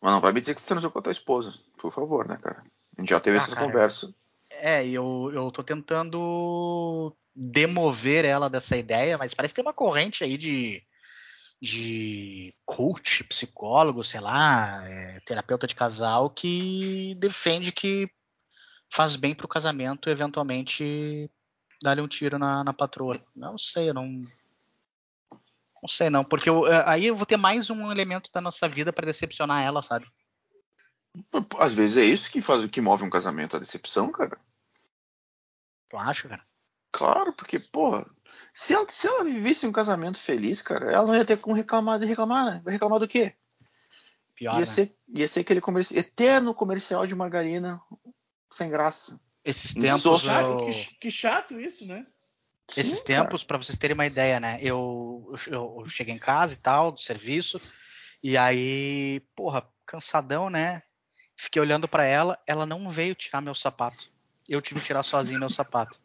Mas 0.00 0.12
não 0.12 0.20
vai 0.20 0.32
me 0.32 0.40
dizer 0.40 0.54
que 0.54 0.60
você 0.60 0.66
transou 0.66 0.90
com 0.90 0.98
a 0.98 1.02
tua 1.02 1.12
esposa, 1.12 1.54
por 1.78 1.92
favor, 1.92 2.26
né, 2.26 2.36
cara? 2.42 2.64
A 2.96 3.00
gente 3.00 3.10
já 3.10 3.20
teve 3.20 3.38
ah, 3.38 3.40
essa 3.40 3.54
cara, 3.54 3.66
conversa. 3.66 4.14
É, 4.50 4.86
eu, 4.86 5.30
eu 5.32 5.50
tô 5.50 5.62
tentando 5.62 7.14
demover 7.34 8.24
ela 8.24 8.50
dessa 8.50 8.76
ideia, 8.76 9.16
mas 9.16 9.32
parece 9.32 9.54
que 9.54 9.62
tem 9.62 9.66
uma 9.66 9.72
corrente 9.72 10.24
aí 10.24 10.36
de, 10.36 10.82
de 11.60 12.54
coach, 12.66 13.24
psicólogo, 13.24 14.02
sei 14.02 14.20
lá, 14.20 14.82
é, 14.86 15.20
terapeuta 15.20 15.66
de 15.66 15.74
casal 15.74 16.28
que 16.28 17.14
defende 17.18 17.72
que 17.72 18.10
faz 18.90 19.16
bem 19.16 19.34
pro 19.34 19.48
casamento 19.48 20.10
eventualmente 20.10 21.30
dar-lhe 21.82 22.00
um 22.00 22.08
tiro 22.08 22.38
na, 22.38 22.62
na 22.64 22.72
patroa. 22.72 23.22
Não 23.34 23.58
sei, 23.58 23.90
eu 23.90 23.94
não. 23.94 24.06
Não 25.82 25.88
sei 25.88 26.08
não, 26.08 26.24
porque 26.24 26.48
eu, 26.48 26.66
é, 26.66 26.84
aí 26.86 27.06
eu 27.06 27.16
vou 27.16 27.26
ter 27.26 27.36
mais 27.36 27.68
um 27.68 27.90
elemento 27.90 28.30
da 28.32 28.40
nossa 28.40 28.68
vida 28.68 28.92
para 28.92 29.06
decepcionar 29.06 29.64
ela, 29.64 29.82
sabe? 29.82 30.06
Às 31.58 31.74
vezes 31.74 31.96
é 31.96 32.04
isso 32.04 32.30
que 32.30 32.40
faz 32.40 32.64
que 32.66 32.80
move 32.80 33.02
um 33.02 33.10
casamento, 33.10 33.56
a 33.56 33.60
decepção, 33.60 34.10
cara. 34.10 34.38
Tu 35.90 35.96
acha, 35.98 36.28
cara? 36.28 36.46
Claro, 36.92 37.32
porque, 37.32 37.58
porra, 37.58 38.06
se 38.54 38.74
ela, 38.74 38.88
se 38.88 39.06
ela 39.06 39.24
vivesse 39.24 39.66
um 39.66 39.72
casamento 39.72 40.18
feliz, 40.18 40.62
cara, 40.62 40.92
ela 40.92 41.06
não 41.06 41.16
ia 41.16 41.24
ter 41.24 41.38
como 41.38 41.56
reclamar 41.56 41.98
de 41.98 42.06
reclamar, 42.06 42.46
né? 42.46 42.62
Vai 42.64 42.74
reclamar 42.74 43.00
do 43.00 43.08
quê? 43.08 43.34
Pior, 44.34 44.54
ia, 44.54 44.60
né? 44.60 44.66
ser, 44.66 44.96
ia 45.08 45.26
ser 45.26 45.40
aquele 45.40 45.60
comerci 45.60 45.98
eterno 45.98 46.54
comercial 46.54 47.06
de 47.06 47.14
margarina 47.14 47.80
sem 48.50 48.70
graça. 48.70 49.18
Esses 49.44 49.74
tempos. 49.74 50.24
Eu... 50.24 50.56
Que, 50.58 50.94
que, 51.00 51.10
chato 51.10 51.60
isso, 51.60 51.86
né? 51.86 52.06
Esses 52.76 52.98
Sim, 52.98 53.04
tempos, 53.04 53.42
para 53.44 53.58
vocês 53.58 53.76
terem 53.76 53.94
uma 53.94 54.06
ideia, 54.06 54.38
né? 54.38 54.58
Eu, 54.62 55.34
eu, 55.46 55.76
eu 55.78 55.88
cheguei 55.88 56.14
em 56.14 56.18
casa 56.18 56.54
e 56.54 56.56
tal, 56.56 56.92
do 56.92 57.00
serviço, 57.00 57.60
e 58.22 58.36
aí, 58.36 59.20
porra, 59.34 59.66
cansadão, 59.84 60.48
né? 60.48 60.82
Fiquei 61.36 61.60
olhando 61.60 61.88
para 61.88 62.04
ela, 62.04 62.38
ela 62.46 62.64
não 62.64 62.88
veio 62.88 63.14
tirar 63.14 63.40
meu 63.40 63.54
sapato. 63.54 64.08
Eu 64.48 64.62
tive 64.62 64.80
que 64.80 64.86
tirar 64.86 65.02
sozinho 65.02 65.40
meu 65.40 65.50
sapato. 65.50 65.98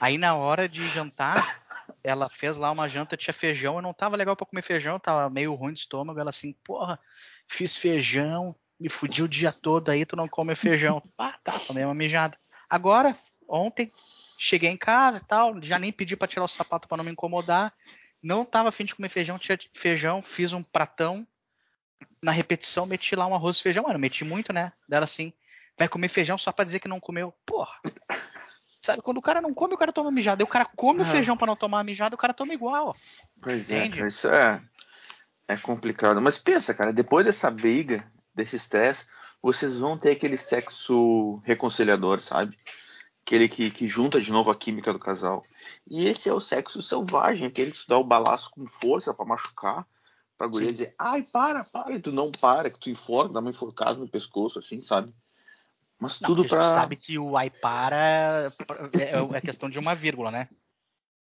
Aí 0.00 0.18
na 0.18 0.34
hora 0.34 0.68
de 0.68 0.86
jantar, 0.88 1.62
ela 2.02 2.28
fez 2.28 2.56
lá 2.56 2.70
uma 2.70 2.88
janta, 2.88 3.16
tinha 3.16 3.32
feijão, 3.32 3.76
eu 3.76 3.82
não 3.82 3.94
tava 3.94 4.16
legal 4.16 4.36
para 4.36 4.46
comer 4.46 4.62
feijão, 4.62 4.98
tava 4.98 5.30
meio 5.30 5.54
ruim 5.54 5.72
de 5.72 5.80
estômago, 5.80 6.20
ela 6.20 6.30
assim, 6.30 6.52
porra, 6.64 6.98
fiz 7.46 7.76
feijão, 7.76 8.54
me 8.78 8.88
fudi 8.88 9.22
o 9.22 9.28
dia 9.28 9.52
todo 9.52 9.88
aí, 9.88 10.04
tu 10.04 10.16
não 10.16 10.28
come 10.28 10.54
feijão. 10.54 11.02
Ah, 11.16 11.38
tá, 11.42 11.52
tomei 11.66 11.84
uma 11.84 11.94
mijada. 11.94 12.36
Agora, 12.74 13.16
ontem, 13.48 13.88
cheguei 14.36 14.68
em 14.68 14.76
casa 14.76 15.18
e 15.18 15.24
tal, 15.24 15.62
já 15.62 15.78
nem 15.78 15.92
pedi 15.92 16.16
para 16.16 16.26
tirar 16.26 16.44
o 16.44 16.48
sapato 16.48 16.88
para 16.88 16.96
não 16.96 17.04
me 17.04 17.12
incomodar. 17.12 17.72
Não 18.20 18.44
tava 18.44 18.68
afim 18.68 18.84
de 18.84 18.96
comer 18.96 19.08
feijão, 19.10 19.38
tinha 19.38 19.56
feijão, 19.72 20.20
fiz 20.20 20.52
um 20.52 20.60
pratão. 20.60 21.24
Na 22.20 22.32
repetição, 22.32 22.84
meti 22.84 23.14
lá 23.14 23.28
um 23.28 23.34
arroz 23.34 23.58
e 23.58 23.62
feijão, 23.62 23.84
mano, 23.84 23.96
meti 23.96 24.24
muito, 24.24 24.52
né? 24.52 24.72
Dela 24.88 25.04
assim, 25.04 25.32
vai 25.78 25.86
comer 25.86 26.08
feijão 26.08 26.36
só 26.36 26.50
pra 26.50 26.64
dizer 26.64 26.80
que 26.80 26.88
não 26.88 26.98
comeu. 26.98 27.32
Porra. 27.46 27.78
Sabe, 28.82 29.02
quando 29.02 29.18
o 29.18 29.22
cara 29.22 29.40
não 29.40 29.54
come, 29.54 29.74
o 29.74 29.78
cara 29.78 29.92
toma 29.92 30.10
mijada. 30.10 30.42
E 30.42 30.44
o 30.44 30.48
cara 30.48 30.64
come 30.64 31.02
o 31.02 31.04
feijão 31.04 31.36
para 31.36 31.46
não 31.46 31.54
tomar 31.54 31.84
mijada, 31.84 32.16
o 32.16 32.18
cara 32.18 32.34
toma 32.34 32.54
igual. 32.54 32.96
Pois 33.40 33.70
é, 33.70 33.86
Entende? 33.86 34.02
é, 34.02 34.08
isso 34.08 34.26
é, 34.26 34.60
é 35.46 35.56
complicado. 35.56 36.20
Mas 36.20 36.38
pensa, 36.38 36.74
cara, 36.74 36.92
depois 36.92 37.24
dessa 37.24 37.48
briga, 37.52 38.04
desse 38.34 38.56
estresse, 38.56 39.06
vocês 39.44 39.76
vão 39.76 39.98
ter 39.98 40.12
aquele 40.12 40.38
sexo 40.38 41.36
reconciliador, 41.44 42.22
sabe? 42.22 42.58
Aquele 43.26 43.46
que, 43.46 43.70
que 43.70 43.86
junta 43.86 44.18
de 44.18 44.32
novo 44.32 44.50
a 44.50 44.56
química 44.56 44.90
do 44.90 44.98
casal. 44.98 45.42
E 45.86 46.06
esse 46.06 46.30
é 46.30 46.32
o 46.32 46.40
sexo 46.40 46.80
selvagem, 46.80 47.46
aquele 47.46 47.72
que 47.72 47.80
te 47.80 47.86
dá 47.86 47.98
o 47.98 48.04
balaço 48.04 48.50
com 48.50 48.66
força 48.66 49.12
para 49.12 49.26
machucar, 49.26 49.86
pra 50.38 50.46
guria 50.46 50.72
dizer, 50.72 50.94
ai, 50.98 51.22
para, 51.22 51.62
para, 51.62 51.94
e 51.94 52.00
tu 52.00 52.10
não 52.10 52.30
para, 52.30 52.70
que 52.70 52.80
tu 52.80 52.88
enforca, 52.88 53.34
dá 53.34 53.40
uma 53.40 53.50
enforcada 53.50 53.98
no 53.98 54.08
pescoço, 54.08 54.58
assim, 54.58 54.80
sabe? 54.80 55.12
Mas 56.00 56.20
não, 56.22 56.30
tudo 56.30 56.48
pra. 56.48 56.74
sabe 56.74 56.96
que 56.96 57.18
o 57.18 57.36
ai 57.36 57.50
para 57.50 58.50
é, 58.98 59.36
é 59.36 59.40
questão 59.42 59.68
de 59.68 59.78
uma 59.78 59.94
vírgula, 59.94 60.30
né? 60.30 60.48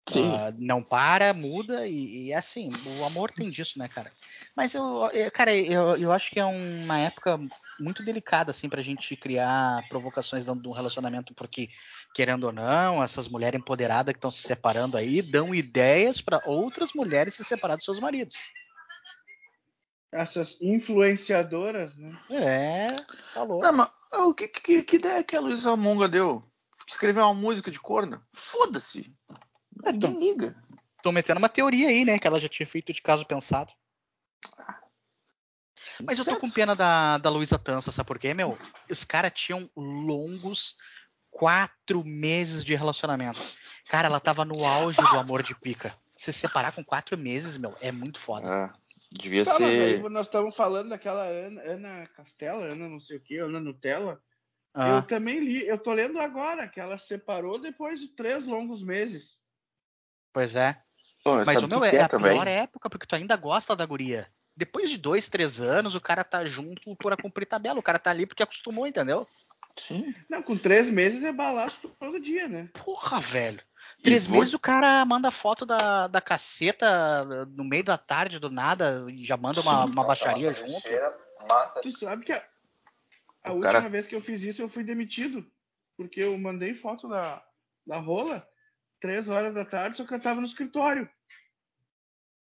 Sim. 0.07 0.29
Uh, 0.29 0.53
não 0.59 0.83
para, 0.83 1.33
muda 1.33 1.87
e, 1.87 2.27
e 2.27 2.31
é 2.31 2.35
assim, 2.35 2.69
o 2.99 3.05
amor 3.05 3.31
tem 3.31 3.49
disso, 3.49 3.79
né, 3.79 3.87
cara? 3.87 4.11
Mas 4.55 4.75
eu, 4.75 5.09
cara, 5.33 5.55
eu, 5.55 5.97
eu 5.97 6.11
acho 6.11 6.29
que 6.29 6.39
é 6.39 6.45
uma 6.45 6.99
época 6.99 7.39
muito 7.79 8.03
delicada, 8.03 8.51
assim, 8.51 8.69
pra 8.69 8.81
gente 8.81 9.15
criar 9.15 9.87
provocações 9.89 10.45
dentro 10.45 10.61
de 10.61 10.67
um 10.67 10.73
relacionamento, 10.73 11.33
porque, 11.33 11.69
querendo 12.13 12.45
ou 12.45 12.51
não, 12.51 13.03
essas 13.03 13.27
mulheres 13.27 13.59
empoderadas 13.59 14.13
que 14.13 14.17
estão 14.19 14.29
se 14.29 14.43
separando 14.43 14.95
aí 14.95 15.21
dão 15.21 15.55
ideias 15.55 16.21
para 16.21 16.41
outras 16.45 16.93
mulheres 16.93 17.33
se 17.33 17.43
separar 17.43 17.75
dos 17.75 17.85
seus 17.85 17.99
maridos. 17.99 18.35
Essas 20.11 20.61
influenciadoras, 20.61 21.95
né? 21.97 22.15
É, 22.29 22.87
falou. 23.33 23.59
Tá 23.59 23.71
não, 23.71 23.79
mas 23.79 23.91
o 24.27 24.33
que, 24.35 24.47
que, 24.47 24.83
que 24.83 24.95
ideia 24.97 25.23
que 25.23 25.35
a 25.35 25.41
Luísa 25.41 25.75
Monga 25.75 26.07
deu? 26.07 26.47
Escrever 26.87 27.21
uma 27.21 27.33
música 27.33 27.71
de 27.71 27.79
corna? 27.79 28.23
Foda-se. 28.31 29.11
Ninguém 29.83 30.19
liga. 30.19 30.55
Tô 31.01 31.11
metendo 31.11 31.39
uma 31.39 31.49
teoria 31.49 31.89
aí, 31.89 32.05
né? 32.05 32.19
Que 32.19 32.27
ela 32.27 32.39
já 32.39 32.47
tinha 32.47 32.67
feito 32.67 32.93
de 32.93 33.01
caso 33.01 33.25
pensado. 33.25 33.73
Mas 36.01 36.17
certo. 36.17 36.29
eu 36.29 36.35
tô 36.35 36.39
com 36.39 36.49
pena 36.49 36.75
da, 36.75 37.17
da 37.17 37.29
Luísa 37.29 37.59
Tança, 37.59 37.91
sabe 37.91 38.07
por 38.07 38.17
quê, 38.17 38.33
meu? 38.33 38.57
Os 38.89 39.03
caras 39.03 39.31
tinham 39.33 39.69
longos 39.75 40.75
quatro 41.29 42.03
meses 42.03 42.63
de 42.63 42.75
relacionamento. 42.75 43.39
Cara, 43.89 44.07
ela 44.07 44.19
tava 44.19 44.45
no 44.45 44.63
auge 44.65 44.97
do 44.97 45.19
amor 45.19 45.43
de 45.43 45.55
pica. 45.55 45.93
Se 46.15 46.31
separar 46.31 46.71
com 46.71 46.83
quatro 46.83 47.17
meses, 47.17 47.57
meu, 47.57 47.75
é 47.81 47.91
muito 47.91 48.19
foda. 48.19 48.47
É, 48.47 48.69
devia 49.11 49.43
tá, 49.43 49.57
ser. 49.57 50.09
nós 50.09 50.27
estamos 50.27 50.55
falando 50.55 50.89
daquela 50.89 51.23
Ana, 51.23 51.61
Ana 51.63 52.07
Castela, 52.15 52.65
Ana 52.65 52.87
não 52.87 52.99
sei 52.99 53.17
o 53.17 53.21
que, 53.21 53.37
Ana 53.39 53.59
Nutella. 53.59 54.21
Ah. 54.73 54.89
Eu 54.89 55.01
também 55.03 55.39
li, 55.39 55.67
eu 55.67 55.77
tô 55.77 55.91
lendo 55.93 56.19
agora 56.19 56.67
que 56.67 56.79
ela 56.79 56.97
se 56.97 57.07
separou 57.07 57.59
depois 57.59 57.99
de 57.99 58.07
três 58.07 58.45
longos 58.45 58.81
meses. 58.81 59.39
Pois 60.31 60.55
é. 60.55 60.81
Pô, 61.23 61.43
Mas 61.45 61.61
o 61.61 61.67
meu 61.67 61.85
é, 61.85 61.95
é 61.95 62.01
a 62.01 62.07
também. 62.07 62.33
pior 62.33 62.47
época, 62.47 62.89
porque 62.89 63.05
tu 63.05 63.15
ainda 63.15 63.35
gosta 63.35 63.75
da 63.75 63.85
guria. 63.85 64.27
Depois 64.55 64.89
de 64.89 64.97
dois, 64.97 65.29
três 65.29 65.61
anos, 65.61 65.95
o 65.95 66.01
cara 66.01 66.23
tá 66.23 66.45
junto 66.45 66.95
por 66.95 67.15
cumprir 67.21 67.45
tabela. 67.45 67.79
O 67.79 67.83
cara 67.83 67.99
tá 67.99 68.11
ali 68.11 68.25
porque 68.25 68.43
acostumou, 68.43 68.85
entendeu? 68.85 69.25
Sim. 69.75 70.13
Não, 70.29 70.43
com 70.43 70.57
três 70.57 70.89
meses 70.89 71.23
é 71.23 71.31
balaço 71.31 71.89
todo 71.99 72.19
dia, 72.19 72.47
né? 72.47 72.69
Porra, 72.73 73.19
velho. 73.19 73.59
Três 74.01 74.27
meses 74.27 74.53
o 74.53 74.59
cara 74.59 75.03
manda 75.05 75.31
foto 75.31 75.65
da, 75.65 76.07
da 76.07 76.21
caceta 76.21 77.45
no 77.47 77.63
meio 77.63 77.83
da 77.83 77.97
tarde, 77.97 78.39
do 78.39 78.49
nada, 78.49 79.05
e 79.09 79.25
já 79.25 79.35
manda 79.35 79.61
uma, 79.61 79.85
uma 79.85 80.05
baixaria 80.05 80.53
junto. 80.53 80.83
Massa. 81.49 81.81
Tu 81.81 81.91
sabe 81.91 82.25
que 82.25 82.31
a, 82.31 82.43
a 83.43 83.51
última 83.51 83.73
cara... 83.73 83.89
vez 83.89 84.07
que 84.07 84.15
eu 84.15 84.21
fiz 84.21 84.41
isso 84.43 84.61
eu 84.61 84.69
fui 84.69 84.83
demitido. 84.83 85.45
Porque 85.97 86.21
eu 86.21 86.37
mandei 86.37 86.73
foto 86.73 87.07
da, 87.07 87.43
da 87.85 87.97
rola 87.97 88.47
três 88.99 89.27
horas 89.27 89.53
da 89.53 89.65
tarde, 89.65 89.97
só 89.97 90.05
que 90.05 90.13
eu 90.13 90.21
tava 90.21 90.39
no 90.39 90.47
escritório. 90.47 91.09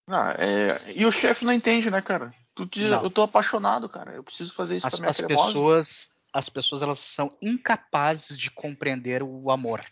Ah, 0.07 0.35
é... 0.37 0.93
E 0.95 1.05
o 1.05 1.11
chefe 1.11 1.45
não 1.45 1.53
entende, 1.53 1.89
né, 1.89 2.01
cara? 2.01 2.33
Tu 2.53 2.65
diz, 2.65 2.91
eu 2.91 3.09
tô 3.09 3.21
apaixonado, 3.21 3.87
cara. 3.87 4.13
Eu 4.13 4.23
preciso 4.23 4.53
fazer 4.53 4.77
isso 4.77 4.87
as, 4.87 4.93
pra 4.93 5.01
minha 5.01 5.11
as 5.11 5.21
pessoas, 5.21 6.09
as 6.33 6.49
pessoas 6.49 6.81
elas 6.81 6.99
são 6.99 7.35
incapazes 7.41 8.37
de 8.37 8.51
compreender 8.51 9.23
o 9.23 9.49
amor. 9.49 9.83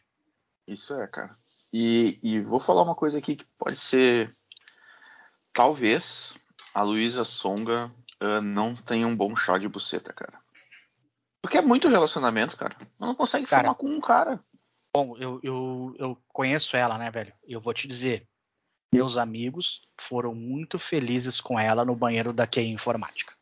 Isso 0.67 0.93
é, 0.93 1.08
cara. 1.08 1.38
E, 1.72 2.19
e 2.22 2.41
vou 2.41 2.60
falar 2.60 2.84
uma 2.84 2.95
coisa 2.95 3.17
aqui 3.17 3.36
que 3.36 3.45
pode 3.58 3.78
ser. 3.78 4.36
Talvez 5.54 6.36
a 6.74 6.84
Luísa 6.84 7.24
Songa 7.24 7.91
uh, 8.22 8.41
não 8.41 8.76
tenha 8.76 9.08
um 9.08 9.15
bom 9.15 9.36
chá 9.36 9.58
de 9.58 9.67
buceta, 9.67 10.13
cara. 10.13 10.39
Porque 11.41 11.58
é 11.58 11.62
muito 11.62 11.88
relacionamento, 11.88 12.58
cara. 12.58 12.76
Não 13.00 13.15
consegue 13.15 13.48
cara, 13.48 13.63
formar 13.63 13.76
com 13.76 13.88
um 13.88 14.02
cara. 14.02 14.39
Bom, 14.93 15.15
eu, 15.17 15.39
eu, 15.41 15.95
eu 15.98 16.22
conheço 16.28 16.76
ela, 16.76 16.98
né, 16.98 17.10
velho? 17.10 17.34
Eu 17.48 17.62
vou 17.62 17.74
te 17.74 17.88
dizer. 17.88 18.28
Meus 18.93 19.17
amigos 19.17 19.82
foram 19.99 20.34
muito 20.34 20.80
felizes 20.80 21.39
com 21.39 21.60
ela 21.60 21.86
no 21.86 21.95
banheiro 21.95 22.34
da 22.34 22.47
QI 22.47 22.67
Informática. 22.67 23.34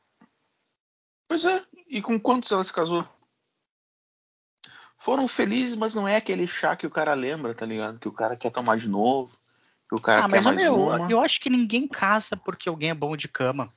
Pois 1.30 1.46
é. 1.46 1.64
E 1.88 2.02
com 2.02 2.20
quantos 2.20 2.52
ela 2.52 2.64
se 2.64 2.74
casou? 2.74 3.08
Foram 4.98 5.28
felizes, 5.28 5.76
mas 5.76 5.94
não 5.94 6.08
é 6.08 6.18
aquele 6.18 6.48
chá 6.48 6.76
que 6.76 6.86
o 6.86 6.92
cara 6.92 7.14
lembra, 7.14 7.54
tá 7.54 7.66
ligado? 7.66 8.00
Que 8.00 8.08
o 8.08 8.14
cara 8.14 8.36
quer 8.36 8.52
tomar 8.52 8.78
de 8.78 8.90
novo. 8.90 9.32
Que 9.88 9.96
o 9.96 10.02
cara 10.02 10.20
ah, 10.20 10.24
quer 10.24 10.30
mas 10.30 10.44
mais 10.44 10.58
meu, 10.58 10.76
uma. 10.76 11.10
eu 11.10 11.22
acho 11.22 11.40
que 11.40 11.50
ninguém 11.50 11.88
casa 11.88 12.36
porque 12.36 12.68
alguém 12.68 12.90
é 12.90 12.96
bom 12.96 13.16
de 13.16 13.28
cama. 13.28 13.70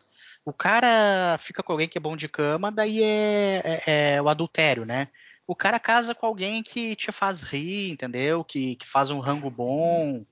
O 0.44 0.52
cara 0.52 1.38
fica 1.38 1.62
com 1.62 1.72
alguém 1.72 1.86
que 1.86 1.98
é 1.98 2.00
bom 2.00 2.16
de 2.16 2.28
cama, 2.28 2.72
daí 2.72 3.02
é, 3.02 3.82
é, 3.86 4.14
é 4.14 4.22
o 4.22 4.28
adultério, 4.28 4.84
né? 4.84 5.08
o 5.50 5.56
cara 5.56 5.80
casa 5.80 6.14
com 6.14 6.26
alguém 6.26 6.62
que 6.62 6.94
te 6.94 7.10
faz 7.10 7.42
rir, 7.42 7.90
entendeu? 7.90 8.44
Que, 8.44 8.76
que 8.76 8.86
faz 8.86 9.10
um 9.10 9.18
rango 9.18 9.50
bom, 9.50 10.24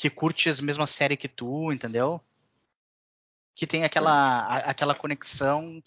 que 0.00 0.08
curte 0.08 0.48
as 0.48 0.62
mesmas 0.62 0.88
séries 0.88 1.18
que 1.18 1.28
tu, 1.28 1.70
entendeu? 1.70 2.24
Que 3.54 3.66
tem 3.66 3.84
aquela, 3.84 4.40
a, 4.46 4.56
aquela 4.70 4.94
conexão 4.94 5.82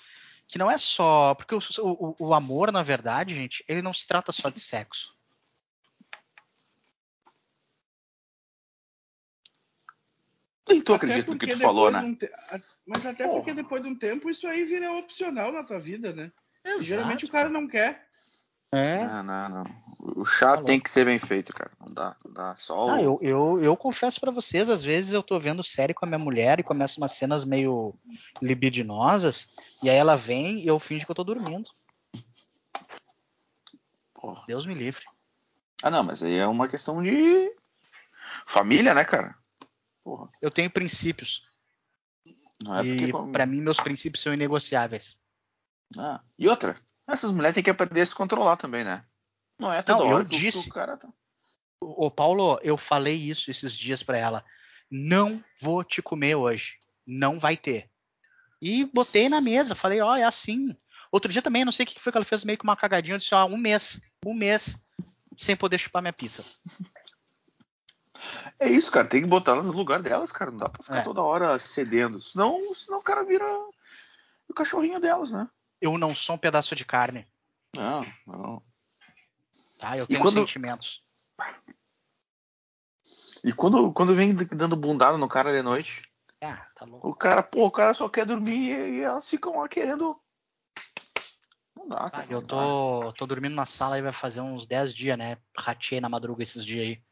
que 0.48 0.60
não 0.60 0.70
é 0.70 0.78
só. 0.78 1.34
Porque 1.34 1.56
o, 1.56 1.60
o, 1.80 2.28
o, 2.28 2.34
amor, 2.36 2.72
na 2.72 2.84
verdade, 2.84 3.34
gente, 3.34 3.66
ele 3.68 3.82
não 3.82 3.92
se 3.92 4.06
trata 4.06 4.32
só 4.32 4.52
de 4.52 4.60
sexo. 4.60 5.18
Nem 10.70 10.80
tu 10.80 10.94
acredita 10.94 11.32
no 11.32 11.40
que 11.40 11.48
tu 11.48 11.58
falou, 11.58 11.90
né? 11.90 12.00
Um 12.02 12.14
te... 12.14 12.30
Mas 12.86 13.04
até 13.04 13.24
Porra. 13.24 13.38
porque 13.38 13.54
depois 13.56 13.82
de 13.82 13.90
um 13.90 13.98
tempo 13.98 14.30
isso 14.30 14.46
aí 14.46 14.64
vira 14.64 14.94
opcional 14.94 15.52
na 15.52 15.64
tua 15.64 15.80
vida, 15.80 16.14
né? 16.14 16.32
Exato, 16.64 16.84
geralmente 16.84 17.26
o 17.26 17.30
cara 17.30 17.50
não 17.50 17.68
quer. 17.68 18.08
É. 18.74 19.06
Não, 19.06 19.24
não, 19.24 19.50
não. 19.50 19.84
O 20.00 20.26
chá 20.26 20.58
tá 20.58 20.64
tem 20.64 20.80
que 20.80 20.90
ser 20.90 21.06
bem 21.06 21.20
feito, 21.20 21.54
cara. 21.54 21.72
Não 21.80 21.94
dá, 21.94 22.16
não 22.26 22.34
dá 22.34 22.56
só. 22.56 22.88
O... 22.88 22.90
Ah, 22.90 23.02
eu, 23.02 23.20
eu, 23.22 23.64
eu 23.64 23.78
confesso 23.78 24.20
para 24.20 24.32
vocês, 24.32 24.68
às 24.68 24.84
vezes 24.84 25.14
eu 25.14 25.22
tô 25.22 25.40
vendo 25.40 25.64
série 25.64 25.94
com 25.94 26.06
a 26.06 26.08
minha 26.08 26.20
mulher 26.20 26.60
e 26.60 26.64
começa 26.64 27.00
umas 27.00 27.14
cenas 27.14 27.46
meio 27.46 27.94
libidinosas, 28.42 29.48
e 29.82 29.90
aí 29.90 29.96
ela 29.96 30.18
vem 30.18 30.60
e 30.60 30.68
eu 30.68 30.80
finge 30.80 31.06
que 31.06 31.12
eu 31.12 31.16
tô 31.16 31.24
dormindo. 31.24 31.70
Porra. 34.14 34.44
Deus 34.48 34.66
me 34.66 34.74
livre. 34.74 35.06
Ah, 35.82 35.92
não, 35.92 36.04
mas 36.04 36.24
aí 36.24 36.38
é 36.38 36.48
uma 36.48 36.68
questão 36.68 37.02
de 37.02 37.54
família, 38.46 38.94
né, 38.94 39.06
cara? 39.06 39.36
Porra. 40.04 40.30
Eu 40.42 40.50
tenho 40.50 40.72
princípios. 40.72 41.48
Não 42.62 42.78
é 42.78 42.86
e 42.86 43.12
porque... 43.12 43.32
para 43.32 43.46
mim 43.46 43.62
meus 43.62 43.78
princípios 43.78 44.24
são 44.24 44.34
inegociáveis. 44.34 45.18
Ah, 45.98 46.22
e 46.40 46.48
outra, 46.48 46.76
essas 47.08 47.32
mulheres 47.32 47.54
têm 47.54 47.64
que 47.64 47.70
aprender 47.70 48.02
a 48.02 48.06
se 48.06 48.16
controlar 48.16 48.58
também, 48.58 48.84
né? 48.84 49.06
Não 49.60 49.72
é 49.72 49.82
toda 49.82 50.04
não, 50.04 50.10
hora 50.10 50.24
eu 50.24 50.28
disse, 50.28 50.70
o 50.70 50.74
cara 50.74 50.98
tá... 50.98 51.08
Ô, 51.80 52.10
Paulo, 52.10 52.60
eu 52.64 52.78
falei 52.78 53.16
isso 53.16 53.52
esses 53.52 53.74
dias 53.74 54.02
para 54.02 54.18
ela. 54.18 54.46
Não 54.90 55.44
vou 55.62 55.84
te 55.84 56.02
comer 56.02 56.36
hoje. 56.36 56.78
Não 57.06 57.40
vai 57.40 57.58
ter. 57.58 57.90
E 58.62 58.86
botei 58.86 59.28
na 59.28 59.42
mesa. 59.42 59.76
Falei, 59.76 60.00
ó, 60.00 60.14
oh, 60.14 60.16
é 60.16 60.24
assim. 60.24 60.76
Outro 61.12 61.32
dia 61.32 61.42
também, 61.42 61.66
não 61.66 61.72
sei 61.72 61.84
o 61.84 61.88
que 61.88 62.00
foi 62.00 62.12
que 62.12 62.18
ela 62.18 62.26
fez, 62.26 62.44
meio 62.44 62.58
que 62.58 62.64
uma 62.64 62.78
cagadinha. 62.78 63.16
Eu 63.16 63.20
disse, 63.20 63.36
ó, 63.36 63.46
um 63.46 63.58
mês. 63.58 64.00
Um 64.26 64.34
mês 64.34 64.78
sem 65.36 65.56
poder 65.56 65.78
chupar 65.78 66.02
minha 66.02 66.14
pizza. 66.14 66.44
É 68.58 68.70
isso, 68.70 68.90
cara. 68.92 69.08
Tem 69.08 69.22
que 69.22 69.28
botar 69.28 69.52
ela 69.52 69.64
no 69.64 69.74
lugar 69.74 70.02
delas, 70.02 70.32
cara. 70.32 70.52
Não 70.52 70.58
dá 70.58 70.70
pra 70.70 70.82
ficar 70.82 71.00
é. 71.00 71.04
toda 71.04 71.22
hora 71.22 71.60
cedendo. 71.60 72.22
Senão, 72.22 72.74
senão 72.74 73.00
o 73.00 73.04
cara 73.04 73.26
vira 73.26 73.46
o 74.48 74.54
cachorrinho 74.54 75.00
delas, 75.00 75.32
né? 75.32 75.50
Eu 75.84 75.98
não 75.98 76.16
sou 76.16 76.36
um 76.36 76.38
pedaço 76.38 76.74
de 76.76 76.86
carne. 76.86 77.28
Não, 77.76 78.06
não. 78.26 78.64
Tá, 79.78 79.98
eu 79.98 80.08
tenho 80.08 80.22
quando... 80.22 80.36
sentimentos. 80.36 81.04
E 83.44 83.52
quando, 83.52 83.92
quando 83.92 84.16
vem 84.16 84.34
dando 84.34 84.78
bundada 84.78 85.18
no 85.18 85.28
cara 85.28 85.52
de 85.52 85.62
noite, 85.62 86.10
ah, 86.42 86.66
tá 86.74 86.86
louco. 86.86 87.10
o 87.10 87.14
cara, 87.14 87.44
pô, 87.44 87.66
o 87.66 87.72
cara 87.72 87.94
só 87.94 88.08
quer 88.08 88.26
dormir 88.26 88.70
e, 88.70 89.02
elas 89.02 89.28
ficam 89.28 89.60
lá 89.60 89.68
querendo. 89.68 90.18
Não 91.76 91.90
dá, 91.90 92.10
cara. 92.10 92.28
Eu 92.30 92.42
tô, 92.42 93.12
tô 93.18 93.26
dormindo 93.26 93.54
na 93.54 93.66
sala 93.66 93.98
e 93.98 94.02
vai 94.02 94.14
fazer 94.14 94.40
uns 94.40 94.66
10 94.66 94.94
dias, 94.94 95.18
né? 95.18 95.38
Ratei 95.58 96.00
na 96.00 96.08
madruga 96.08 96.44
esses 96.44 96.64
dias 96.64 96.88
aí. 96.88 97.04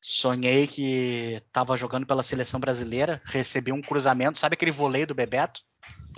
Sonhei 0.00 0.66
que 0.66 1.42
tava 1.52 1.76
jogando 1.76 2.06
pela 2.06 2.22
seleção 2.22 2.58
brasileira, 2.58 3.20
recebi 3.26 3.70
um 3.70 3.82
cruzamento, 3.82 4.38
sabe 4.38 4.54
aquele 4.54 4.70
voleio 4.70 5.06
do 5.06 5.14
Bebeto? 5.14 5.60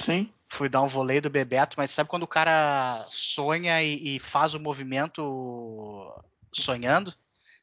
Sim. 0.05 0.33
Fui 0.53 0.68
dar 0.68 0.82
um 0.82 0.86
voleio 0.86 1.22
do 1.22 1.30
Bebeto, 1.30 1.76
mas 1.78 1.90
sabe 1.90 2.11
quando 2.11 2.24
o 2.24 2.28
cara 2.28 3.03
sonha 3.09 3.82
e, 3.82 4.16
e 4.16 4.18
faz 4.18 4.53
o 4.53 4.61
movimento 4.61 6.12
sonhando? 6.53 7.14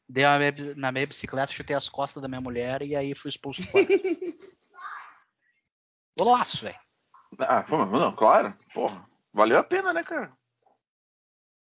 Dei 0.07 0.25
uma 0.25 0.39
meia, 0.39 0.55
na 0.75 0.91
minha 0.91 1.05
bicicleta, 1.05 1.53
chutei 1.53 1.75
as 1.75 1.87
costas 1.87 2.19
da 2.19 2.27
minha 2.27 2.41
mulher 2.41 2.81
e 2.81 2.95
aí 2.95 3.13
fui 3.13 3.29
expulso 3.29 3.61
do 3.61 3.67
quarto. 3.67 3.93
Golaço, 6.17 6.63
velho. 6.63 6.79
Ah, 7.37 7.63
não, 7.69 8.11
claro. 8.11 8.57
Porra, 8.73 9.07
valeu 9.31 9.59
a 9.59 9.63
pena, 9.63 9.93
né, 9.93 10.03
cara? 10.03 10.35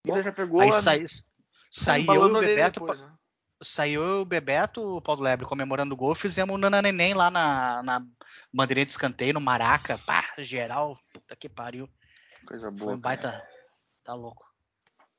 Ainda 0.07 0.23
já 0.23 0.33
pegou. 0.33 0.62
Aí 0.62 0.71
a... 0.71 0.81
sai, 0.81 1.05
saiu 1.71 2.23
o 2.23 2.41
Bebeto. 2.41 2.81
Depois, 2.81 2.99
né? 2.99 3.14
Saiu 3.63 4.23
o 4.23 4.25
Bebeto, 4.25 4.97
o 4.97 5.03
Paulo 5.03 5.23
Lebre, 5.23 5.47
comemorando 5.47 5.95
o 5.95 5.97
gol, 5.97 6.15
fizemos 6.15 6.55
o 6.55 6.59
Nana 6.59 6.81
Neném 6.81 7.13
lá 7.13 7.31
na, 7.31 7.83
na 7.83 8.07
bandeirinha 8.53 8.87
de 8.87 8.91
escanteio, 8.91 9.35
no 9.35 9.41
Maraca. 9.41 9.99
Pá, 9.99 10.25
geral, 10.39 10.99
puta 11.13 11.37
que 11.37 11.49
pariu. 11.49 11.89
Coisa 12.47 12.71
boa. 12.71 12.91
Foi 12.91 12.95
um 12.95 13.01
baita. 13.01 13.43
Tá 14.03 14.15
louco. 14.15 14.45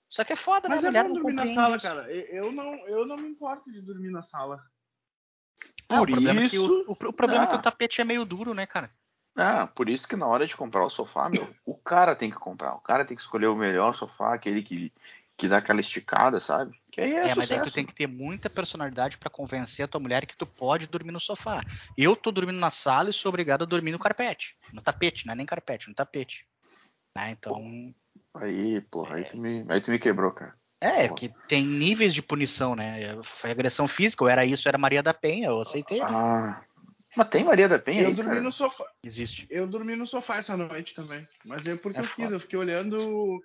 Só 0.10 0.24
que 0.24 0.34
é 0.34 0.36
foda, 0.36 0.68
Mas 0.68 0.82
né? 0.82 0.90
Mas 0.92 1.00
é 1.00 1.08
bom 1.08 1.14
dormir 1.14 1.34
na 1.34 1.48
sala, 1.54 1.78
isso. 1.78 1.86
cara. 1.86 2.12
Eu 2.12 2.52
não, 2.52 2.74
eu 2.88 3.06
não 3.06 3.16
me 3.16 3.30
importo 3.30 3.72
de 3.72 3.82
dormir 3.82 4.10
na 4.10 4.22
sala. 4.22 4.62
Ah, 5.88 6.00
por 6.00 6.10
o 6.10 6.12
problema, 6.14 6.44
isso... 6.44 6.48
é, 6.48 6.50
que 6.50 6.60
o, 6.60 6.86
o, 6.90 6.92
o 6.92 7.14
problema 7.14 7.44
ah. 7.44 7.46
é 7.46 7.48
que 7.48 7.56
o 7.56 7.60
ah. 7.60 7.62
tapete 7.62 8.02
é 8.02 8.04
meio 8.04 8.26
duro, 8.26 8.54
né, 8.54 8.66
cara? 8.66 8.92
Ah, 9.36 9.68
por 9.68 9.88
isso 9.88 10.08
que 10.08 10.16
na 10.18 10.28
hora 10.28 10.46
de 10.46 10.58
comprar 10.58 10.86
o 10.86 10.90
sofá, 10.90 11.30
meu, 11.30 11.48
o 11.66 11.76
cara 11.76 12.16
tem 12.16 12.30
que 12.30 12.36
comprar. 12.36 12.76
O 12.76 12.82
cara 12.82 13.06
tem 13.06 13.16
que 13.16 13.22
escolher 13.22 13.48
o 13.48 13.56
melhor 13.56 13.96
sofá, 13.96 14.34
aquele 14.34 14.62
que, 14.62 14.92
que 15.42 15.48
dá 15.48 15.58
aquela 15.58 15.82
esticada, 15.82 16.40
sabe? 16.40 16.80
Que 16.92 17.02
aí 17.02 17.16
é, 17.16 17.30
é 17.30 17.36
mas 17.36 17.50
aí 17.50 17.60
tu 17.64 17.72
tem 17.72 17.84
que 17.84 17.96
ter 17.96 18.06
muita 18.06 18.48
personalidade 18.48 19.18
para 19.18 19.28
convencer 19.28 19.84
a 19.84 19.88
tua 19.88 20.00
mulher 20.00 20.28
que 20.28 20.38
tu 20.38 20.46
pode 20.46 20.86
dormir 20.86 21.12
no 21.12 21.20
sofá. 21.20 21.64
Eu 21.98 22.16
tô 22.16 22.32
dormindo 22.32 22.60
na 22.60 22.70
sala 22.70 23.10
e 23.10 23.14
sou 23.14 23.30
obrigado 23.30 23.64
a 23.64 23.66
dormir 23.66 23.92
no 23.92 23.98
carpete. 23.98 24.56
No 24.72 24.84
tapete, 24.84 25.26
não 25.26 25.34
é 25.34 25.36
nem 25.36 25.46
carpete, 25.48 25.90
no 25.90 25.96
tapete. 25.96 26.46
Né? 27.16 27.32
Então. 27.32 27.92
Aí, 28.36 28.82
porra, 28.82 29.16
aí 29.16 29.24
tu 29.24 29.36
me, 29.36 29.66
aí 29.68 29.82
tu 29.82 29.90
me 29.90 29.98
quebrou, 29.98 30.32
cara. 30.32 30.54
É, 30.80 31.08
porra. 31.08 31.16
que 31.16 31.34
tem 31.48 31.66
níveis 31.66 32.14
de 32.14 32.22
punição, 32.22 32.76
né? 32.76 33.00
Foi 33.24 33.50
agressão 33.50 33.88
física, 33.88 34.24
ou 34.24 34.30
era 34.30 34.46
isso, 34.46 34.68
era 34.68 34.78
Maria 34.78 35.02
da 35.02 35.14
Penha, 35.14 35.48
eu 35.48 35.60
aceitei. 35.60 35.98
Né? 35.98 36.06
Ah. 36.08 36.64
Mas 37.18 37.30
tem 37.30 37.44
Maria 37.44 37.68
da 37.68 37.80
Penha? 37.80 38.04
Eu 38.04 38.10
aí, 38.10 38.14
dormi 38.14 38.30
cara? 38.30 38.44
no 38.44 38.52
sofá. 38.52 38.86
Existe. 39.04 39.48
Eu 39.50 39.66
dormi 39.66 39.96
no 39.96 40.06
sofá 40.06 40.38
essa 40.38 40.56
noite 40.56 40.94
também. 40.94 41.28
Mas 41.44 41.66
é 41.66 41.76
porque 41.76 41.98
é 41.98 42.02
eu 42.02 42.06
foda. 42.06 42.16
quis, 42.16 42.32
eu 42.32 42.40
fiquei 42.40 42.60
olhando 42.60 43.42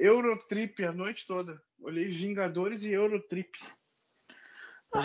Eurotrip 0.00 0.84
a 0.84 0.92
noite 0.92 1.26
toda. 1.26 1.60
Olhei 1.80 2.08
Vingadores 2.08 2.82
e 2.82 2.90
Eurotrip. 2.90 3.58
Ah, 4.92 5.02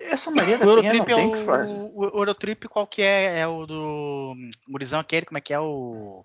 essa 0.00 0.30
Maria 0.30 0.56
da 0.56 0.66
o 0.66 0.80
Penha 0.80 1.20
é 1.20 1.26
o, 1.26 1.32
que 1.32 1.44
fazer. 1.44 1.74
O, 1.74 1.98
o 1.98 2.04
Eurotrip 2.04 2.66
qual 2.68 2.86
que 2.86 3.02
é? 3.02 3.40
É 3.40 3.46
o 3.46 3.66
do 3.66 4.34
Murizão 4.66 5.00
aquele, 5.00 5.26
como 5.26 5.36
é 5.36 5.40
que 5.40 5.52
é 5.52 5.60
o... 5.60 6.24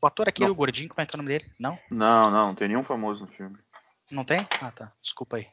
O 0.00 0.06
ator 0.06 0.28
aquele, 0.28 0.46
não. 0.46 0.54
o 0.54 0.56
gordinho, 0.56 0.88
como 0.88 1.02
é 1.02 1.06
que 1.06 1.14
é 1.14 1.16
o 1.16 1.22
nome 1.22 1.28
dele? 1.28 1.52
Não? 1.58 1.78
Não, 1.90 2.30
não, 2.30 2.46
não 2.48 2.54
tem 2.54 2.68
nenhum 2.68 2.82
famoso 2.82 3.26
no 3.26 3.30
filme. 3.30 3.58
Não 4.10 4.24
tem? 4.24 4.46
Ah, 4.62 4.70
tá. 4.70 4.90
Desculpa 5.02 5.36
aí. 5.36 5.46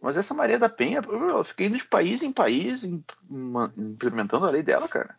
Mas 0.00 0.16
essa 0.16 0.32
Maria 0.32 0.58
da 0.58 0.70
Penha, 0.70 1.02
eu 1.06 1.44
fiquei 1.44 1.66
indo 1.66 1.76
de 1.76 1.84
país 1.84 2.22
em 2.22 2.32
país 2.32 2.84
implementando 2.84 4.46
a 4.46 4.50
lei 4.50 4.62
dela, 4.62 4.88
cara. 4.88 5.18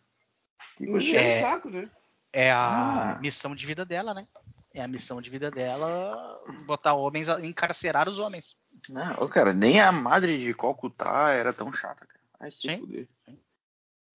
Que 0.78 1.16
é, 1.16 1.42
saco, 1.42 1.70
né? 1.70 1.88
É 2.34 2.52
a 2.52 3.18
ah. 3.18 3.20
missão 3.20 3.54
de 3.54 3.66
vida 3.68 3.86
dela, 3.86 4.16
né? 4.16 4.26
É 4.74 4.82
a 4.82 4.88
missão 4.88 5.22
de 5.22 5.30
vida 5.30 5.52
dela 5.52 6.42
botar 6.66 6.94
homens, 6.94 7.28
encarcerar 7.44 8.08
os 8.08 8.20
homens. 8.20 8.56
Não, 8.90 9.28
cara, 9.28 9.54
nem 9.54 9.82
a 9.82 9.92
madre 9.92 10.38
de 10.38 10.54
Calcutá 10.54 11.32
era 11.32 11.52
tão 11.52 11.72
chata, 11.74 12.06
cara. 12.06 12.22
Ai, 12.40 12.52
se 12.52 12.62
Sim. 12.62 12.80
fuder. 12.80 13.08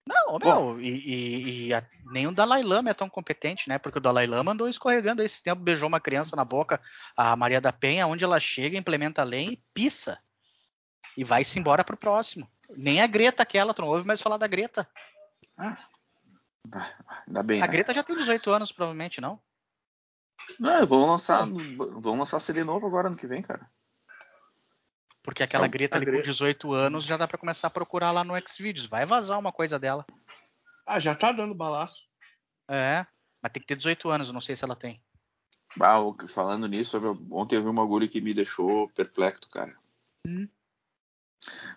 Não, 0.06 0.38
meu, 0.38 0.80
e, 0.80 0.88
e, 0.88 1.66
e 1.66 1.74
a, 1.74 1.84
nem 2.12 2.28
o 2.28 2.32
Dalai 2.32 2.62
Lama 2.62 2.90
é 2.90 2.94
tão 2.94 3.08
competente, 3.08 3.68
né? 3.68 3.76
Porque 3.76 3.98
o 3.98 4.00
Dalai 4.00 4.24
Lama 4.24 4.52
andou 4.52 4.68
escorregando 4.68 5.20
esse 5.20 5.42
tempo, 5.42 5.62
beijou 5.62 5.88
uma 5.88 6.00
criança 6.00 6.36
na 6.36 6.44
boca, 6.44 6.80
a 7.16 7.34
Maria 7.36 7.60
da 7.60 7.72
Penha, 7.72 8.06
onde 8.06 8.22
ela 8.22 8.38
chega, 8.38 8.78
implementa 8.78 9.22
a 9.22 9.24
lei 9.24 9.48
e 9.48 9.62
pisa. 9.74 10.18
E 11.16 11.24
vai-se 11.24 11.58
embora 11.58 11.82
pro 11.82 11.96
próximo. 11.96 12.48
Nem 12.76 13.02
a 13.02 13.06
Greta 13.06 13.42
aquela, 13.42 13.74
tu 13.74 13.82
não 13.82 13.88
ouve 13.88 14.06
mais 14.06 14.20
falar 14.20 14.36
da 14.36 14.46
Greta. 14.46 14.88
Ah, 15.58 15.76
ainda 17.26 17.42
bem. 17.42 17.60
A 17.60 17.66
né? 17.66 17.72
Greta 17.72 17.92
já 17.92 18.04
tem 18.04 18.16
18 18.16 18.48
anos, 18.50 18.70
provavelmente, 18.70 19.20
não? 19.20 19.40
Não, 20.58 20.86
vamos 20.86 21.06
lançar, 21.06 21.46
vamos 21.46 22.18
lançar 22.18 22.40
CD 22.40 22.64
novo 22.64 22.86
agora 22.86 23.08
ano 23.08 23.16
que 23.16 23.26
vem, 23.26 23.42
cara. 23.42 23.68
Porque 25.22 25.42
aquela 25.42 25.66
então, 25.66 25.72
Greta 25.72 25.96
ali 25.96 26.06
Greta. 26.06 26.22
com 26.22 26.30
18 26.30 26.72
anos 26.72 27.04
já 27.04 27.16
dá 27.16 27.26
para 27.26 27.36
começar 27.36 27.66
a 27.66 27.70
procurar 27.70 28.12
lá 28.12 28.22
no 28.22 28.34
Xvideos. 28.48 28.86
Vai 28.86 29.04
vazar 29.04 29.38
uma 29.38 29.52
coisa 29.52 29.78
dela. 29.78 30.06
Ah, 30.86 31.00
já 31.00 31.16
tá 31.16 31.32
dando 31.32 31.52
balaço. 31.52 32.06
É, 32.68 33.04
mas 33.42 33.52
tem 33.52 33.60
que 33.60 33.66
ter 33.66 33.74
18 33.74 34.08
anos, 34.08 34.30
não 34.30 34.40
sei 34.40 34.54
se 34.54 34.64
ela 34.64 34.76
tem. 34.76 35.02
Bah, 35.76 35.98
falando 36.28 36.68
nisso, 36.68 36.96
ontem 37.30 37.56
eu 37.56 37.62
vi 37.62 37.68
um 37.68 37.74
bagulho 37.74 38.08
que 38.08 38.20
me 38.20 38.32
deixou 38.32 38.88
perplexo, 38.90 39.48
cara. 39.50 39.76
Hum. 40.26 40.48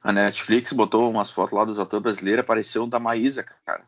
A 0.02 0.12
Netflix 0.14 0.72
botou 0.72 1.10
umas 1.10 1.32
fotos 1.32 1.54
lá 1.54 1.66
dos 1.66 1.80
atores 1.80 2.04
brasileiros, 2.04 2.42
apareceu 2.42 2.84
um 2.84 2.90
da 2.90 3.00
Maísa, 3.00 3.44
cara. 3.44 3.84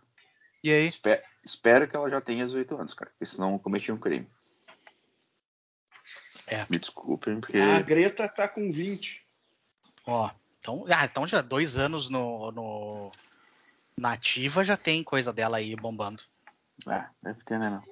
E 0.63 0.71
aí? 0.71 0.87
Espe 0.87 1.21
espero 1.43 1.87
que 1.87 1.95
ela 1.95 2.09
já 2.09 2.21
tenha 2.21 2.45
18 2.45 2.75
anos, 2.75 2.93
cara, 2.93 3.09
porque 3.11 3.25
senão 3.25 3.53
eu 3.53 3.59
cometi 3.59 3.91
um 3.91 3.97
crime. 3.97 4.27
É. 6.51 6.65
Me 6.69 6.77
desculpem, 6.77 7.39
porque. 7.39 7.57
A 7.57 7.81
Greta 7.81 8.27
tá 8.27 8.47
com 8.47 8.71
20. 8.71 9.25
Ó, 10.05 10.29
então, 10.59 10.85
ah, 10.89 11.05
então 11.05 11.25
já 11.25 11.41
dois 11.41 11.77
anos 11.77 12.09
no, 12.09 12.51
no 12.51 13.11
na 13.97 14.13
ativa 14.13 14.63
já 14.63 14.75
tem 14.75 15.03
coisa 15.03 15.31
dela 15.31 15.57
aí 15.57 15.75
bombando. 15.75 16.23
É, 16.87 17.05
deve 17.23 17.41
ter, 17.43 17.57
né? 17.57 17.69
Não. 17.69 17.83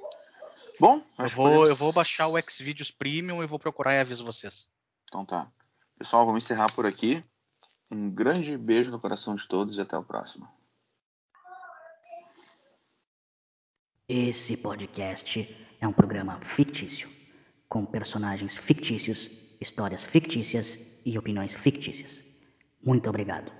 Bom, 0.79 1.01
eu 1.17 1.27
vou, 1.29 1.45
podemos... 1.45 1.69
eu 1.69 1.75
vou 1.75 1.93
baixar 1.93 2.27
o 2.27 2.41
Xvideos 2.41 2.91
Premium 2.91 3.41
e 3.41 3.47
vou 3.47 3.59
procurar 3.59 3.95
e 3.95 3.99
aviso 3.99 4.25
vocês. 4.25 4.67
Então 5.05 5.25
tá. 5.25 5.49
Pessoal, 5.97 6.25
vamos 6.25 6.43
encerrar 6.43 6.71
por 6.73 6.85
aqui. 6.85 7.23
Um 7.89 8.09
grande 8.09 8.57
beijo 8.57 8.91
no 8.91 8.99
coração 8.99 9.35
de 9.35 9.47
todos 9.47 9.77
e 9.77 9.81
até 9.81 9.97
o 9.97 10.03
próximo. 10.03 10.47
Esse 14.07 14.57
podcast 14.57 15.67
é 15.79 15.87
um 15.87 15.93
programa 15.93 16.39
fictício, 16.55 17.09
com 17.69 17.85
personagens 17.85 18.57
fictícios, 18.57 19.29
histórias 19.61 20.03
fictícias 20.03 20.79
e 21.05 21.17
opiniões 21.17 21.53
fictícias. 21.53 22.23
Muito 22.83 23.07
obrigado. 23.07 23.51